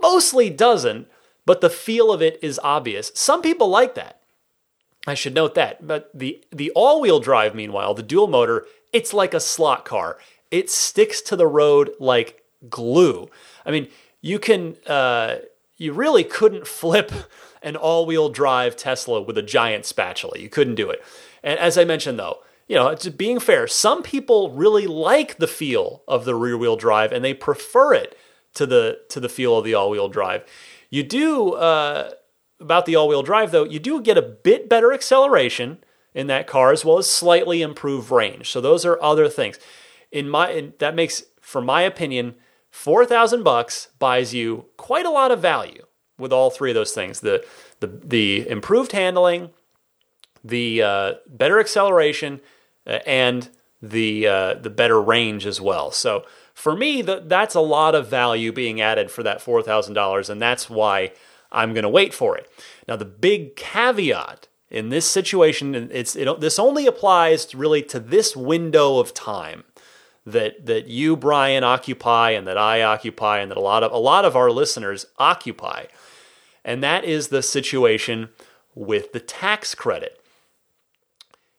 mostly 0.00 0.50
doesn't, 0.50 1.08
but 1.46 1.60
the 1.60 1.70
feel 1.70 2.12
of 2.12 2.22
it 2.22 2.38
is 2.42 2.60
obvious. 2.62 3.12
Some 3.14 3.42
people 3.42 3.68
like 3.68 3.94
that. 3.94 4.20
I 5.06 5.14
should 5.14 5.34
note 5.34 5.54
that. 5.54 5.86
But 5.86 6.10
the, 6.14 6.42
the 6.50 6.70
all 6.74 7.00
wheel 7.00 7.20
drive, 7.20 7.54
meanwhile, 7.54 7.94
the 7.94 8.02
dual 8.02 8.26
motor, 8.26 8.66
it's 8.92 9.12
like 9.12 9.34
a 9.34 9.40
slot 9.40 9.84
car. 9.84 10.18
It 10.50 10.70
sticks 10.70 11.20
to 11.22 11.36
the 11.36 11.46
road 11.46 11.92
like 11.98 12.42
glue. 12.68 13.28
I 13.66 13.70
mean, 13.70 13.88
you 14.20 14.38
can, 14.38 14.76
uh, 14.86 15.36
you 15.76 15.92
really 15.92 16.24
couldn't 16.24 16.66
flip 16.80 17.12
an 17.62 17.76
all 17.76 18.06
wheel 18.06 18.28
drive 18.28 18.76
Tesla 18.76 19.22
with 19.22 19.38
a 19.38 19.42
giant 19.42 19.86
spatula. 19.86 20.38
You 20.38 20.48
couldn't 20.48 20.74
do 20.74 20.90
it. 20.90 21.02
And 21.42 21.58
as 21.58 21.76
I 21.76 21.84
mentioned, 21.84 22.18
though, 22.18 22.38
you 22.68 22.76
know, 22.76 22.96
being 23.16 23.40
fair, 23.40 23.66
some 23.66 24.02
people 24.02 24.50
really 24.50 24.86
like 24.86 25.36
the 25.36 25.46
feel 25.46 26.02
of 26.08 26.24
the 26.24 26.34
rear 26.34 26.56
wheel 26.56 26.76
drive 26.76 27.12
and 27.12 27.24
they 27.24 27.34
prefer 27.34 27.92
it 27.92 28.16
to 28.54 28.66
the 28.66 29.00
to 29.10 29.20
the 29.20 29.28
feel 29.28 29.58
of 29.58 29.64
the 29.64 29.74
all 29.74 29.90
wheel 29.90 30.08
drive. 30.08 30.44
You 30.88 31.02
do 31.02 31.52
uh, 31.54 32.12
about 32.60 32.86
the 32.86 32.96
all 32.96 33.08
wheel 33.08 33.22
drive 33.22 33.50
though, 33.50 33.64
you 33.64 33.78
do 33.78 34.00
get 34.00 34.16
a 34.16 34.22
bit 34.22 34.68
better 34.68 34.92
acceleration 34.92 35.78
in 36.14 36.28
that 36.28 36.46
car 36.46 36.72
as 36.72 36.84
well 36.84 36.98
as 36.98 37.10
slightly 37.10 37.60
improved 37.60 38.10
range. 38.10 38.50
So 38.50 38.60
those 38.60 38.84
are 38.84 39.02
other 39.02 39.28
things. 39.28 39.58
In 40.14 40.28
my 40.28 40.50
in, 40.50 40.72
that 40.78 40.94
makes, 40.94 41.24
for 41.40 41.60
my 41.60 41.82
opinion, 41.82 42.36
four 42.70 43.04
thousand 43.04 43.42
bucks 43.42 43.88
buys 43.98 44.32
you 44.32 44.66
quite 44.76 45.06
a 45.06 45.10
lot 45.10 45.30
of 45.30 45.40
value 45.40 45.84
with 46.16 46.32
all 46.32 46.50
three 46.50 46.70
of 46.70 46.74
those 46.74 46.92
things: 46.92 47.20
the 47.20 47.44
the 47.80 47.88
the 47.88 48.48
improved 48.48 48.92
handling, 48.92 49.50
the 50.44 50.82
uh, 50.82 51.12
better 51.26 51.58
acceleration, 51.58 52.40
uh, 52.86 53.00
and 53.06 53.50
the 53.82 54.26
uh, 54.26 54.54
the 54.54 54.70
better 54.70 55.02
range 55.02 55.46
as 55.46 55.60
well. 55.60 55.90
So 55.90 56.24
for 56.54 56.76
me, 56.76 57.02
the, 57.02 57.24
that's 57.26 57.56
a 57.56 57.60
lot 57.60 57.94
of 57.96 58.08
value 58.08 58.52
being 58.52 58.80
added 58.80 59.10
for 59.10 59.24
that 59.24 59.42
four 59.42 59.62
thousand 59.62 59.94
dollars, 59.94 60.30
and 60.30 60.40
that's 60.40 60.70
why 60.70 61.12
I'm 61.50 61.74
going 61.74 61.82
to 61.82 61.88
wait 61.88 62.14
for 62.14 62.38
it. 62.38 62.48
Now, 62.86 62.96
the 62.96 63.04
big 63.04 63.56
caveat 63.56 64.48
in 64.70 64.88
this 64.88 65.06
situation, 65.06 65.74
it's 65.92 66.16
it, 66.16 66.40
this 66.40 66.58
only 66.58 66.86
applies 66.86 67.54
really 67.54 67.82
to 67.82 68.00
this 68.00 68.36
window 68.36 68.98
of 68.98 69.12
time 69.12 69.64
that 70.26 70.66
that 70.66 70.86
you, 70.86 71.16
Brian, 71.16 71.64
occupy, 71.64 72.30
and 72.30 72.46
that 72.46 72.58
I 72.58 72.82
occupy, 72.82 73.40
and 73.40 73.50
that 73.50 73.58
a 73.58 73.60
lot 73.60 73.82
of 73.82 73.92
a 73.92 73.98
lot 73.98 74.24
of 74.24 74.36
our 74.36 74.50
listeners 74.50 75.06
occupy, 75.18 75.86
and 76.64 76.82
that 76.82 77.04
is 77.04 77.28
the 77.28 77.42
situation 77.42 78.30
with 78.74 79.12
the 79.12 79.20
tax 79.20 79.74
credit. 79.74 80.20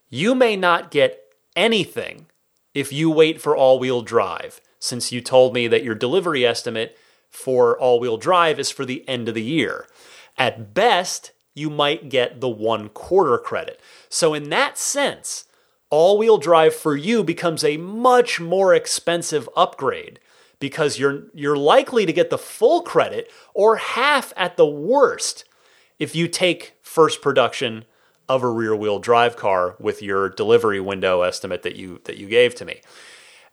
You 0.09 0.36
may 0.36 0.55
not 0.55 0.91
get 0.91 1.22
anything 1.55 2.28
if 2.74 2.91
you 2.91 3.09
wait 3.09 3.41
for 3.41 3.55
all-wheel 3.55 4.01
drive, 4.01 4.59
since 4.80 5.11
you 5.11 5.22
told 5.22 5.53
me 5.53 5.68
that 5.68 5.84
your 5.84 5.95
delivery 5.95 6.45
estimate 6.45 6.97
for 7.30 7.78
all 7.80 7.99
wheel 7.99 8.18
drive 8.18 8.59
is 8.59 8.72
for 8.72 8.86
the 8.86 9.07
end 9.07 9.28
of 9.28 9.36
the 9.36 9.41
year. 9.41 9.88
At 10.38 10.74
best, 10.74 11.32
you 11.53 11.70
might 11.70 12.09
get 12.09 12.41
the 12.41 12.49
one 12.49 12.89
quarter 12.89 13.38
credit. 13.38 13.80
So, 14.09 14.34
in 14.34 14.49
that 14.49 14.78
sense, 14.78 15.45
all 15.96 16.18
wheel 16.18 16.38
drive 16.38 16.76
for 16.76 16.98
you 16.98 17.24
becomes 17.24 17.64
a 17.64 17.78
much 17.78 18.41
more 18.41 18.76
expensive 18.76 19.48
upgrade 19.56 20.20
because 20.60 21.00
you're, 21.00 21.24
you're 21.34 21.56
likely 21.56 22.06
to 22.06 22.12
get 22.12 22.30
the 22.30 22.38
full 22.38 22.82
credit 22.82 23.32
or 23.54 23.78
half 23.78 24.34
at 24.36 24.58
the 24.58 24.66
worst 24.66 25.46
if 25.98 26.14
you 26.14 26.28
take 26.28 26.74
first 26.82 27.22
production 27.22 27.86
of 28.28 28.43
a 28.43 28.50
rear 28.50 28.76
wheel 28.76 29.00
drive 29.00 29.38
car 29.38 29.78
with 29.80 30.02
your 30.02 30.28
delivery 30.28 30.82
window 30.82 31.22
estimate 31.22 31.64
that 31.64 31.78
you, 31.78 32.02
that 32.04 32.18
you 32.18 32.28
gave 32.28 32.54
to 32.56 32.66
me. 32.66 32.82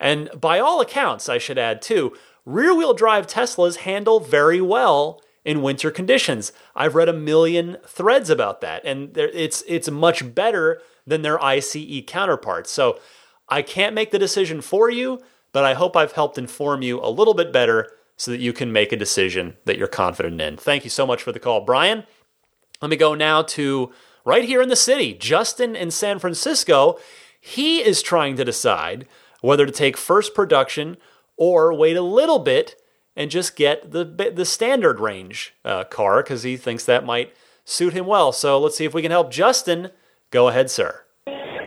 And 0.01 0.28
by 0.34 0.59
all 0.59 0.80
accounts, 0.80 1.28
I 1.28 1.38
should 1.38 1.59
add 1.59 1.80
too, 1.80 2.12
rear 2.45 2.74
wheel 2.74 2.93
drive 2.93 3.28
Teslas 3.28 3.76
handle 3.76 4.18
very 4.18 4.61
well 4.61 5.22
in 5.45 5.62
winter 5.62 5.93
conditions. 5.93 6.53
I've 6.74 6.97
read 6.97 7.09
a 7.09 7.12
million 7.12 7.76
threads 7.86 8.30
about 8.30 8.62
that, 8.62 8.84
and 8.84 9.16
it's 9.16 9.62
it's 9.68 9.88
much 9.88 10.34
better 10.34 10.80
than 11.07 11.22
their 11.22 11.42
ICE 11.42 12.03
counterparts. 12.07 12.70
So 12.70 12.98
I 13.48 13.62
can't 13.62 13.94
make 13.94 14.11
the 14.11 14.18
decision 14.18 14.61
for 14.61 14.90
you, 14.90 15.20
but 15.53 15.64
I 15.64 15.74
hope 15.74 15.96
I've 15.96 16.12
helped 16.12 16.38
inform 16.38 16.82
you 16.82 17.00
a 17.00 17.11
little 17.11 17.34
bit 17.34 17.53
better 17.53 17.90
so 18.16 18.30
that 18.30 18.40
you 18.40 18.53
can 18.53 18.72
make 18.72 18.92
a 18.92 18.96
decision 18.96 19.57
that 19.64 19.78
you're 19.78 19.88
confident 19.88 20.40
in. 20.40 20.57
Thank 20.57 20.84
you 20.84 20.90
so 20.90 21.07
much 21.07 21.22
for 21.22 21.32
the 21.32 21.40
call, 21.40 21.62
Brian. 21.62 22.05
Let 22.80 22.90
me 22.90 22.96
go 22.96 23.14
now 23.14 23.42
to 23.42 23.92
right 24.24 24.44
here 24.44 24.62
in 24.62 24.68
the 24.68 24.76
city, 24.76 25.14
Justin 25.14 25.74
in 25.74 25.90
San 25.90 26.18
Francisco. 26.18 26.98
He 27.40 27.80
is 27.80 28.03
trying 28.03 28.36
to 28.36 28.44
decide 28.44 29.07
whether 29.40 29.66
to 29.66 29.72
take 29.72 29.96
first 29.96 30.34
production 30.34 30.96
or 31.36 31.74
wait 31.74 31.96
a 31.96 32.03
little 32.03 32.38
bit 32.38 32.76
and 33.16 33.30
just 33.30 33.57
get 33.57 33.90
the 33.90 34.05
the 34.05 34.44
standard 34.44 35.00
range 35.00 35.55
uh, 35.64 35.84
car 35.84 36.22
because 36.22 36.44
he 36.44 36.57
thinks 36.57 36.84
that 36.84 37.05
might 37.05 37.34
suit 37.64 37.92
him 37.92 38.07
well. 38.07 38.32
So 38.32 38.59
let's 38.59 38.76
see 38.76 38.84
if 38.84 38.94
we 38.94 39.03
can 39.03 39.11
help 39.11 39.30
Justin. 39.30 39.90
Go 40.32 40.48
ahead, 40.48 40.70
sir. 40.70 41.02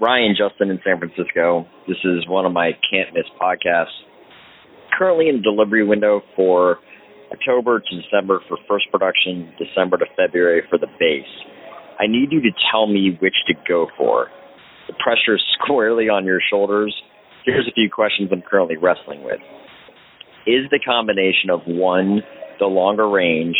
Ryan 0.01 0.35
Justin 0.37 0.69
in 0.69 0.79
San 0.83 0.99
Francisco. 0.99 1.65
This 1.87 1.97
is 2.03 2.27
one 2.27 2.45
of 2.45 2.51
my 2.51 2.71
can't 2.91 3.13
miss 3.13 3.23
podcasts. 3.41 3.95
Currently 4.97 5.29
in 5.29 5.41
delivery 5.41 5.85
window 5.85 6.21
for 6.35 6.79
October 7.31 7.79
to 7.79 8.01
December 8.01 8.41
for 8.49 8.57
first 8.67 8.85
production, 8.91 9.53
December 9.57 9.97
to 9.97 10.05
February 10.17 10.63
for 10.69 10.77
the 10.77 10.87
base. 10.99 11.23
I 11.97 12.07
need 12.07 12.33
you 12.33 12.41
to 12.41 12.51
tell 12.71 12.87
me 12.87 13.17
which 13.21 13.35
to 13.47 13.53
go 13.65 13.87
for. 13.97 14.27
The 14.87 14.93
pressure 15.01 15.35
is 15.35 15.43
squarely 15.63 16.09
on 16.09 16.25
your 16.25 16.41
shoulders 16.49 16.93
here's 17.45 17.67
a 17.67 17.73
few 17.73 17.89
questions 17.89 18.29
I'm 18.31 18.41
currently 18.41 18.77
wrestling 18.77 19.23
with. 19.23 19.39
Is 20.47 20.69
the 20.71 20.79
combination 20.83 21.49
of 21.49 21.61
one, 21.65 22.21
the 22.59 22.65
longer 22.65 23.07
range, 23.07 23.55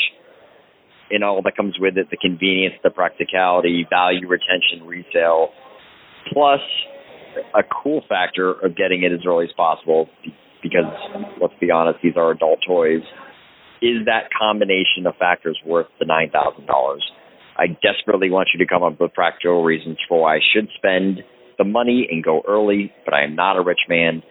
and 1.12 1.24
all 1.24 1.42
that 1.42 1.56
comes 1.56 1.76
with 1.80 1.98
it, 1.98 2.10
the 2.10 2.18
convenience, 2.18 2.76
the 2.84 2.90
practicality, 2.90 3.86
value 3.90 4.28
retention, 4.28 4.86
resale, 4.86 5.50
plus 6.32 6.60
a 7.54 7.62
cool 7.84 8.02
factor 8.08 8.52
of 8.52 8.76
getting 8.76 9.04
it 9.04 9.12
as 9.12 9.20
early 9.28 9.46
as 9.46 9.52
possible 9.56 10.10
because 10.64 10.90
let's 11.40 11.54
be 11.60 11.70
honest, 11.70 12.00
these 12.02 12.18
are 12.18 12.32
adult 12.32 12.60
toys. 12.68 13.04
Is 13.82 14.06
that 14.06 14.30
combination 14.38 15.06
of 15.06 15.16
factors 15.18 15.60
worth 15.66 15.88
the 16.00 16.06
nine 16.06 16.32
thousand 16.32 16.66
dollars? 16.66 17.04
I 17.58 17.68
desperately 17.68 18.30
want 18.32 18.50
you 18.54 18.66
to 18.66 18.68
come 18.68 18.84
up 18.84 19.00
with 19.00 19.14
practical 19.14 19.64
reasons 19.64 19.98
for 20.10 20.22
why 20.22 20.38
I 20.38 20.40
should 20.54 20.68
spend 20.76 21.20
the 21.58 21.64
money 21.64 22.08
and 22.10 22.24
go 22.24 22.42
early, 22.48 22.92
but 23.06 23.14
I 23.14 23.24
am 23.24 23.36
not 23.36 23.58
a 23.58 23.62
rich 23.62 23.80
man, 23.88 24.24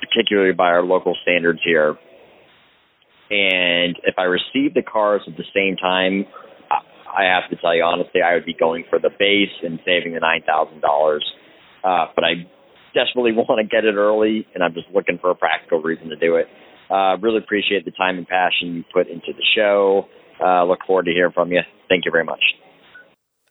particularly 0.00 0.52
by 0.52 0.66
our 0.66 0.82
local 0.82 1.14
standards 1.22 1.60
here. 1.64 1.96
And 3.32 3.96
if 4.04 4.16
I 4.18 4.24
receive 4.24 4.74
the 4.74 4.82
cars 4.82 5.22
at 5.26 5.38
the 5.38 5.44
same 5.56 5.76
time, 5.76 6.26
I 6.70 7.24
have 7.24 7.48
to 7.50 7.56
tell 7.56 7.74
you 7.74 7.82
honestly, 7.82 8.20
I 8.20 8.34
would 8.34 8.44
be 8.44 8.54
going 8.54 8.84
for 8.90 8.98
the 8.98 9.08
base 9.08 9.52
and 9.62 9.78
saving 9.86 10.12
the 10.12 10.20
nine 10.20 10.42
thousand 10.46 10.78
uh, 10.78 10.86
dollars. 10.86 11.24
But 11.82 12.24
I 12.24 12.44
desperately 12.94 13.32
want 13.36 13.58
to 13.60 13.64
get 13.64 13.84
it 13.84 13.94
early, 13.94 14.46
and 14.54 14.62
I'm 14.62 14.74
just 14.74 14.88
looking 14.92 15.18
for 15.18 15.30
a 15.30 15.34
practical 15.34 15.80
reason 15.80 16.08
to 16.10 16.16
do 16.16 16.36
it. 16.36 16.46
Uh, 16.90 17.16
really 17.20 17.38
appreciate 17.38 17.86
the 17.86 17.90
time 17.92 18.18
and 18.18 18.28
passion 18.28 18.76
you 18.76 18.84
put 18.92 19.08
into 19.08 19.32
the 19.32 19.44
show. 19.56 20.08
Uh, 20.44 20.64
look 20.64 20.80
forward 20.86 21.06
to 21.06 21.12
hearing 21.12 21.32
from 21.32 21.52
you. 21.52 21.60
Thank 21.88 22.04
you 22.04 22.10
very 22.10 22.24
much. 22.24 22.40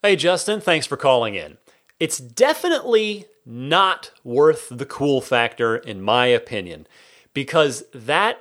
Hey, 0.04 0.16
Justin, 0.16 0.62
thanks 0.62 0.86
for 0.86 0.98
calling 0.98 1.34
in. 1.34 1.58
It's 2.00 2.18
definitely 2.18 3.26
not 3.46 4.12
worth 4.24 4.68
the 4.70 4.86
cool 4.86 5.22
factor, 5.22 5.78
in 5.78 6.02
my 6.02 6.28
opinion, 6.28 6.88
because 7.34 7.84
that 7.94 8.40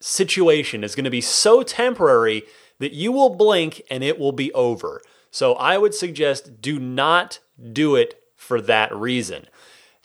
situation 0.00 0.84
is 0.84 0.94
going 0.94 1.04
to 1.04 1.10
be 1.10 1.20
so 1.20 1.62
temporary 1.62 2.42
that 2.78 2.92
you 2.92 3.12
will 3.12 3.34
blink 3.34 3.82
and 3.90 4.04
it 4.04 4.18
will 4.18 4.32
be 4.32 4.52
over. 4.52 5.02
So 5.30 5.54
I 5.54 5.78
would 5.78 5.94
suggest 5.94 6.60
do 6.60 6.78
not 6.78 7.40
do 7.72 7.96
it 7.96 8.22
for 8.36 8.60
that 8.62 8.94
reason. 8.94 9.46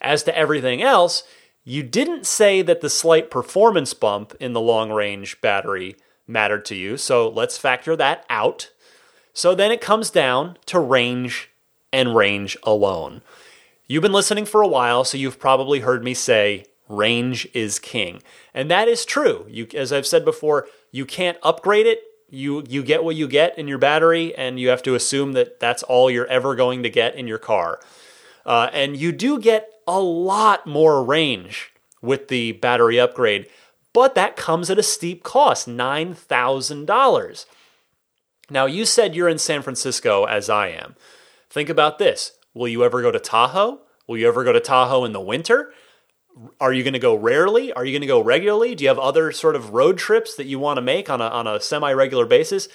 As 0.00 0.22
to 0.24 0.36
everything 0.36 0.82
else, 0.82 1.22
you 1.62 1.82
didn't 1.82 2.26
say 2.26 2.60
that 2.62 2.82
the 2.82 2.90
slight 2.90 3.30
performance 3.30 3.94
bump 3.94 4.34
in 4.38 4.52
the 4.52 4.60
long 4.60 4.92
range 4.92 5.40
battery 5.40 5.96
mattered 6.26 6.64
to 6.66 6.74
you, 6.74 6.96
so 6.96 7.28
let's 7.28 7.56
factor 7.56 7.96
that 7.96 8.24
out. 8.28 8.70
So 9.32 9.54
then 9.54 9.72
it 9.72 9.80
comes 9.80 10.10
down 10.10 10.58
to 10.66 10.78
range 10.78 11.50
and 11.92 12.14
range 12.14 12.56
alone. 12.64 13.22
You've 13.86 14.02
been 14.02 14.12
listening 14.12 14.44
for 14.44 14.62
a 14.62 14.68
while, 14.68 15.04
so 15.04 15.16
you've 15.16 15.38
probably 15.38 15.80
heard 15.80 16.04
me 16.04 16.14
say 16.14 16.66
range 16.88 17.48
is 17.54 17.78
king. 17.78 18.22
And 18.52 18.70
that 18.70 18.88
is 18.88 19.04
true. 19.04 19.46
You, 19.48 19.66
as 19.74 19.92
I've 19.92 20.06
said 20.06 20.24
before, 20.24 20.66
you 20.90 21.06
can't 21.06 21.38
upgrade 21.42 21.86
it. 21.86 22.00
You, 22.30 22.64
you 22.68 22.82
get 22.82 23.04
what 23.04 23.16
you 23.16 23.28
get 23.28 23.58
in 23.58 23.68
your 23.68 23.78
battery, 23.78 24.34
and 24.34 24.58
you 24.58 24.68
have 24.68 24.82
to 24.84 24.94
assume 24.94 25.32
that 25.34 25.60
that's 25.60 25.82
all 25.84 26.10
you're 26.10 26.26
ever 26.26 26.54
going 26.54 26.82
to 26.82 26.90
get 26.90 27.14
in 27.14 27.28
your 27.28 27.38
car. 27.38 27.80
Uh, 28.44 28.68
and 28.72 28.96
you 28.96 29.12
do 29.12 29.38
get 29.38 29.70
a 29.86 30.00
lot 30.00 30.66
more 30.66 31.04
range 31.04 31.72
with 32.02 32.28
the 32.28 32.52
battery 32.52 32.98
upgrade, 32.98 33.46
but 33.92 34.14
that 34.14 34.36
comes 34.36 34.68
at 34.68 34.78
a 34.78 34.82
steep 34.82 35.22
cost 35.22 35.68
$9,000. 35.68 37.46
Now, 38.50 38.66
you 38.66 38.84
said 38.84 39.14
you're 39.14 39.28
in 39.28 39.38
San 39.38 39.62
Francisco, 39.62 40.24
as 40.24 40.50
I 40.50 40.68
am. 40.68 40.96
Think 41.48 41.68
about 41.68 41.98
this. 41.98 42.32
Will 42.52 42.68
you 42.68 42.84
ever 42.84 43.00
go 43.00 43.10
to 43.10 43.20
Tahoe? 43.20 43.80
Will 44.06 44.18
you 44.18 44.28
ever 44.28 44.44
go 44.44 44.52
to 44.52 44.60
Tahoe 44.60 45.04
in 45.04 45.12
the 45.12 45.20
winter? 45.20 45.72
Are 46.60 46.72
you 46.72 46.82
going 46.82 46.94
to 46.94 46.98
go 46.98 47.14
rarely? 47.14 47.72
Are 47.72 47.84
you 47.84 47.92
going 47.92 48.00
to 48.00 48.06
go 48.06 48.22
regularly? 48.22 48.74
Do 48.74 48.84
you 48.84 48.88
have 48.88 48.98
other 48.98 49.30
sort 49.32 49.54
of 49.56 49.70
road 49.70 49.98
trips 49.98 50.34
that 50.34 50.46
you 50.46 50.58
want 50.58 50.78
to 50.78 50.82
make 50.82 51.08
on 51.08 51.20
a, 51.20 51.26
on 51.26 51.46
a 51.46 51.60
semi 51.60 51.92
regular 51.92 52.26
basis? 52.26 52.68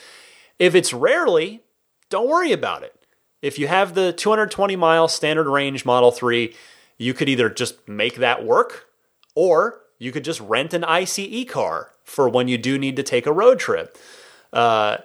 If 0.58 0.76
it's 0.76 0.94
rarely, 0.94 1.64
don't 2.10 2.28
worry 2.28 2.52
about 2.52 2.84
it. 2.84 2.96
If 3.42 3.58
you 3.58 3.68
have 3.68 3.96
the 3.96 4.14
220 4.14 4.76
mile 4.76 5.08
standard 5.08 5.50
range 5.50 5.86
Model 5.86 6.12
3, 6.12 6.54
you 6.98 7.14
could 7.14 7.30
either 7.30 7.50
just 7.50 7.88
make 7.88 8.16
that 8.16 8.46
work 8.46 8.88
or 9.36 9.82
you 9.98 10.12
could 10.12 10.24
just 10.24 10.40
rent 10.42 10.74
an 10.74 10.84
ICE 10.84 11.46
car 11.48 11.92
for 12.04 12.28
when 12.28 12.48
you 12.48 12.58
do 12.58 12.78
need 12.78 12.96
to 12.96 13.04
take 13.04 13.26
a 13.26 13.34
road 13.34 13.60
trip. 13.60 13.98
Uh, 14.52 14.98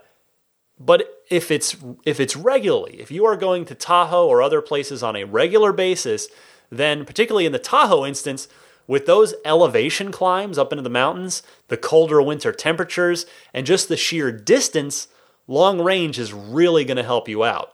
but 0.78 1.22
if 1.30 1.50
it's 1.50 1.76
if 2.04 2.18
it's 2.18 2.36
regularly, 2.36 3.00
if 3.00 3.10
you 3.10 3.24
are 3.26 3.36
going 3.36 3.64
to 3.66 3.74
Tahoe 3.74 4.26
or 4.26 4.42
other 4.42 4.60
places 4.60 5.02
on 5.02 5.16
a 5.16 5.24
regular 5.24 5.72
basis, 5.72 6.28
then 6.76 7.04
particularly 7.04 7.46
in 7.46 7.52
the 7.52 7.58
Tahoe 7.58 8.04
instance, 8.04 8.48
with 8.86 9.06
those 9.06 9.34
elevation 9.44 10.12
climbs 10.12 10.58
up 10.58 10.72
into 10.72 10.82
the 10.82 10.90
mountains, 10.90 11.42
the 11.68 11.76
colder 11.76 12.20
winter 12.20 12.52
temperatures, 12.52 13.26
and 13.52 13.66
just 13.66 13.88
the 13.88 13.96
sheer 13.96 14.30
distance, 14.30 15.08
long 15.46 15.80
range 15.80 16.18
is 16.18 16.32
really 16.32 16.84
going 16.84 16.96
to 16.96 17.02
help 17.02 17.28
you 17.28 17.44
out. 17.44 17.72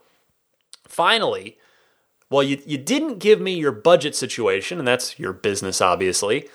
Finally, 0.86 1.59
well, 2.30 2.42
you, 2.44 2.62
you 2.64 2.78
didn't 2.78 3.18
give 3.18 3.40
me 3.40 3.55
your 3.55 3.72
budget 3.72 4.14
situation, 4.14 4.78
and 4.78 4.86
that's 4.86 5.18
your 5.18 5.32
business, 5.32 5.80
obviously. 5.80 6.48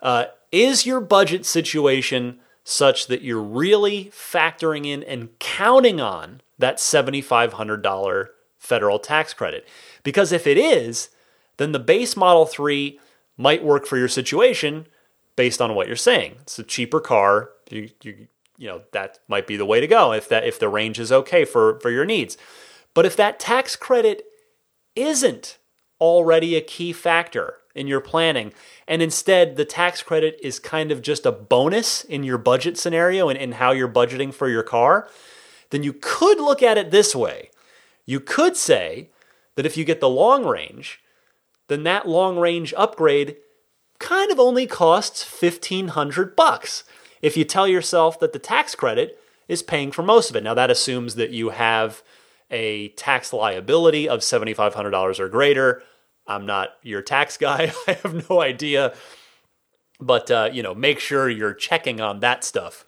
Uh, 0.00 0.26
is 0.52 0.86
your 0.86 1.00
budget 1.00 1.44
situation 1.44 2.38
such 2.62 3.06
that 3.06 3.22
you're 3.22 3.40
really 3.42 4.06
factoring 4.06 4.86
in 4.86 5.02
and 5.04 5.36
counting 5.38 6.00
on 6.00 6.40
that 6.58 6.78
$7,500 6.78 8.28
federal 8.58 8.98
tax 8.98 9.32
credit. 9.32 9.66
Because 10.02 10.32
if 10.32 10.46
it 10.46 10.58
is, 10.58 11.08
then 11.56 11.72
the 11.72 11.78
base 11.78 12.16
Model 12.16 12.46
3 12.46 12.98
might 13.36 13.64
work 13.64 13.86
for 13.86 13.96
your 13.96 14.08
situation 14.08 14.86
based 15.36 15.60
on 15.60 15.74
what 15.74 15.86
you're 15.86 15.96
saying. 15.96 16.36
It's 16.42 16.58
a 16.58 16.64
cheaper 16.64 17.00
car. 17.00 17.50
You, 17.70 17.90
you, 18.02 18.28
you 18.56 18.68
know, 18.68 18.82
that 18.92 19.18
might 19.28 19.46
be 19.46 19.56
the 19.56 19.66
way 19.66 19.80
to 19.80 19.86
go 19.86 20.12
if 20.12 20.28
that 20.28 20.44
if 20.44 20.58
the 20.58 20.68
range 20.68 20.98
is 20.98 21.12
okay 21.12 21.44
for, 21.44 21.78
for 21.80 21.90
your 21.90 22.04
needs. 22.04 22.38
But 22.94 23.06
if 23.06 23.16
that 23.16 23.38
tax 23.38 23.76
credit 23.76 24.24
isn't 24.94 25.58
already 26.00 26.56
a 26.56 26.60
key 26.62 26.92
factor, 26.92 27.54
in 27.76 27.86
your 27.86 28.00
planning. 28.00 28.52
And 28.88 29.02
instead, 29.02 29.56
the 29.56 29.64
tax 29.64 30.02
credit 30.02 30.40
is 30.42 30.58
kind 30.58 30.90
of 30.90 31.02
just 31.02 31.26
a 31.26 31.30
bonus 31.30 32.02
in 32.02 32.24
your 32.24 32.38
budget 32.38 32.78
scenario 32.78 33.28
and 33.28 33.38
in 33.38 33.52
how 33.52 33.70
you're 33.70 33.86
budgeting 33.86 34.32
for 34.34 34.48
your 34.48 34.62
car. 34.62 35.08
Then 35.70 35.82
you 35.82 35.92
could 35.92 36.38
look 36.38 36.62
at 36.62 36.78
it 36.78 36.90
this 36.90 37.14
way. 37.14 37.50
You 38.06 38.18
could 38.18 38.56
say 38.56 39.10
that 39.54 39.66
if 39.66 39.76
you 39.76 39.84
get 39.84 40.00
the 40.00 40.08
long 40.08 40.44
range, 40.44 41.00
then 41.68 41.82
that 41.84 42.08
long 42.08 42.38
range 42.38 42.72
upgrade 42.76 43.36
kind 43.98 44.30
of 44.30 44.38
only 44.38 44.66
costs 44.66 45.24
1500 45.24 46.36
bucks. 46.36 46.84
If 47.22 47.36
you 47.36 47.44
tell 47.44 47.66
yourself 47.66 48.20
that 48.20 48.32
the 48.32 48.38
tax 48.38 48.74
credit 48.74 49.18
is 49.48 49.62
paying 49.62 49.92
for 49.92 50.02
most 50.02 50.30
of 50.30 50.36
it. 50.36 50.44
Now 50.44 50.54
that 50.54 50.70
assumes 50.70 51.14
that 51.14 51.30
you 51.30 51.50
have 51.50 52.02
a 52.50 52.88
tax 52.90 53.32
liability 53.32 54.08
of 54.08 54.20
$7500 54.20 55.18
or 55.18 55.28
greater 55.28 55.82
I'm 56.26 56.46
not 56.46 56.70
your 56.82 57.02
tax 57.02 57.36
guy. 57.38 57.72
I 57.86 57.92
have 57.92 58.28
no 58.28 58.40
idea. 58.40 58.94
But 60.00 60.30
uh, 60.30 60.50
you 60.52 60.62
know, 60.62 60.74
make 60.74 61.00
sure 61.00 61.28
you're 61.28 61.54
checking 61.54 62.00
on 62.00 62.20
that 62.20 62.44
stuff 62.44 62.84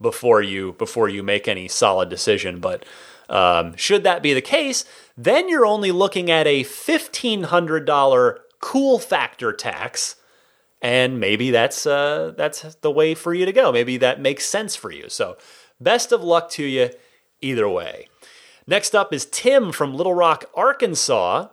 before 0.00 0.42
you 0.42 0.74
before 0.74 1.08
you 1.08 1.22
make 1.22 1.48
any 1.48 1.68
solid 1.68 2.08
decision. 2.08 2.60
But 2.60 2.84
um, 3.30 3.76
should 3.76 4.02
that 4.04 4.22
be 4.22 4.34
the 4.34 4.42
case, 4.42 4.84
then 5.16 5.48
you're 5.48 5.64
only 5.64 5.92
looking 5.92 6.30
at 6.30 6.46
a 6.46 6.64
fifteen 6.64 7.44
hundred 7.44 7.86
dollar 7.86 8.40
cool 8.58 8.98
factor 8.98 9.52
tax, 9.52 10.16
and 10.82 11.20
maybe 11.20 11.50
that's 11.50 11.86
uh, 11.86 12.32
that's 12.36 12.74
the 12.76 12.90
way 12.90 13.14
for 13.14 13.32
you 13.32 13.46
to 13.46 13.52
go. 13.52 13.72
Maybe 13.72 13.96
that 13.98 14.20
makes 14.20 14.44
sense 14.44 14.74
for 14.76 14.90
you. 14.90 15.08
So, 15.08 15.38
best 15.80 16.12
of 16.12 16.22
luck 16.22 16.50
to 16.50 16.64
you 16.64 16.90
either 17.40 17.68
way. 17.68 18.08
Next 18.66 18.94
up 18.94 19.12
is 19.12 19.26
Tim 19.26 19.72
from 19.72 19.94
Little 19.94 20.14
Rock, 20.14 20.44
Arkansas. 20.54 21.48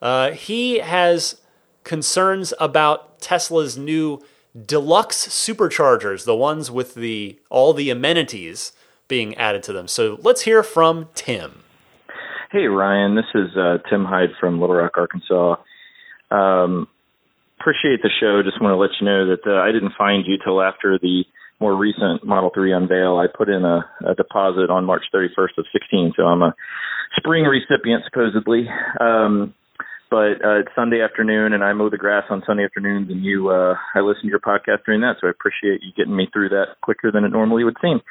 Uh, 0.00 0.32
he 0.32 0.78
has 0.78 1.40
concerns 1.84 2.52
about 2.60 3.20
Tesla's 3.20 3.78
new 3.78 4.22
deluxe 4.66 5.28
superchargers, 5.28 6.24
the 6.24 6.36
ones 6.36 6.70
with 6.70 6.94
the 6.94 7.40
all 7.48 7.72
the 7.72 7.88
amenities 7.88 8.72
being 9.12 9.36
added 9.36 9.62
to 9.62 9.74
them. 9.74 9.86
So 9.86 10.18
let's 10.22 10.40
hear 10.40 10.62
from 10.62 11.06
Tim. 11.14 11.62
Hey 12.50 12.64
Ryan, 12.64 13.14
this 13.14 13.28
is 13.34 13.54
uh, 13.58 13.76
Tim 13.90 14.06
Hyde 14.06 14.30
from 14.40 14.58
Little 14.58 14.76
Rock, 14.76 14.92
Arkansas. 14.96 15.56
Um, 16.30 16.88
appreciate 17.60 18.00
the 18.00 18.08
show. 18.18 18.40
Just 18.42 18.58
want 18.62 18.72
to 18.72 18.76
let 18.78 18.88
you 18.98 19.04
know 19.04 19.26
that 19.28 19.44
uh, 19.46 19.60
I 19.60 19.70
didn't 19.70 19.92
find 19.98 20.24
you 20.26 20.38
till 20.42 20.62
after 20.62 20.98
the 20.98 21.24
more 21.60 21.76
recent 21.76 22.24
Model 22.24 22.50
3 22.54 22.72
unveil. 22.72 23.18
I 23.18 23.26
put 23.26 23.50
in 23.50 23.66
a, 23.66 23.84
a 24.08 24.14
deposit 24.14 24.70
on 24.70 24.86
March 24.86 25.04
31st 25.14 25.58
of 25.58 25.66
16, 25.74 26.14
so 26.16 26.22
I'm 26.22 26.40
a 26.40 26.54
spring 27.18 27.44
recipient 27.44 28.04
supposedly. 28.06 28.66
Um, 28.98 29.52
but 30.12 30.44
uh, 30.44 30.60
it's 30.60 30.68
Sunday 30.76 31.00
afternoon, 31.00 31.54
and 31.54 31.64
I 31.64 31.72
mow 31.72 31.88
the 31.88 31.96
grass 31.96 32.24
on 32.28 32.42
Sunday 32.46 32.64
afternoons, 32.66 33.10
and 33.10 33.24
you, 33.24 33.48
uh, 33.48 33.72
I 33.94 34.00
listen 34.00 34.24
to 34.24 34.28
your 34.28 34.40
podcast 34.40 34.84
during 34.84 35.00
that, 35.00 35.16
so 35.18 35.26
I 35.26 35.30
appreciate 35.30 35.80
you 35.80 35.90
getting 35.96 36.14
me 36.14 36.28
through 36.30 36.50
that 36.50 36.76
quicker 36.82 37.10
than 37.10 37.24
it 37.24 37.30
normally 37.30 37.64
would 37.64 37.78
seem. 37.80 38.02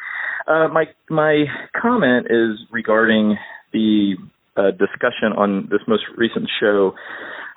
Uh, 0.47 0.67
my 0.67 0.85
my 1.11 1.45
comment 1.79 2.25
is 2.31 2.57
regarding 2.71 3.37
the 3.71 4.15
uh, 4.57 4.71
discussion 4.71 5.37
on 5.37 5.67
this 5.69 5.81
most 5.87 6.01
recent 6.17 6.49
show 6.59 6.93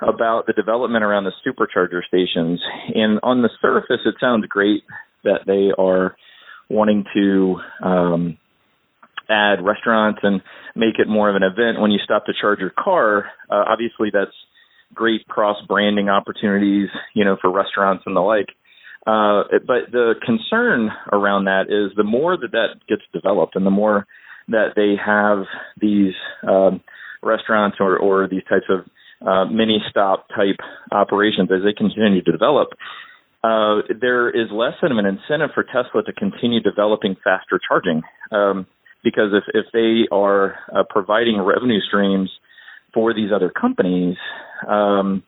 about 0.02 0.44
the 0.46 0.52
development 0.52 1.04
around 1.04 1.24
the 1.24 1.32
supercharger 1.40 2.02
stations, 2.06 2.60
and 2.94 3.20
on 3.22 3.40
the 3.40 3.50
surface, 3.62 4.04
it 4.04 4.16
sounds 4.20 4.44
great 4.46 4.82
that 5.22 5.40
they 5.46 5.72
are 5.82 6.16
wanting 6.68 7.04
to 7.14 7.56
um, 7.82 8.36
add 9.28 9.64
restaurants 9.64 10.20
and 10.22 10.42
make 10.74 10.98
it 10.98 11.08
more 11.08 11.30
of 11.30 11.36
an 11.36 11.42
event 11.42 11.80
when 11.80 11.90
you 11.90 11.98
stop 12.02 12.26
to 12.26 12.32
charge 12.38 12.58
your 12.58 12.72
car. 12.76 13.26
Uh, 13.50 13.64
obviously, 13.68 14.10
that's 14.12 14.34
great 14.92 15.26
cross 15.26 15.56
branding 15.66 16.08
opportunities, 16.08 16.88
you 17.14 17.24
know, 17.24 17.36
for 17.40 17.50
restaurants 17.50 18.04
and 18.06 18.16
the 18.16 18.20
like. 18.20 18.48
Uh, 19.06 19.44
but 19.66 19.92
the 19.92 20.14
concern 20.24 20.90
around 21.12 21.44
that 21.44 21.66
is 21.68 21.94
the 21.96 22.04
more 22.04 22.36
that 22.36 22.52
that 22.52 22.80
gets 22.88 23.02
developed 23.12 23.54
and 23.54 23.66
the 23.66 23.70
more 23.70 24.06
that 24.48 24.68
they 24.76 24.94
have 25.04 25.44
these 25.80 26.14
um, 26.48 26.80
restaurants 27.22 27.76
or, 27.80 27.98
or 27.98 28.28
these 28.28 28.44
types 28.48 28.66
of 28.70 28.86
uh, 29.26 29.44
mini 29.46 29.78
stop 29.90 30.28
type 30.28 30.56
operations 30.92 31.50
as 31.50 31.62
they 31.64 31.72
continue 31.72 32.22
to 32.22 32.32
develop, 32.32 32.68
uh, 33.42 33.82
there 34.00 34.30
is 34.30 34.50
less 34.50 34.74
of 34.82 34.90
an 34.96 35.04
incentive 35.04 35.50
for 35.54 35.64
Tesla 35.64 36.02
to 36.02 36.12
continue 36.12 36.60
developing 36.60 37.14
faster 37.22 37.60
charging. 37.68 38.02
Um, 38.32 38.66
because 39.04 39.32
if 39.32 39.44
if 39.54 39.66
they 39.72 40.08
are 40.10 40.56
uh, 40.74 40.82
providing 40.88 41.40
revenue 41.40 41.80
streams 41.86 42.30
for 42.92 43.14
these 43.14 43.30
other 43.34 43.50
companies 43.50 44.16
um, 44.66 45.22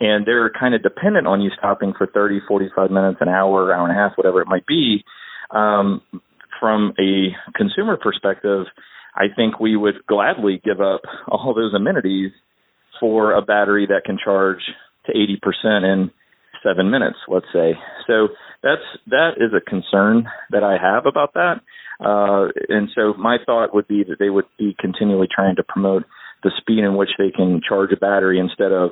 and 0.00 0.26
they're 0.26 0.50
kind 0.50 0.74
of 0.74 0.82
dependent 0.82 1.26
on 1.26 1.40
you 1.42 1.50
stopping 1.58 1.92
for 1.98 2.06
30 2.06 2.40
45 2.48 2.90
minutes 2.90 3.18
an 3.20 3.28
hour 3.28 3.74
hour 3.74 3.88
and 3.88 3.92
a 3.92 4.00
half 4.00 4.12
whatever 4.16 4.40
it 4.40 4.48
might 4.48 4.66
be 4.66 5.04
um, 5.50 6.00
from 6.60 6.94
a 6.98 7.34
consumer 7.54 7.98
perspective 7.98 8.66
i 9.14 9.24
think 9.34 9.60
we 9.60 9.76
would 9.76 9.96
gladly 10.06 10.62
give 10.64 10.80
up 10.80 11.02
all 11.28 11.52
those 11.54 11.74
amenities 11.74 12.30
for 13.00 13.32
a 13.32 13.42
battery 13.42 13.86
that 13.86 14.04
can 14.04 14.18
charge 14.22 14.60
to 15.06 15.12
80% 15.12 15.84
in 15.84 16.10
seven 16.64 16.90
minutes, 16.90 17.18
let's 17.28 17.46
say. 17.52 17.74
So 18.06 18.28
that's 18.66 18.82
that 19.06 19.38
is 19.38 19.54
a 19.54 19.62
concern 19.62 20.26
that 20.50 20.64
I 20.64 20.74
have 20.74 21.06
about 21.06 21.34
that. 21.34 21.62
Uh, 22.00 22.50
and 22.68 22.90
so 22.94 23.14
my 23.14 23.38
thought 23.46 23.72
would 23.74 23.86
be 23.86 24.02
that 24.04 24.18
they 24.18 24.28
would 24.28 24.44
be 24.58 24.74
continually 24.78 25.28
trying 25.32 25.56
to 25.56 25.62
promote 25.62 26.02
the 26.42 26.50
speed 26.58 26.84
in 26.84 26.96
which 26.96 27.10
they 27.16 27.30
can 27.30 27.60
charge 27.66 27.90
a 27.92 27.96
battery 27.96 28.38
instead 28.38 28.72
of 28.72 28.90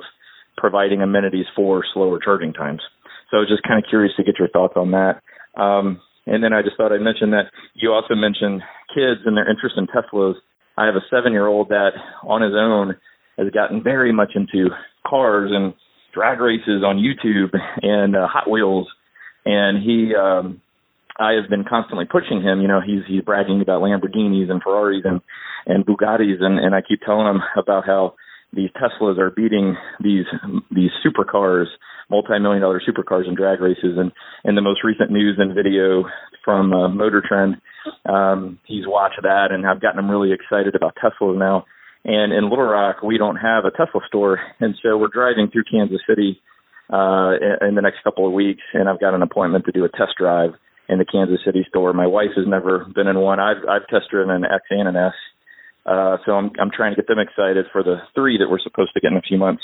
providing 0.57 1.01
amenities 1.01 1.45
for 1.55 1.83
slower 1.93 2.19
charging 2.23 2.53
times. 2.53 2.81
So 3.29 3.37
I 3.37 3.39
was 3.41 3.49
just 3.49 3.63
kind 3.63 3.83
of 3.83 3.89
curious 3.89 4.15
to 4.17 4.23
get 4.23 4.39
your 4.39 4.47
thoughts 4.47 4.73
on 4.77 4.91
that. 4.91 5.21
Um, 5.59 5.99
and 6.25 6.43
then 6.43 6.53
I 6.53 6.61
just 6.61 6.77
thought 6.77 6.91
I'd 6.91 7.01
mention 7.01 7.31
that 7.31 7.51
you 7.75 7.91
also 7.91 8.15
mentioned 8.15 8.61
kids 8.95 9.21
and 9.25 9.37
their 9.37 9.49
interest 9.49 9.75
in 9.77 9.87
Teslas. 9.87 10.35
I 10.77 10.85
have 10.85 10.95
a 10.95 11.05
seven 11.11 11.33
year 11.33 11.47
old 11.47 11.69
that 11.69 11.91
on 12.23 12.41
his 12.41 12.53
own 12.55 12.95
has 13.37 13.51
gotten 13.53 13.83
very 13.83 14.11
much 14.11 14.31
into 14.35 14.69
cars 15.05 15.51
and 15.53 15.73
drag 16.13 16.39
races 16.39 16.83
on 16.83 16.97
YouTube 16.97 17.53
and 17.81 18.15
uh, 18.15 18.27
Hot 18.27 18.49
Wheels, 18.49 18.87
and 19.45 19.81
he, 19.81 20.13
um, 20.15 20.61
I 21.19 21.33
have 21.33 21.49
been 21.49 21.63
constantly 21.63 22.05
pushing 22.05 22.41
him. 22.41 22.61
You 22.61 22.67
know, 22.67 22.81
he's 22.85 23.03
he's 23.07 23.21
bragging 23.21 23.61
about 23.61 23.81
Lamborghinis 23.81 24.49
and 24.49 24.61
Ferraris 24.61 25.03
and 25.05 25.21
and 25.65 25.85
Bugattis, 25.85 26.41
and 26.41 26.59
and 26.59 26.75
I 26.75 26.81
keep 26.81 27.01
telling 27.01 27.27
him 27.27 27.41
about 27.57 27.85
how 27.85 28.15
these 28.53 28.69
Teslas 28.71 29.17
are 29.19 29.31
beating 29.31 29.75
these 30.03 30.25
these 30.71 30.91
supercars, 31.05 31.65
multi-million 32.09 32.61
dollar 32.61 32.81
supercars 32.81 33.27
in 33.27 33.35
drag 33.35 33.61
races, 33.61 33.97
and 33.97 34.11
in 34.43 34.55
the 34.55 34.61
most 34.61 34.83
recent 34.83 35.11
news 35.11 35.35
and 35.37 35.55
video 35.55 36.05
from 36.43 36.73
uh, 36.73 36.87
Motor 36.89 37.23
Trend, 37.27 37.55
um, 38.05 38.59
he's 38.65 38.85
watched 38.87 39.19
that, 39.23 39.47
and 39.51 39.65
I've 39.65 39.81
gotten 39.81 39.99
him 39.99 40.11
really 40.11 40.31
excited 40.31 40.75
about 40.75 40.95
Teslas 40.95 41.37
now 41.37 41.65
And 42.03 42.31
in 42.33 42.49
Little 42.49 42.65
Rock, 42.65 43.01
we 43.01 43.17
don't 43.17 43.37
have 43.37 43.65
a 43.65 43.71
Tesla 43.71 44.01
store, 44.07 44.39
and 44.59 44.75
so 44.81 44.97
we're 44.97 45.07
driving 45.07 45.49
through 45.51 45.63
Kansas 45.69 46.01
City 46.07 46.39
uh, 46.91 47.33
in 47.67 47.75
the 47.75 47.81
next 47.81 48.03
couple 48.03 48.27
of 48.27 48.33
weeks, 48.33 48.61
and 48.73 48.89
I've 48.89 48.99
got 48.99 49.13
an 49.13 49.21
appointment 49.21 49.65
to 49.65 49.71
do 49.71 49.85
a 49.85 49.89
test 49.89 50.13
drive 50.17 50.51
in 50.87 50.99
the 50.99 51.05
Kansas 51.05 51.39
City 51.43 51.65
store. 51.67 51.93
My 51.93 52.07
wife 52.07 52.31
has 52.35 52.45
never 52.47 52.85
been 52.93 53.07
in 53.07 53.19
one. 53.19 53.39
I've 53.39 53.63
I've 53.69 53.87
test 53.87 54.11
driven 54.11 54.29
an 54.29 54.45
X 54.45 54.63
and 54.69 54.87
an 54.87 54.95
S, 54.95 55.13
uh, 55.85 56.17
so 56.25 56.33
I'm 56.33 56.51
I'm 56.59 56.69
trying 56.69 56.93
to 56.93 56.95
get 56.95 57.07
them 57.07 57.19
excited 57.19 57.65
for 57.71 57.83
the 57.83 57.97
three 58.13 58.37
that 58.37 58.49
we're 58.49 58.59
supposed 58.59 58.93
to 58.93 59.01
get 59.01 59.11
in 59.11 59.17
a 59.17 59.21
few 59.21 59.37
months. 59.37 59.63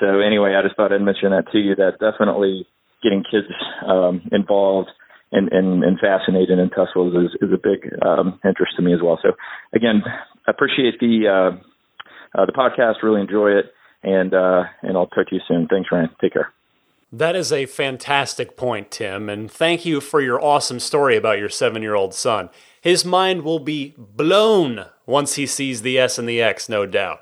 So 0.00 0.20
anyway, 0.20 0.54
I 0.54 0.62
just 0.62 0.76
thought 0.76 0.92
I'd 0.92 1.00
mention 1.00 1.30
that 1.30 1.50
to 1.52 1.58
you. 1.58 1.74
That 1.74 1.98
definitely 2.00 2.66
getting 3.02 3.22
kids 3.22 3.48
um, 3.86 4.22
involved 4.32 4.90
and, 5.32 5.50
and, 5.52 5.84
and 5.84 5.98
fascinated 5.98 6.58
in 6.58 6.70
Teslas 6.70 7.26
is, 7.26 7.32
is 7.40 7.50
a 7.52 7.60
big 7.60 7.90
um, 8.04 8.38
interest 8.44 8.72
to 8.76 8.82
me 8.82 8.94
as 8.94 9.00
well. 9.02 9.18
So 9.22 9.32
again, 9.74 10.02
I 10.46 10.50
appreciate 10.50 11.00
the 11.00 11.26
uh, 11.28 12.38
uh, 12.38 12.46
the 12.46 12.52
podcast. 12.52 13.02
Really 13.02 13.20
enjoy 13.20 13.50
it, 13.50 13.66
and 14.02 14.34
uh, 14.34 14.64
and 14.82 14.96
I'll 14.96 15.06
talk 15.06 15.28
to 15.28 15.34
you 15.34 15.40
soon. 15.46 15.66
Thanks, 15.68 15.90
Ryan. 15.90 16.10
Take 16.20 16.34
care. 16.34 16.52
That 17.12 17.36
is 17.36 17.52
a 17.52 17.66
fantastic 17.66 18.56
point, 18.56 18.90
Tim, 18.90 19.28
and 19.28 19.50
thank 19.50 19.84
you 19.86 20.00
for 20.00 20.20
your 20.20 20.42
awesome 20.42 20.80
story 20.80 21.16
about 21.16 21.38
your 21.38 21.48
seven 21.48 21.82
year 21.82 21.94
old 21.94 22.14
son. 22.14 22.50
His 22.80 23.04
mind 23.04 23.42
will 23.42 23.58
be 23.58 23.94
blown 23.96 24.86
once 25.06 25.34
he 25.34 25.46
sees 25.46 25.82
the 25.82 25.98
S 25.98 26.18
and 26.18 26.28
the 26.28 26.42
X, 26.42 26.68
no 26.68 26.84
doubt. 26.84 27.20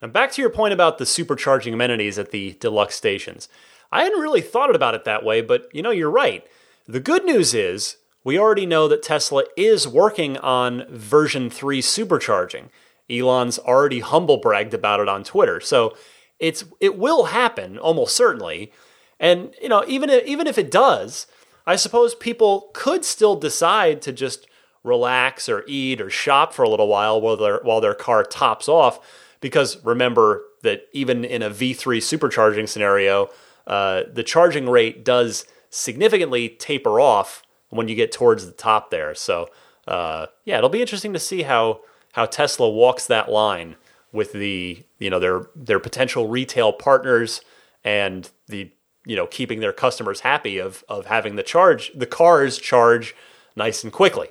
And 0.00 0.12
back 0.12 0.32
to 0.32 0.42
your 0.42 0.50
point 0.50 0.74
about 0.74 0.98
the 0.98 1.04
supercharging 1.04 1.72
amenities 1.72 2.18
at 2.18 2.30
the 2.30 2.56
deluxe 2.60 2.94
stations. 2.94 3.48
I 3.90 4.02
hadn't 4.02 4.20
really 4.20 4.42
thought 4.42 4.74
about 4.74 4.94
it 4.94 5.04
that 5.04 5.24
way, 5.24 5.40
but 5.40 5.68
you 5.72 5.82
know, 5.82 5.90
you're 5.90 6.10
right. 6.10 6.46
The 6.86 7.00
good 7.00 7.24
news 7.24 7.54
is 7.54 7.96
we 8.22 8.38
already 8.38 8.66
know 8.66 8.88
that 8.88 9.02
Tesla 9.02 9.44
is 9.56 9.88
working 9.88 10.36
on 10.38 10.84
version 10.90 11.48
3 11.48 11.80
supercharging. 11.80 12.68
Elon's 13.10 13.58
already 13.58 14.00
humble 14.00 14.38
bragged 14.38 14.74
about 14.74 15.00
it 15.00 15.08
on 15.08 15.24
Twitter. 15.24 15.60
So 15.60 15.96
it's 16.38 16.64
it 16.80 16.98
will 16.98 17.24
happen 17.24 17.78
almost 17.78 18.16
certainly. 18.16 18.72
And 19.20 19.54
you 19.60 19.68
know, 19.68 19.84
even 19.86 20.10
if, 20.10 20.26
even 20.26 20.46
if 20.46 20.58
it 20.58 20.70
does, 20.70 21.26
I 21.66 21.76
suppose 21.76 22.14
people 22.14 22.70
could 22.74 23.04
still 23.04 23.36
decide 23.36 24.02
to 24.02 24.12
just 24.12 24.46
relax 24.82 25.48
or 25.48 25.64
eat 25.66 26.00
or 26.00 26.10
shop 26.10 26.52
for 26.52 26.62
a 26.62 26.68
little 26.68 26.88
while 26.88 27.20
while 27.20 27.36
their 27.36 27.60
while 27.62 27.80
their 27.80 27.94
car 27.94 28.22
tops 28.22 28.68
off 28.68 29.00
because 29.40 29.82
remember 29.84 30.44
that 30.62 30.88
even 30.92 31.24
in 31.24 31.42
a 31.42 31.50
V3 31.50 31.98
supercharging 31.98 32.68
scenario, 32.68 33.28
uh, 33.66 34.02
the 34.10 34.22
charging 34.22 34.68
rate 34.68 35.04
does 35.04 35.46
significantly 35.70 36.48
taper 36.48 37.00
off 37.00 37.42
when 37.68 37.88
you 37.88 37.94
get 37.94 38.12
towards 38.12 38.46
the 38.46 38.52
top 38.52 38.90
there. 38.90 39.14
So 39.14 39.48
uh, 39.86 40.26
yeah, 40.44 40.58
it'll 40.58 40.70
be 40.70 40.80
interesting 40.80 41.12
to 41.12 41.18
see 41.18 41.42
how 41.42 41.80
how 42.14 42.26
Tesla 42.26 42.70
walks 42.70 43.06
that 43.06 43.30
line 43.30 43.76
with 44.12 44.32
the 44.32 44.84
you 44.98 45.10
know 45.10 45.18
their 45.18 45.48
their 45.54 45.80
potential 45.80 46.28
retail 46.28 46.72
partners 46.72 47.40
and 47.84 48.30
the 48.48 48.70
you 49.04 49.16
know 49.16 49.26
keeping 49.26 49.60
their 49.60 49.72
customers 49.72 50.20
happy 50.20 50.58
of 50.58 50.84
of 50.88 51.06
having 51.06 51.36
the 51.36 51.42
charge 51.42 51.92
the 51.94 52.06
cars 52.06 52.58
charge 52.58 53.14
nice 53.56 53.84
and 53.84 53.92
quickly. 53.92 54.28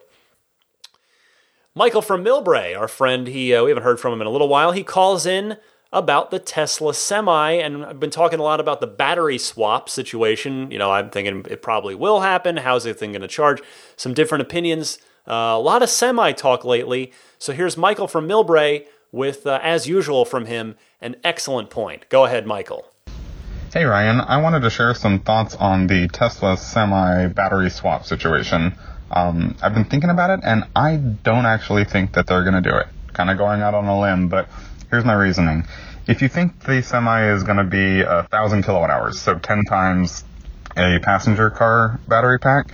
Michael 1.76 2.04
from 2.04 2.24
Millbrae, 2.24 2.78
our 2.78 2.88
friend, 2.88 3.28
he 3.28 3.54
uh, 3.54 3.64
we 3.64 3.72
haven't 3.72 3.84
heard 3.84 4.00
from 4.00 4.14
him 4.14 4.22
in 4.22 4.28
a 4.28 4.32
little 4.32 4.48
while. 4.48 4.72
He 4.72 4.84
calls 4.84 5.26
in 5.26 5.58
about 5.92 6.32
the 6.32 6.40
Tesla 6.40 6.94
Semi, 6.94 7.54
and 7.54 7.86
I've 7.86 8.00
been 8.00 8.10
talking 8.10 8.40
a 8.40 8.44
lot 8.44 8.60
about 8.60 8.80
the 8.80 8.88
battery 8.88 9.38
swap 9.38 9.90
situation. 9.90 10.72
You 10.72 10.80
know, 10.80 10.92
I'm 10.92 11.10
thinking 11.10 11.46
it 11.50 11.62
probably 11.62 11.96
will 11.96 12.22
happen. 12.22 12.58
How's 12.58 12.86
the 12.86 12.94
thing 12.94 13.12
going 13.12 13.22
to 13.22 13.28
charge? 13.28 13.62
Some 13.98 14.14
different 14.14 14.42
opinions. 14.42 15.00
Uh, 15.28 15.56
a 15.56 15.60
lot 15.60 15.84
of 15.84 15.90
semi 15.90 16.32
talk 16.32 16.66
lately. 16.66 17.12
So 17.44 17.52
here's 17.52 17.76
Michael 17.76 18.08
from 18.08 18.26
Millbrae 18.26 18.86
with, 19.12 19.46
uh, 19.46 19.60
as 19.62 19.86
usual 19.86 20.24
from 20.24 20.46
him, 20.46 20.76
an 21.02 21.18
excellent 21.26 21.70
point. 21.70 22.08
Go 22.08 22.24
ahead, 22.24 22.48
Michael. 22.48 22.86
Hey 23.74 23.84
Ryan, 23.84 24.22
I 24.22 24.38
wanted 24.42 24.62
to 24.62 24.70
share 24.70 24.94
some 24.94 25.20
thoughts 25.20 25.54
on 25.56 25.88
the 25.88 26.08
Tesla 26.08 26.56
semi 26.56 27.28
battery 27.28 27.70
swap 27.70 28.06
situation. 28.06 28.76
Um, 29.12 29.58
I've 29.62 29.74
been 29.74 29.84
thinking 29.84 30.10
about 30.10 30.30
it, 30.30 30.40
and 30.46 30.64
I 30.74 30.96
don't 30.96 31.46
actually 31.46 31.84
think 31.84 32.14
that 32.14 32.28
they're 32.28 32.44
going 32.44 32.64
to 32.64 32.70
do 32.70 32.78
it. 32.78 32.88
Kind 33.12 33.30
of 33.30 33.38
going 33.38 33.62
out 33.62 33.74
on 33.74 33.88
a 33.88 34.00
limb, 34.00 34.30
but 34.30 34.48
Here's 34.90 35.04
my 35.04 35.16
reasoning. 35.16 35.66
If 36.08 36.22
you 36.22 36.30
think 36.30 36.64
the 36.66 36.82
semi 36.82 37.30
is 37.32 37.44
going 37.44 37.58
to 37.58 37.64
be 37.64 38.02
a 38.02 38.24
thousand 38.30 38.62
kilowatt 38.62 38.92
hours, 38.92 39.20
so 39.20 39.38
10 39.38 39.66
times 39.66 40.24
a 40.78 41.00
passenger 41.02 41.50
car 41.50 42.00
battery 42.08 42.38
pack, 42.38 42.68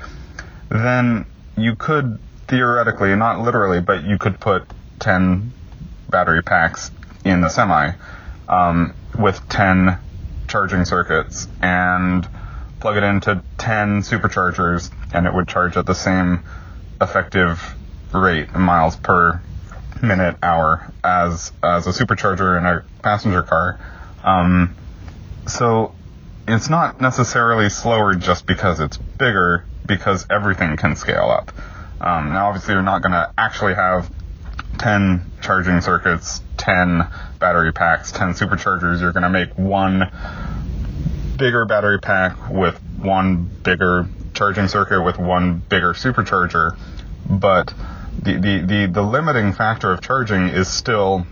then 0.70 1.26
you 1.58 1.76
could 1.76 2.20
theoretically, 2.50 3.16
not 3.16 3.40
literally, 3.40 3.80
but 3.80 4.04
you 4.04 4.18
could 4.18 4.40
put 4.40 4.64
10 5.00 5.54
battery 6.10 6.44
packs 6.44 6.92
in 7.24 7.42
the 7.42 7.50
semi 7.50 7.92
um, 8.48 8.94
with 9.18 9.48
10 9.50 9.98
charging 10.48 10.84
circuits 10.84 11.48
and 11.62 12.28
plug 12.80 12.98
it 12.98 13.04
into 13.04 13.42
10 13.58 14.02
superchargers 14.02 14.92
and 15.14 15.28
it 15.28 15.34
would 15.34 15.48
charge 15.48 15.78
at 15.78 15.86
the 15.86 15.94
same 15.94 16.44
effective 17.00 17.76
rate 18.14 18.54
miles 18.56 18.96
per 18.96 19.42
minute 20.02 20.36
hour 20.42 20.92
as 21.04 21.52
as 21.62 21.86
a 21.86 21.92
supercharger 21.92 22.58
in 22.58 22.66
a 22.66 22.84
passenger 23.04 23.44
car. 23.44 23.80
Um, 24.24 24.76
so 25.46 25.94
it's 26.48 26.70
not 26.70 27.00
necessarily 27.00 27.70
slower 27.70 28.16
just 28.16 28.46
because 28.46 28.80
it's 28.80 28.98
bigger, 28.98 29.66
because 29.86 30.26
everything 30.30 30.78
can 30.78 30.96
scale 30.96 31.30
up. 31.30 31.52
Um, 32.02 32.34
now, 32.34 32.48
obviously, 32.48 32.74
you're 32.74 32.84
not 32.84 33.02
going 33.02 33.12
to 33.12 33.32
actually 33.38 33.76
have 33.76 34.10
10 34.78 35.32
charging 35.42 35.82
circuits, 35.82 36.42
10 36.58 37.08
battery 37.40 37.74
packs, 37.74 38.12
10 38.12 38.34
superchargers. 38.34 39.02
You're 39.02 39.12
going 39.12 39.24
to 39.24 39.30
make 39.30 39.58
one 39.58 40.10
bigger 41.38 41.66
battery 41.66 42.00
pack 42.00 42.50
with 42.50 42.80
one 42.98 43.50
bigger 43.64 44.08
charging 44.34 44.68
circuit 44.68 45.02
with 45.02 45.18
one 45.18 45.60
bigger 45.60 45.94
supercharger. 45.94 46.78
But 47.30 47.74
the, 48.22 48.34
the, 48.34 48.66
the, 48.66 48.92
the 48.92 49.02
limiting 49.02 49.54
factor 49.54 49.92
of 49.92 50.02
charging 50.02 50.48
is 50.48 50.68
still 50.68 51.26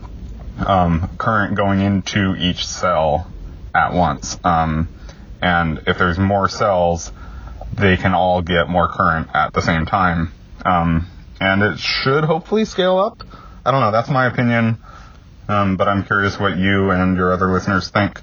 um, 0.65 1.09
current 1.18 1.55
going 1.55 1.82
into 1.82 2.36
each 2.38 2.65
cell 2.65 3.32
at 3.74 3.93
once. 3.93 4.38
Um, 4.43 4.89
and 5.41 5.84
if 5.88 5.97
there's 5.97 6.18
more 6.18 6.49
cells, 6.49 7.11
they 7.74 7.95
can 7.95 8.13
all 8.13 8.41
get 8.41 8.70
more 8.70 8.88
current 8.88 9.30
at 9.34 9.53
the 9.53 9.61
same 9.61 9.86
time. 9.86 10.32
Um, 10.66 11.08
and 11.39 11.62
it 11.62 11.80
should 11.80 12.24
hopefully 12.24 12.66
scale 12.66 12.97
up. 12.97 13.24
I 13.66 13.72
don't 13.72 13.82
know, 13.82 13.91
that's 13.91 14.10
my 14.10 14.28
opinion. 14.28 14.78
Um, 15.47 15.78
but 15.78 15.88
I'm 15.88 16.03
curious 16.03 16.39
what 16.39 16.58
you 16.58 16.91
and 16.91 17.16
your 17.16 17.32
other 17.32 17.51
listeners 17.51 17.89
think. 17.89 18.20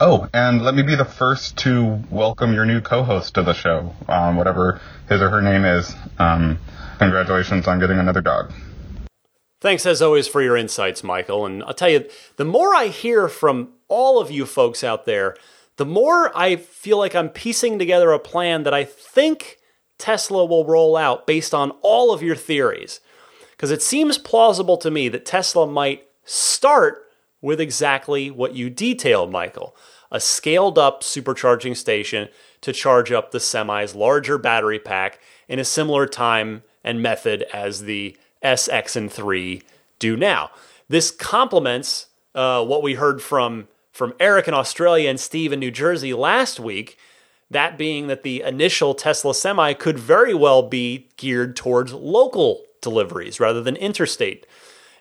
Oh, 0.00 0.28
and 0.32 0.62
let 0.62 0.74
me 0.74 0.82
be 0.82 0.94
the 0.94 1.04
first 1.04 1.56
to 1.58 2.02
welcome 2.10 2.54
your 2.54 2.64
new 2.64 2.80
co-host 2.80 3.34
to 3.34 3.42
the 3.42 3.54
show, 3.54 3.94
um, 4.08 4.36
whatever 4.36 4.80
his 5.08 5.20
or 5.20 5.30
her 5.30 5.42
name 5.42 5.64
is. 5.64 5.92
Um, 6.18 6.58
congratulations 6.98 7.66
on 7.66 7.80
getting 7.80 7.98
another 7.98 8.20
dog. 8.20 8.52
Thanks 9.60 9.86
as 9.86 10.00
always 10.00 10.28
for 10.28 10.40
your 10.40 10.56
insights, 10.56 11.02
Michael. 11.02 11.46
And 11.46 11.64
I'll 11.64 11.74
tell 11.74 11.88
you, 11.88 12.08
the 12.36 12.44
more 12.44 12.74
I 12.76 12.88
hear 12.88 13.28
from 13.28 13.70
all 13.88 14.20
of 14.20 14.30
you 14.30 14.46
folks 14.46 14.84
out 14.84 15.04
there, 15.04 15.34
the 15.76 15.86
more 15.86 16.36
I 16.36 16.56
feel 16.56 16.98
like 16.98 17.16
I'm 17.16 17.28
piecing 17.28 17.78
together 17.78 18.12
a 18.12 18.20
plan 18.20 18.62
that 18.64 18.74
I 18.74 18.84
think 18.84 19.57
Tesla 19.98 20.44
will 20.44 20.64
roll 20.64 20.96
out 20.96 21.26
based 21.26 21.54
on 21.54 21.72
all 21.82 22.12
of 22.12 22.22
your 22.22 22.36
theories. 22.36 23.00
Because 23.50 23.70
it 23.70 23.82
seems 23.82 24.18
plausible 24.18 24.76
to 24.78 24.90
me 24.90 25.08
that 25.08 25.26
Tesla 25.26 25.66
might 25.66 26.06
start 26.24 27.04
with 27.40 27.60
exactly 27.60 28.30
what 28.30 28.54
you 28.54 28.70
detailed, 28.70 29.32
Michael 29.32 29.74
a 30.10 30.20
scaled 30.20 30.78
up 30.78 31.02
supercharging 31.02 31.76
station 31.76 32.28
to 32.60 32.72
charge 32.72 33.12
up 33.12 33.30
the 33.30 33.40
semi's 33.40 33.94
larger 33.94 34.38
battery 34.38 34.78
pack 34.78 35.20
in 35.48 35.58
a 35.58 35.64
similar 35.64 36.06
time 36.06 36.62
and 36.82 37.02
method 37.02 37.42
as 37.52 37.82
the 37.82 38.16
SX 38.42 38.96
and 38.96 39.12
3 39.12 39.62
do 39.98 40.16
now. 40.16 40.50
This 40.88 41.10
complements 41.10 42.06
uh, 42.34 42.64
what 42.64 42.82
we 42.82 42.94
heard 42.94 43.20
from, 43.20 43.68
from 43.92 44.14
Eric 44.18 44.48
in 44.48 44.54
Australia 44.54 45.10
and 45.10 45.20
Steve 45.20 45.52
in 45.52 45.60
New 45.60 45.70
Jersey 45.70 46.14
last 46.14 46.58
week. 46.58 46.96
That 47.50 47.78
being 47.78 48.08
that 48.08 48.22
the 48.22 48.42
initial 48.42 48.94
Tesla 48.94 49.34
Semi 49.34 49.72
could 49.74 49.98
very 49.98 50.34
well 50.34 50.62
be 50.62 51.08
geared 51.16 51.56
towards 51.56 51.92
local 51.92 52.64
deliveries 52.82 53.40
rather 53.40 53.62
than 53.62 53.76
interstate. 53.76 54.46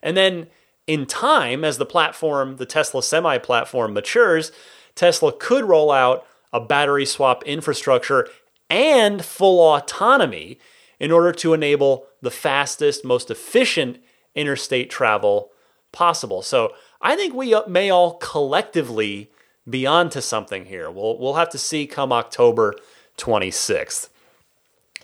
And 0.01 0.15
then 0.15 0.47
in 0.85 1.05
time, 1.05 1.65
as 1.65 1.77
the 1.77 1.85
platform, 1.85 2.55
the 2.55 2.65
Tesla 2.65 3.03
Semi 3.03 3.37
platform 3.37 3.93
matures, 3.93 4.51
Tesla 4.95 5.33
could 5.33 5.65
roll 5.65 5.91
out 5.91 6.25
a 6.53 6.61
battery 6.61 7.05
swap 7.05 7.43
infrastructure 7.43 8.27
and 8.69 9.23
full 9.23 9.59
autonomy 9.59 10.57
in 10.99 11.11
order 11.11 11.31
to 11.31 11.53
enable 11.53 12.07
the 12.21 12.31
fastest, 12.31 13.05
most 13.05 13.29
efficient 13.29 13.99
interstate 14.33 14.89
travel 14.89 15.51
possible. 15.91 16.41
So 16.41 16.73
I 17.01 17.15
think 17.15 17.33
we 17.33 17.55
may 17.67 17.89
all 17.89 18.15
collectively 18.15 19.29
be 19.69 19.85
onto 19.85 20.21
something 20.21 20.65
here. 20.65 20.89
We'll, 20.89 21.17
we'll 21.17 21.35
have 21.35 21.49
to 21.49 21.57
see 21.57 21.87
come 21.87 22.11
October 22.11 22.75
26th. 23.17 24.09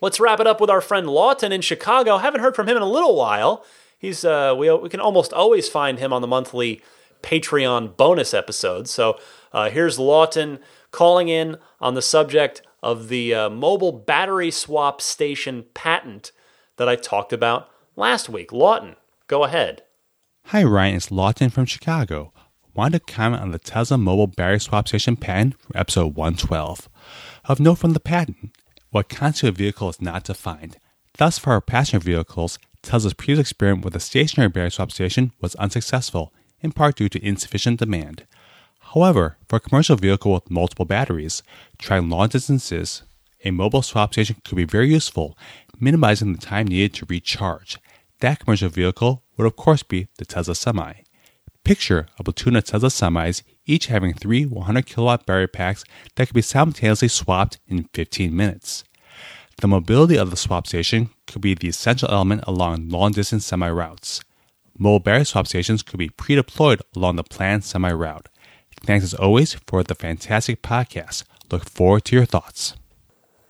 Let's 0.01 0.20
wrap 0.20 0.39
it 0.39 0.47
up 0.47 0.59
with 0.59 0.70
our 0.70 0.82
friend 0.82 1.07
Lawton 1.07 1.51
in 1.51 1.61
Chicago. 1.61 2.18
Haven't 2.18 2.41
heard 2.41 2.55
from 2.55 2.68
him 2.68 2.78
in 2.78 2.84
a 2.84 2.89
little 2.89 3.16
while. 3.16 3.66
he's 3.97 4.26
uh, 4.26 4.53
we 4.57 4.70
we 4.72 4.89
can 4.89 4.99
almost 4.99 5.32
always 5.32 5.70
find 5.70 5.97
him 5.97 6.11
on 6.11 6.22
the 6.22 6.28
monthly 6.28 6.82
Patreon 7.22 7.95
bonus 7.95 8.34
episodes. 8.34 8.91
So 8.91 9.18
uh, 9.53 9.70
here's 9.70 9.97
Lawton 9.97 10.59
calling 10.91 11.30
in 11.30 11.57
on 11.80 11.93
the 11.93 12.01
subject 12.01 12.61
of 12.84 13.07
the 13.07 13.34
uh, 13.34 13.49
mobile 13.49 13.93
battery 13.93 14.51
swap 14.51 15.01
station 15.01 15.66
patent 15.74 16.34
that 16.76 16.89
I 16.89 16.97
talked 16.97 17.32
about 17.32 17.70
last 17.95 18.28
week. 18.28 18.51
Lawton, 18.51 18.97
go 19.28 19.45
ahead. 19.45 19.84
Hi, 20.47 20.64
Ryan. 20.64 20.95
It's 20.95 21.11
Lawton 21.11 21.49
from 21.49 21.66
Chicago. 21.66 22.33
Wanted 22.76 23.05
to 23.05 23.13
comment 23.13 23.43
on 23.43 23.51
the 23.51 23.59
Tesla 23.59 23.99
mobile 23.99 24.26
battery 24.26 24.59
swap 24.59 24.88
station 24.88 25.15
patent 25.15 25.61
from 25.61 25.74
episode 25.76 26.15
112. 26.15 26.89
Of 27.45 27.59
note 27.59 27.76
from 27.76 27.93
the 27.93 27.99
patent, 27.99 28.49
what 28.89 29.09
constitutes 29.09 29.55
a 29.55 29.61
vehicle 29.61 29.89
is 29.89 30.01
not 30.01 30.24
defined. 30.24 30.78
Thus, 31.19 31.38
for 31.38 31.51
our 31.51 31.61
passenger 31.61 32.03
vehicles, 32.03 32.57
Tesla's 32.82 33.13
previous 33.13 33.39
experiment 33.39 33.86
with 33.86 33.95
a 33.95 33.99
stationary 33.99 34.49
battery 34.49 34.71
swap 34.71 34.91
station 34.91 35.34
was 35.39 35.53
unsuccessful, 35.55 36.34
in 36.61 36.71
part 36.71 36.95
due 36.95 37.09
to 37.09 37.24
insufficient 37.24 37.78
demand. 37.80 38.26
However, 38.80 39.38
for 39.47 39.57
a 39.57 39.59
commercial 39.59 39.95
vehicle 39.95 40.34
with 40.34 40.49
multiple 40.49 40.86
batteries, 40.86 41.43
traveling 41.78 42.09
long 42.09 42.30
distances, 42.30 43.03
a 43.45 43.51
mobile 43.51 43.84
swap 43.84 44.13
station 44.13 44.38
could 44.43 44.55
be 44.55 44.65
very 44.65 44.89
useful, 44.89 45.38
minimizing 45.80 46.34
the 46.34 46.39
time 46.39 46.65
needed 46.65 46.95
to 46.95 47.05
recharge. 47.07 47.78
That 48.21 48.39
commercial 48.39 48.69
vehicle 48.69 49.21
would 49.38 49.45
of 49.45 49.55
course 49.55 49.84
be 49.84 50.07
the 50.17 50.26
Tesla 50.26 50.55
Semi. 50.55 51.03
Picture 51.64 52.07
a 52.20 52.24
platoon 52.24 52.57
of 52.57 52.66
Tesla 52.66 52.89
semis, 52.89 53.41
each 53.66 53.86
having 53.88 54.14
three 54.14 54.45
100 54.45 54.86
kilowatt 54.86 55.26
battery 55.26 55.47
packs 55.47 55.86
that 56.16 56.28
could 56.28 56.36
be 56.36 56.41
simultaneously 56.41 57.07
swapped 57.07 57.57
in 57.68 57.86
15 57.93 58.36
minutes. 58.36 58.84
The 59.61 59.70
mobility 59.70 60.18
of 60.18 60.30
the 60.30 60.36
swap 60.36 60.68
station 60.68 61.11
could 61.26 61.41
be 61.41 61.53
the 61.53 61.70
essential 61.70 62.09
element 62.11 62.43
along 62.47 62.89
long 62.89 63.14
distance 63.14 63.45
semi 63.45 63.70
routes. 63.70 64.22
Mobile 64.78 64.99
battery 64.99 65.26
swap 65.26 65.47
stations 65.47 65.84
could 65.84 65.99
be 65.99 66.09
pre 66.09 66.36
deployed 66.36 66.82
along 66.97 67.16
the 67.16 67.24
planned 67.24 67.64
semi 67.64 67.93
route. 67.93 68.28
Thanks 68.82 69.05
as 69.05 69.14
always 69.14 69.53
for 69.53 69.84
the 69.84 69.95
fantastic 69.95 70.61
podcast. 70.61 71.24
Look 71.49 71.70
forward 71.70 72.03
to 72.05 72.16
your 72.18 72.26
thoughts. 72.26 72.76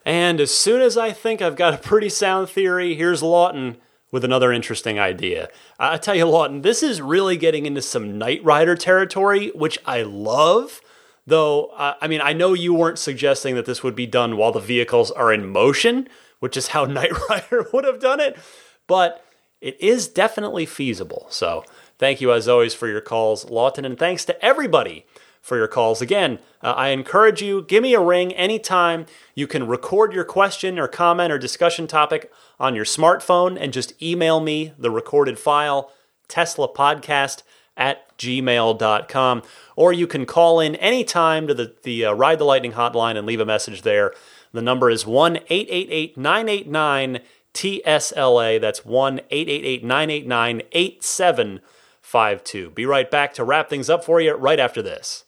And 0.04 0.40
as 0.40 0.54
soon 0.54 0.82
as 0.82 0.96
I 0.96 1.10
think 1.10 1.42
I've 1.42 1.56
got 1.56 1.74
a 1.74 1.78
pretty 1.78 2.10
sound 2.10 2.48
theory, 2.48 2.94
here's 2.94 3.22
Lawton 3.24 3.78
with 4.14 4.24
another 4.24 4.52
interesting 4.52 4.96
idea. 4.96 5.48
I 5.76 5.96
tell 5.96 6.14
you, 6.14 6.24
Lawton, 6.26 6.62
this 6.62 6.84
is 6.84 7.02
really 7.02 7.36
getting 7.36 7.66
into 7.66 7.82
some 7.82 8.16
Knight 8.16 8.44
Rider 8.44 8.76
territory, 8.76 9.48
which 9.56 9.76
I 9.84 10.02
love. 10.02 10.80
Though, 11.26 11.72
I 11.76 12.06
mean, 12.06 12.20
I 12.20 12.32
know 12.32 12.52
you 12.52 12.72
weren't 12.72 13.00
suggesting 13.00 13.56
that 13.56 13.66
this 13.66 13.82
would 13.82 13.96
be 13.96 14.06
done 14.06 14.36
while 14.36 14.52
the 14.52 14.60
vehicles 14.60 15.10
are 15.10 15.32
in 15.32 15.48
motion, 15.48 16.06
which 16.38 16.56
is 16.56 16.68
how 16.68 16.84
Knight 16.84 17.10
Rider 17.28 17.66
would 17.72 17.84
have 17.84 17.98
done 17.98 18.20
it, 18.20 18.38
but 18.86 19.26
it 19.60 19.76
is 19.80 20.06
definitely 20.06 20.64
feasible. 20.64 21.26
So, 21.28 21.64
thank 21.98 22.20
you 22.20 22.32
as 22.32 22.46
always 22.46 22.72
for 22.72 22.86
your 22.86 23.00
calls, 23.00 23.50
Lawton, 23.50 23.84
and 23.84 23.98
thanks 23.98 24.24
to 24.26 24.44
everybody 24.44 25.06
for 25.44 25.58
your 25.58 25.68
calls. 25.68 26.00
Again, 26.00 26.38
uh, 26.62 26.72
I 26.72 26.88
encourage 26.88 27.42
you, 27.42 27.60
give 27.60 27.82
me 27.82 27.92
a 27.92 28.00
ring 28.00 28.32
anytime. 28.32 29.04
You 29.34 29.46
can 29.46 29.66
record 29.66 30.14
your 30.14 30.24
question 30.24 30.78
or 30.78 30.88
comment 30.88 31.30
or 31.30 31.38
discussion 31.38 31.86
topic 31.86 32.32
on 32.58 32.74
your 32.74 32.86
smartphone 32.86 33.58
and 33.60 33.70
just 33.70 34.02
email 34.02 34.40
me 34.40 34.72
the 34.78 34.90
recorded 34.90 35.38
file, 35.38 35.92
Tesla 36.28 36.66
Podcast 36.66 37.42
at 37.76 38.16
gmail.com. 38.16 39.42
Or 39.76 39.92
you 39.92 40.06
can 40.06 40.24
call 40.24 40.60
in 40.60 40.76
anytime 40.76 41.46
to 41.46 41.52
the, 41.52 41.74
the 41.82 42.06
uh, 42.06 42.14
Ride 42.14 42.38
the 42.38 42.44
Lightning 42.44 42.72
hotline 42.72 43.18
and 43.18 43.26
leave 43.26 43.40
a 43.40 43.44
message 43.44 43.82
there. 43.82 44.14
The 44.52 44.62
number 44.62 44.88
is 44.88 45.04
1 45.04 45.36
888 45.36 46.16
989 46.16 47.20
TSLA. 47.52 48.58
That's 48.62 48.86
1 48.86 49.20
888 49.30 49.84
989 49.84 50.62
8752. 50.72 52.70
Be 52.70 52.86
right 52.86 53.10
back 53.10 53.34
to 53.34 53.44
wrap 53.44 53.68
things 53.68 53.90
up 53.90 54.06
for 54.06 54.22
you 54.22 54.32
right 54.32 54.58
after 54.58 54.80
this. 54.80 55.23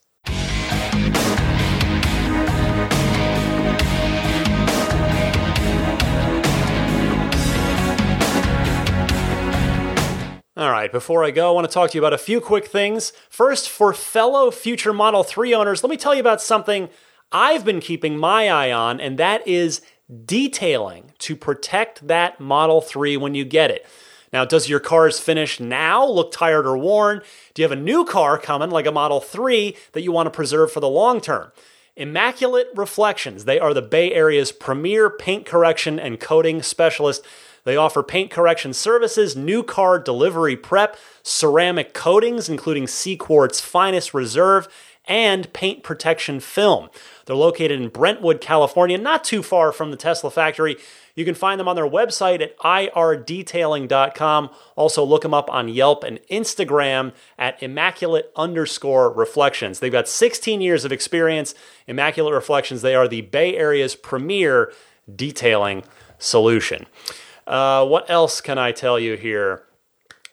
All 10.59 10.71
right, 10.71 10.91
before 10.91 11.23
I 11.23 11.33
go, 11.33 11.51
I 11.51 11.53
want 11.53 11.69
to 11.69 11.75
talk 11.75 11.91
to 11.91 11.99
you 11.99 12.01
about 12.01 12.15
a 12.15 12.19
few 12.19 12.41
quick 12.41 12.65
things. 12.65 13.13
First, 13.29 13.69
for 13.69 13.93
fellow 13.93 14.51
future 14.51 14.95
Model 14.95 15.23
3 15.23 15.55
owners, 15.55 15.83
let 15.85 15.91
me 15.91 15.99
tell 15.99 16.15
you 16.15 16.21
about 16.21 16.41
something 16.41 16.89
I've 17.31 17.63
been 17.63 17.79
keeping 17.79 18.17
my 18.17 18.49
eye 18.49 18.73
on, 18.73 18.99
and 18.99 19.19
that 19.19 19.47
is 19.47 19.83
detailing 20.25 21.13
to 21.19 21.37
protect 21.37 22.09
that 22.09 22.41
Model 22.41 22.81
3 22.81 23.19
when 23.19 23.35
you 23.35 23.45
get 23.45 23.71
it. 23.71 23.85
Now, 24.33 24.47
does 24.47 24.67
your 24.67 24.81
car's 24.81 25.21
finish 25.21 25.61
now 25.61 26.07
look 26.07 26.33
tired 26.33 26.67
or 26.67 26.79
worn? 26.79 27.21
Do 27.53 27.61
you 27.61 27.69
have 27.69 27.79
a 27.79 27.83
new 27.83 28.07
car 28.07 28.39
coming, 28.39 28.71
like 28.71 28.87
a 28.87 28.93
Model 28.93 29.21
3, 29.21 29.77
that 29.93 30.01
you 30.01 30.11
want 30.11 30.27
to 30.27 30.31
preserve 30.31 30.73
for 30.73 30.81
the 30.81 30.89
long 30.89 31.21
term? 31.21 31.53
Immaculate 31.97 32.69
Reflections, 32.75 33.47
they 33.47 33.59
are 33.59 33.73
the 33.73 33.81
Bay 33.81 34.13
Area's 34.13 34.53
premier 34.53 35.09
paint 35.09 35.47
correction 35.47 35.99
and 35.99 36.21
coating 36.21 36.63
specialist. 36.63 37.25
They 37.65 37.75
offer 37.75 38.03
paint 38.03 38.31
correction 38.31 38.75
services, 38.75 39.35
new 39.35 39.63
car 39.63 39.99
delivery 39.99 40.59
prep, 40.59 40.99
ceramic 41.23 41.95
coatings, 41.95 42.51
including 42.51 42.87
C 42.87 43.17
Quartz 43.17 43.63
Finest 43.63 44.13
Reserve, 44.13 44.69
and 45.07 45.51
paint 45.55 45.83
protection 45.83 46.39
film. 46.39 46.91
They're 47.25 47.35
located 47.35 47.81
in 47.81 47.89
Brentwood, 47.89 48.43
California, 48.43 48.99
not 48.99 49.25
too 49.25 49.43
far 49.43 49.73
from 49.73 49.91
the 49.91 49.97
Tesla 49.97 50.31
factory. 50.31 50.77
You 51.17 51.25
can 51.25 51.35
find 51.35 51.59
them 51.59 51.67
on 51.67 51.75
their 51.75 51.89
website 51.89 52.43
at 52.43 52.57
irdetailing.com. 52.59 54.51
Also, 54.77 55.03
look 55.03 55.23
them 55.23 55.35
up 55.35 55.51
on 55.51 55.69
Yelp 55.69 56.05
and 56.05 56.21
Instagram 56.31 57.13
at 57.39 57.61
immaculate 57.63 58.31
underscore 58.37 59.11
reflections. 59.11 59.81
They've 59.81 59.91
got 59.91 60.09
16 60.09 60.61
years 60.61 60.85
of 60.85 60.93
experience. 60.93 61.55
Immaculate 61.87 62.35
Reflections, 62.35 62.83
they 62.83 62.95
are 62.95 63.09
the 63.09 63.23
Bay 63.23 63.57
Area's 63.57 63.95
premier 63.97 64.73
detailing 65.13 65.85
solution. 66.19 66.87
Uh, 67.47 67.87
what 67.87 68.09
else 68.11 68.43
can 68.43 68.59
I 68.59 68.73
tell 68.73 69.01
you 69.01 69.17
here? 69.17 69.63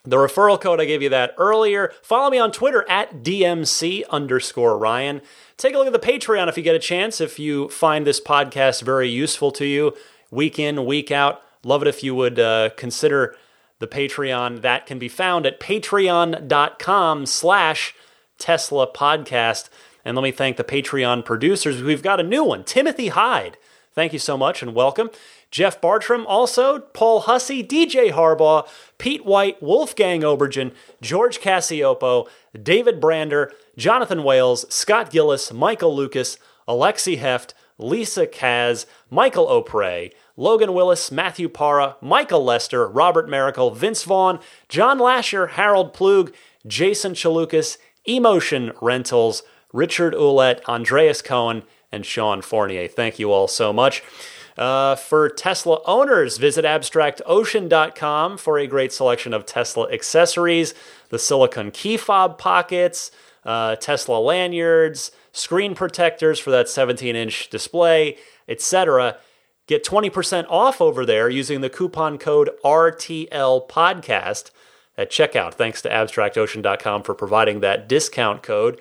The 0.04 0.18
referral 0.18 0.60
code, 0.60 0.82
I 0.82 0.86
gave 0.86 1.02
you 1.02 1.08
that 1.10 1.34
earlier. 1.38 1.94
Follow 2.02 2.30
me 2.30 2.38
on 2.38 2.52
Twitter 2.52 2.86
at 2.90 3.24
DMC 3.24 4.04
underscore 4.10 4.78
Ryan. 4.78 5.22
Take 5.56 5.76
a 5.76 5.78
look 5.78 5.88
at 5.88 5.94
the 5.94 6.00
Patreon 6.00 6.50
if 6.50 6.58
you 6.58 6.64
get 6.64 6.76
a 6.76 6.80
chance, 6.80 7.22
if 7.22 7.40
you 7.40 7.70
find 7.70 8.06
this 8.06 8.20
podcast 8.20 8.82
very 8.82 9.08
useful 9.08 9.50
to 9.52 9.66
you 9.66 9.94
week 10.34 10.60
in, 10.60 10.86
week 10.86 11.12
out. 11.12 11.42
Love 11.64 11.82
it 11.82 11.88
if 11.88 12.04
you 12.04 12.16
would 12.16 12.40
uh, 12.40 12.70
consider 12.76 13.36
the 13.80 13.88
Patreon. 13.88 14.62
That 14.62 14.86
can 14.86 15.00
be 15.00 15.08
found 15.08 15.46
at 15.46 15.60
patreon.com 15.60 17.26
slash 17.26 17.96
Tesla 18.38 18.92
podcast. 18.92 19.70
And 20.04 20.18
let 20.18 20.24
me 20.24 20.32
thank 20.32 20.58
the 20.58 20.64
Patreon 20.64 21.24
producers. 21.24 21.82
We've 21.82 22.04
got 22.04 22.20
a 22.20 22.24
new 22.24 22.44
one, 22.44 22.64
Timothy 22.64 23.08
Hyde. 23.10 23.58
Thank 23.94 24.12
you 24.12 24.20
so 24.20 24.38
much 24.38 24.62
and 24.62 24.74
welcome. 24.74 25.10
Jeff 25.52 25.80
Bartram, 25.80 26.26
also 26.26 26.80
Paul 26.80 27.22
Hussey, 27.22 27.64
DJ 27.64 28.12
Harbaugh, 28.12 28.68
Pete 28.98 29.24
White, 29.24 29.62
Wolfgang 29.62 30.22
Obergen, 30.22 30.74
George 31.00 31.40
Cassiopo, 31.40 32.28
David 32.60 33.00
Brander, 33.00 33.52
Jonathan 33.78 34.24
Wales, 34.24 34.66
Scott 34.74 35.12
Gillis, 35.12 35.54
Michael 35.54 35.96
Lucas, 35.96 36.40
Alexi 36.68 37.20
Heft, 37.20 37.54
Lisa 37.78 38.26
Kaz, 38.26 38.88
Michael 39.12 39.48
O'Prey, 39.48 40.12
Logan 40.36 40.74
Willis, 40.74 41.12
Matthew 41.12 41.50
Para, 41.50 41.96
Michael 42.02 42.44
Lester, 42.44 42.88
Robert 42.88 43.30
Miracle, 43.30 43.72
Vince 43.72 44.04
Vaughn, 44.04 44.40
John 44.68 44.98
Lasher, 44.98 45.48
Harold 45.48 45.94
Plug, 45.94 46.34
Jason 46.66 47.14
Chalukas, 47.14 47.78
Emotion 48.06 48.72
Rentals, 48.82 49.44
Richard 49.72 50.14
Ouellette, 50.14 50.64
Andreas 50.66 51.22
Cohen, 51.22 51.64
and 51.92 52.06
Sean 52.06 52.42
Fournier. 52.42 52.88
Thank 52.88 53.20
you 53.20 53.32
all 53.32 53.48
so 53.48 53.72
much. 53.72 54.04
Uh, 54.58 54.96
for 54.96 55.30
Tesla 55.30 55.80
owners, 55.86 56.38
visit 56.38 56.64
abstractocean.com 56.64 58.38
for 58.38 58.60
a 58.60 58.68
great 58.68 58.94
selection 58.94 59.34
of 59.34 59.46
Tesla 59.46 59.92
accessories, 59.92 60.74
the 61.10 61.18
silicon 61.18 61.72
key 61.72 61.98
fob 61.98 62.38
pockets, 62.38 63.10
uh, 63.46 63.76
Tesla 63.78 64.20
lanyards, 64.20 65.12
screen 65.32 65.74
protectors 65.74 66.40
for 66.40 66.52
that 66.52 66.70
17 66.70 67.16
inch 67.16 67.50
display, 67.50 68.18
etc. 68.48 69.18
Get 69.66 69.86
20% 69.86 70.46
off 70.50 70.82
over 70.82 71.06
there 71.06 71.30
using 71.30 71.62
the 71.62 71.70
coupon 71.70 72.18
code 72.18 72.50
RTL 72.66 73.68
Podcast 73.70 74.52
at 74.98 75.10
checkout. 75.10 75.54
Thanks 75.54 75.82
to 75.84 75.90
abstractocean.com 75.90 77.04
for 77.04 77.16
providing 77.16 77.62
that 77.62 77.88
discount 77.88 78.44
code. 78.44 78.80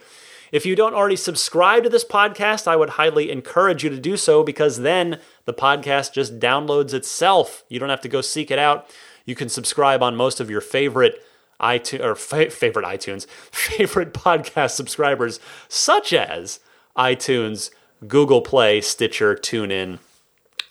If 0.50 0.66
you 0.66 0.76
don't 0.76 0.94
already 0.94 1.16
subscribe 1.16 1.82
to 1.84 1.88
this 1.88 2.04
podcast, 2.04 2.68
I 2.68 2.76
would 2.76 2.90
highly 2.90 3.30
encourage 3.30 3.84
you 3.84 3.90
to 3.90 3.98
do 3.98 4.18
so 4.18 4.42
because 4.42 4.80
then 4.80 5.18
the 5.46 5.54
podcast 5.54 6.12
just 6.12 6.38
downloads 6.38 6.92
itself. 6.92 7.64
You 7.68 7.78
don't 7.78 7.88
have 7.88 8.02
to 8.02 8.08
go 8.08 8.20
seek 8.20 8.50
it 8.50 8.58
out. 8.58 8.86
You 9.24 9.34
can 9.34 9.48
subscribe 9.48 10.02
on 10.02 10.14
most 10.14 10.40
of 10.40 10.50
your 10.50 10.60
favorite 10.60 11.24
iTunes 11.58 12.04
or 12.04 12.14
fa- 12.14 12.50
favorite 12.50 12.84
iTunes, 12.84 13.26
favorite 13.50 14.12
podcast 14.12 14.72
subscribers, 14.72 15.40
such 15.68 16.12
as 16.12 16.60
iTunes, 16.98 17.70
Google 18.06 18.42
Play, 18.42 18.80
Stitcher, 18.80 19.34
TuneIn, 19.36 20.00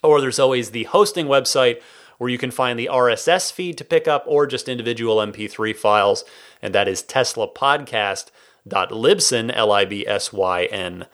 or 0.04 0.22
there's 0.22 0.40
always 0.40 0.72
the 0.72 0.86
hosting 0.86 1.28
website 1.28 1.82
where 2.18 2.30
you 2.30 2.38
can 2.38 2.52
find 2.52 2.78
the 2.78 2.90
RSS 2.92 3.52
feed 3.52 3.78
to 3.80 3.84
pick 3.84 4.08
up 4.08 4.24
or 4.28 4.46
just 4.46 4.70
individual 4.70 5.18
MP3 5.18 5.76
files, 5.76 6.24
and 6.62 6.76
that 6.76 6.88
is 6.88 7.02
teslapodcast.libsyn, 7.02 9.52
L-I-B-S-Y-N 9.56 11.06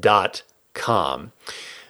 dot 0.00 0.42
com. 0.74 1.32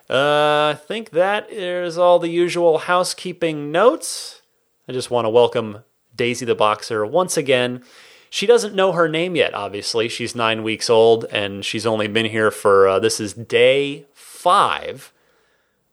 Uh, 0.08 0.74
I 0.74 0.78
think 0.86 1.10
that 1.10 1.50
is 1.50 1.98
all 1.98 2.18
the 2.18 2.28
usual 2.28 2.78
housekeeping 2.78 3.72
notes. 3.72 4.42
I 4.88 4.92
just 4.92 5.10
want 5.10 5.24
to 5.24 5.30
welcome 5.30 5.78
Daisy 6.14 6.44
the 6.44 6.54
Boxer 6.54 7.04
once 7.04 7.36
again. 7.36 7.82
She 8.30 8.46
doesn't 8.46 8.74
know 8.74 8.92
her 8.92 9.08
name 9.08 9.36
yet, 9.36 9.54
obviously. 9.54 10.08
She's 10.08 10.34
nine 10.34 10.62
weeks 10.62 10.90
old 10.90 11.24
and 11.26 11.64
she's 11.64 11.86
only 11.86 12.08
been 12.08 12.26
here 12.26 12.50
for 12.50 12.88
uh, 12.88 12.98
this 12.98 13.20
is 13.20 13.32
day 13.32 14.06
five. 14.12 15.12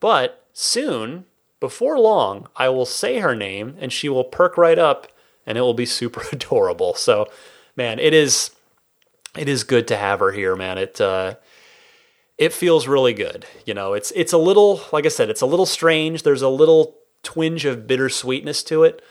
But 0.04 0.46
soon, 0.52 1.24
before 1.62 1.98
long, 1.98 2.50
I 2.58 2.68
will 2.68 2.86
say 2.86 3.20
her 3.20 3.34
name 3.34 3.78
and 3.80 3.90
she 3.90 4.10
will 4.10 4.26
perk 4.26 4.58
right 4.58 4.78
up 4.78 5.08
and 5.46 5.58
it 5.58 5.62
will 5.62 5.74
be 5.74 5.86
super 6.02 6.26
adorable. 6.30 6.94
So, 6.94 7.30
man, 7.78 8.00
it 8.00 8.14
is 8.14 8.52
it 9.38 9.48
is 9.48 9.64
good 9.64 9.88
to 9.88 9.96
have 9.96 10.20
her 10.20 10.34
here, 10.34 10.58
man. 10.58 10.78
It 10.78 11.00
uh, 11.00 11.36
it 12.38 12.52
feels 12.52 12.86
really 12.86 13.14
good. 13.14 13.46
You 13.66 13.74
know, 13.74 13.94
it's 13.94 14.12
it's 14.14 14.34
a 14.34 14.38
little 14.38 14.82
like 14.92 15.06
I 15.06 15.10
said, 15.10 15.30
it's 15.30 15.40
a 15.40 15.46
little 15.46 15.66
strange. 15.66 16.24
There's 16.24 16.42
a 16.42 16.50
little 16.50 16.98
twinge 17.24 17.64
of 17.64 17.88
bittersweetness 17.88 18.62
to 18.64 18.84
it. 18.84 19.02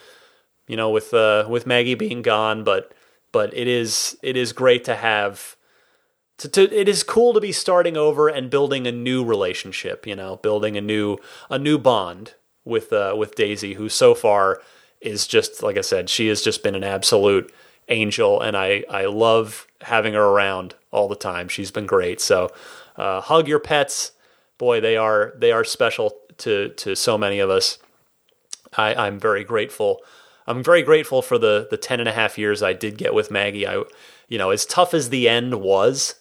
You 0.69 0.77
know, 0.77 0.91
with 0.91 1.15
uh, 1.15 1.47
with 1.49 1.67
Maggie 1.67 1.95
being 1.95 2.21
gone, 2.21 2.65
but 2.65 2.93
but 3.33 3.57
it 3.57 3.67
is 3.67 4.19
it 4.23 4.37
is 4.37 4.53
great 4.53 4.85
to 4.85 4.95
have. 4.97 5.57
To, 6.43 6.49
to, 6.49 6.75
it 6.75 6.89
is 6.89 7.05
cool 7.05 7.33
to 7.35 7.41
be 7.41 7.53
starting 7.53 7.97
over 7.97 8.29
and 8.29 8.51
building 8.51 8.87
a 8.87 8.93
new 8.93 9.25
relationship. 9.25 10.07
You 10.07 10.17
know, 10.17 10.37
building 10.37 10.77
a 10.77 10.81
new 10.81 11.19
a 11.49 11.59
new 11.59 11.79
bond 11.79 12.35
with 12.65 12.93
uh, 12.93 13.15
with 13.17 13.37
Daisy, 13.37 13.75
who 13.75 13.89
so 13.89 14.15
far 14.15 14.61
is 15.01 15.27
just 15.27 15.63
like 15.63 15.79
I 15.79 15.83
said, 15.83 16.11
she 16.11 16.27
has 16.29 16.43
just 16.43 16.63
been 16.63 16.75
an 16.75 16.85
absolute 16.85 17.53
angel, 17.89 18.41
and 18.41 18.57
I 18.57 18.85
I 18.91 19.05
love 19.05 19.69
having 19.83 20.15
her 20.15 20.25
around 20.25 20.75
all 20.91 21.07
the 21.07 21.15
time. 21.15 21.49
She's 21.49 21.71
been 21.71 21.87
great. 21.87 22.21
So 22.21 22.51
uh, 22.97 23.21
hug 23.21 23.47
your 23.47 23.61
pets. 23.61 24.13
Boy, 24.59 24.81
they 24.81 24.97
are 24.97 25.33
they 25.37 25.53
are 25.53 25.65
special 25.65 26.17
to 26.39 26.71
to 26.71 26.97
so 26.97 27.17
many 27.17 27.39
of 27.39 27.51
us. 27.51 27.79
I, 28.77 28.95
I'm 28.95 29.21
very 29.21 29.45
grateful. 29.45 30.01
I'm 30.47 30.65
very 30.65 30.83
grateful 30.83 31.23
for 31.23 31.39
the 31.39 31.69
the 31.71 31.77
ten 31.77 32.01
and 32.01 32.09
a 32.09 32.13
half 32.13 32.37
years 32.37 32.65
I 32.65 32.73
did 32.73 32.99
get 32.99 33.15
with 33.15 33.31
Maggie. 33.31 33.67
I, 33.67 33.85
you 34.29 34.39
know, 34.39 34.51
as 34.51 34.67
tough 34.67 34.95
as 34.95 35.11
the 35.11 35.29
end 35.29 35.61
was, 35.61 36.17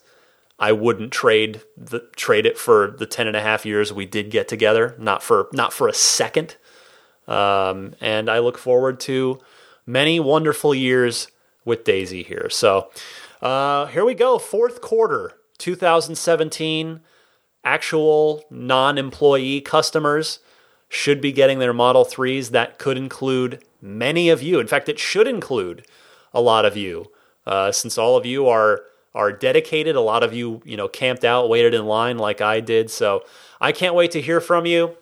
I 0.60 0.72
wouldn't 0.72 1.12
trade 1.12 1.62
the 1.76 2.02
trade 2.16 2.46
it 2.46 2.58
for 2.58 2.96
the 2.98 3.06
ten 3.06 3.28
and 3.28 3.36
a 3.36 3.42
half 3.42 3.66
years 3.66 3.92
we 3.92 4.06
did 4.06 4.30
get 4.30 4.48
together. 4.48 4.96
Not 5.00 5.24
for 5.24 5.48
not 5.52 5.74
for 5.74 5.88
a 5.88 5.94
second. 5.94 6.56
Um, 7.28 7.96
and 8.02 8.30
I 8.30 8.40
look 8.40 8.58
forward 8.58 9.00
to 9.02 9.40
many 9.86 10.20
wonderful 10.20 10.76
years 10.76 11.28
with 11.66 11.84
Daisy 11.84 12.24
here. 12.24 12.50
So 12.50 12.90
uh, 13.42 13.88
here 13.88 14.06
we 14.06 14.14
go, 14.14 14.38
fourth 14.38 14.82
quarter 14.82 15.34
2017. 15.58 17.02
Actual 17.64 18.44
non 18.50 18.98
employee 18.98 19.62
customers 19.62 20.40
should 20.90 21.22
be 21.22 21.32
getting 21.32 21.60
their 21.60 21.74
Model 21.74 22.04
3s. 22.04 22.50
That 22.50 22.80
could 22.80 22.98
include 22.98 23.64
many 23.82 24.30
of 24.30 24.42
you. 24.42 24.60
In 24.60 24.68
fact, 24.68 24.90
it 24.90 25.00
should 25.00 25.28
include 25.28 25.86
a 26.34 26.42
lot 26.42 26.66
of 26.66 26.76
you, 26.76 27.12
uh, 27.46 27.72
since 27.72 27.98
all 27.98 28.18
of 28.18 28.26
you 28.26 28.48
are 28.48 28.82
are 29.14 29.32
dedicated. 29.32 29.96
A 29.96 30.02
lot 30.02 30.24
of 30.24 30.34
you, 30.34 30.62
you 30.66 30.78
know, 30.78 30.88
camped 30.88 31.26
out, 31.26 31.50
waited 31.50 31.74
in 31.74 31.86
line 31.86 32.18
like 32.18 32.42
I 32.42 32.60
did. 32.60 32.90
So 32.90 33.24
I 33.60 33.72
can't 33.72 33.96
wait 33.96 34.12
to 34.12 34.22
hear 34.22 34.40
from 34.40 34.66
you. 34.66 34.96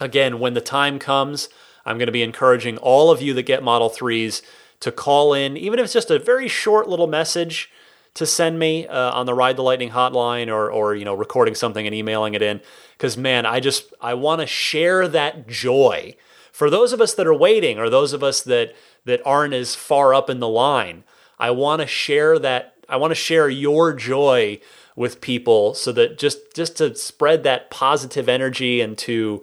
Again, 0.00 0.38
when 0.38 0.54
the 0.54 0.60
time 0.60 0.98
comes, 0.98 1.48
I'm 1.84 1.98
going 1.98 2.06
to 2.06 2.12
be 2.12 2.22
encouraging 2.22 2.78
all 2.78 3.10
of 3.10 3.22
you 3.22 3.34
that 3.34 3.44
get 3.44 3.62
Model 3.62 3.90
3s 3.90 4.42
to 4.80 4.92
call 4.92 5.34
in, 5.34 5.56
even 5.56 5.78
if 5.78 5.84
it's 5.84 5.92
just 5.92 6.10
a 6.10 6.18
very 6.18 6.48
short 6.48 6.88
little 6.88 7.06
message 7.06 7.70
to 8.14 8.26
send 8.26 8.58
me 8.58 8.86
uh, 8.86 9.12
on 9.12 9.26
the 9.26 9.34
Ride 9.34 9.56
the 9.56 9.62
Lightning 9.62 9.90
hotline 9.90 10.48
or, 10.48 10.70
or 10.70 10.94
you 10.94 11.04
know 11.04 11.14
recording 11.14 11.54
something 11.54 11.86
and 11.86 11.94
emailing 11.94 12.34
it 12.34 12.42
in 12.42 12.60
because 12.96 13.16
man 13.16 13.46
I 13.46 13.60
just 13.60 13.94
I 14.00 14.14
want 14.14 14.40
to 14.40 14.46
share 14.46 15.06
that 15.06 15.46
joy 15.46 16.16
for 16.50 16.68
those 16.68 16.92
of 16.92 17.00
us 17.00 17.14
that 17.14 17.28
are 17.28 17.34
waiting 17.34 17.78
or 17.78 17.88
those 17.88 18.12
of 18.12 18.24
us 18.24 18.42
that 18.42 18.74
that 19.04 19.20
aren't 19.24 19.54
as 19.54 19.76
far 19.76 20.14
up 20.14 20.28
in 20.28 20.40
the 20.40 20.48
line 20.48 21.04
I 21.38 21.52
want 21.52 21.80
to 21.80 21.86
share 21.86 22.40
that 22.40 22.74
I 22.88 22.96
want 22.96 23.10
to 23.10 23.16
share 23.16 23.48
your 23.48 23.92
joy 23.92 24.60
with 24.96 25.20
people 25.20 25.74
so 25.74 25.92
that 25.92 26.18
just 26.18 26.54
just 26.54 26.76
to 26.78 26.94
spread 26.94 27.42
that 27.44 27.70
positive 27.70 28.28
energy 28.28 28.80
and 28.80 28.96
to 28.98 29.40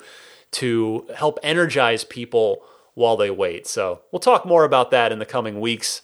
to 0.51 1.05
help 1.15 1.39
energize 1.43 2.03
people 2.03 2.63
while 2.93 3.17
they 3.17 3.29
wait 3.29 3.67
so 3.67 4.01
we'll 4.11 4.19
talk 4.19 4.45
more 4.45 4.63
about 4.63 4.91
that 4.91 5.11
in 5.11 5.19
the 5.19 5.25
coming 5.25 5.59
weeks 5.59 6.01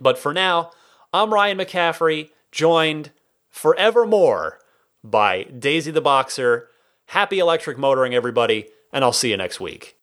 but 0.00 0.18
for 0.18 0.32
now 0.32 0.70
I'm 1.12 1.32
Ryan 1.32 1.56
McCaffrey, 1.56 2.30
joined 2.52 3.12
forevermore 3.48 4.58
by 5.02 5.44
Daisy 5.44 5.90
the 5.90 6.02
Boxer. 6.02 6.68
Happy 7.06 7.38
electric 7.38 7.78
motoring, 7.78 8.14
everybody, 8.14 8.68
and 8.92 9.02
I'll 9.02 9.14
see 9.14 9.30
you 9.30 9.38
next 9.38 9.58
week. 9.58 9.97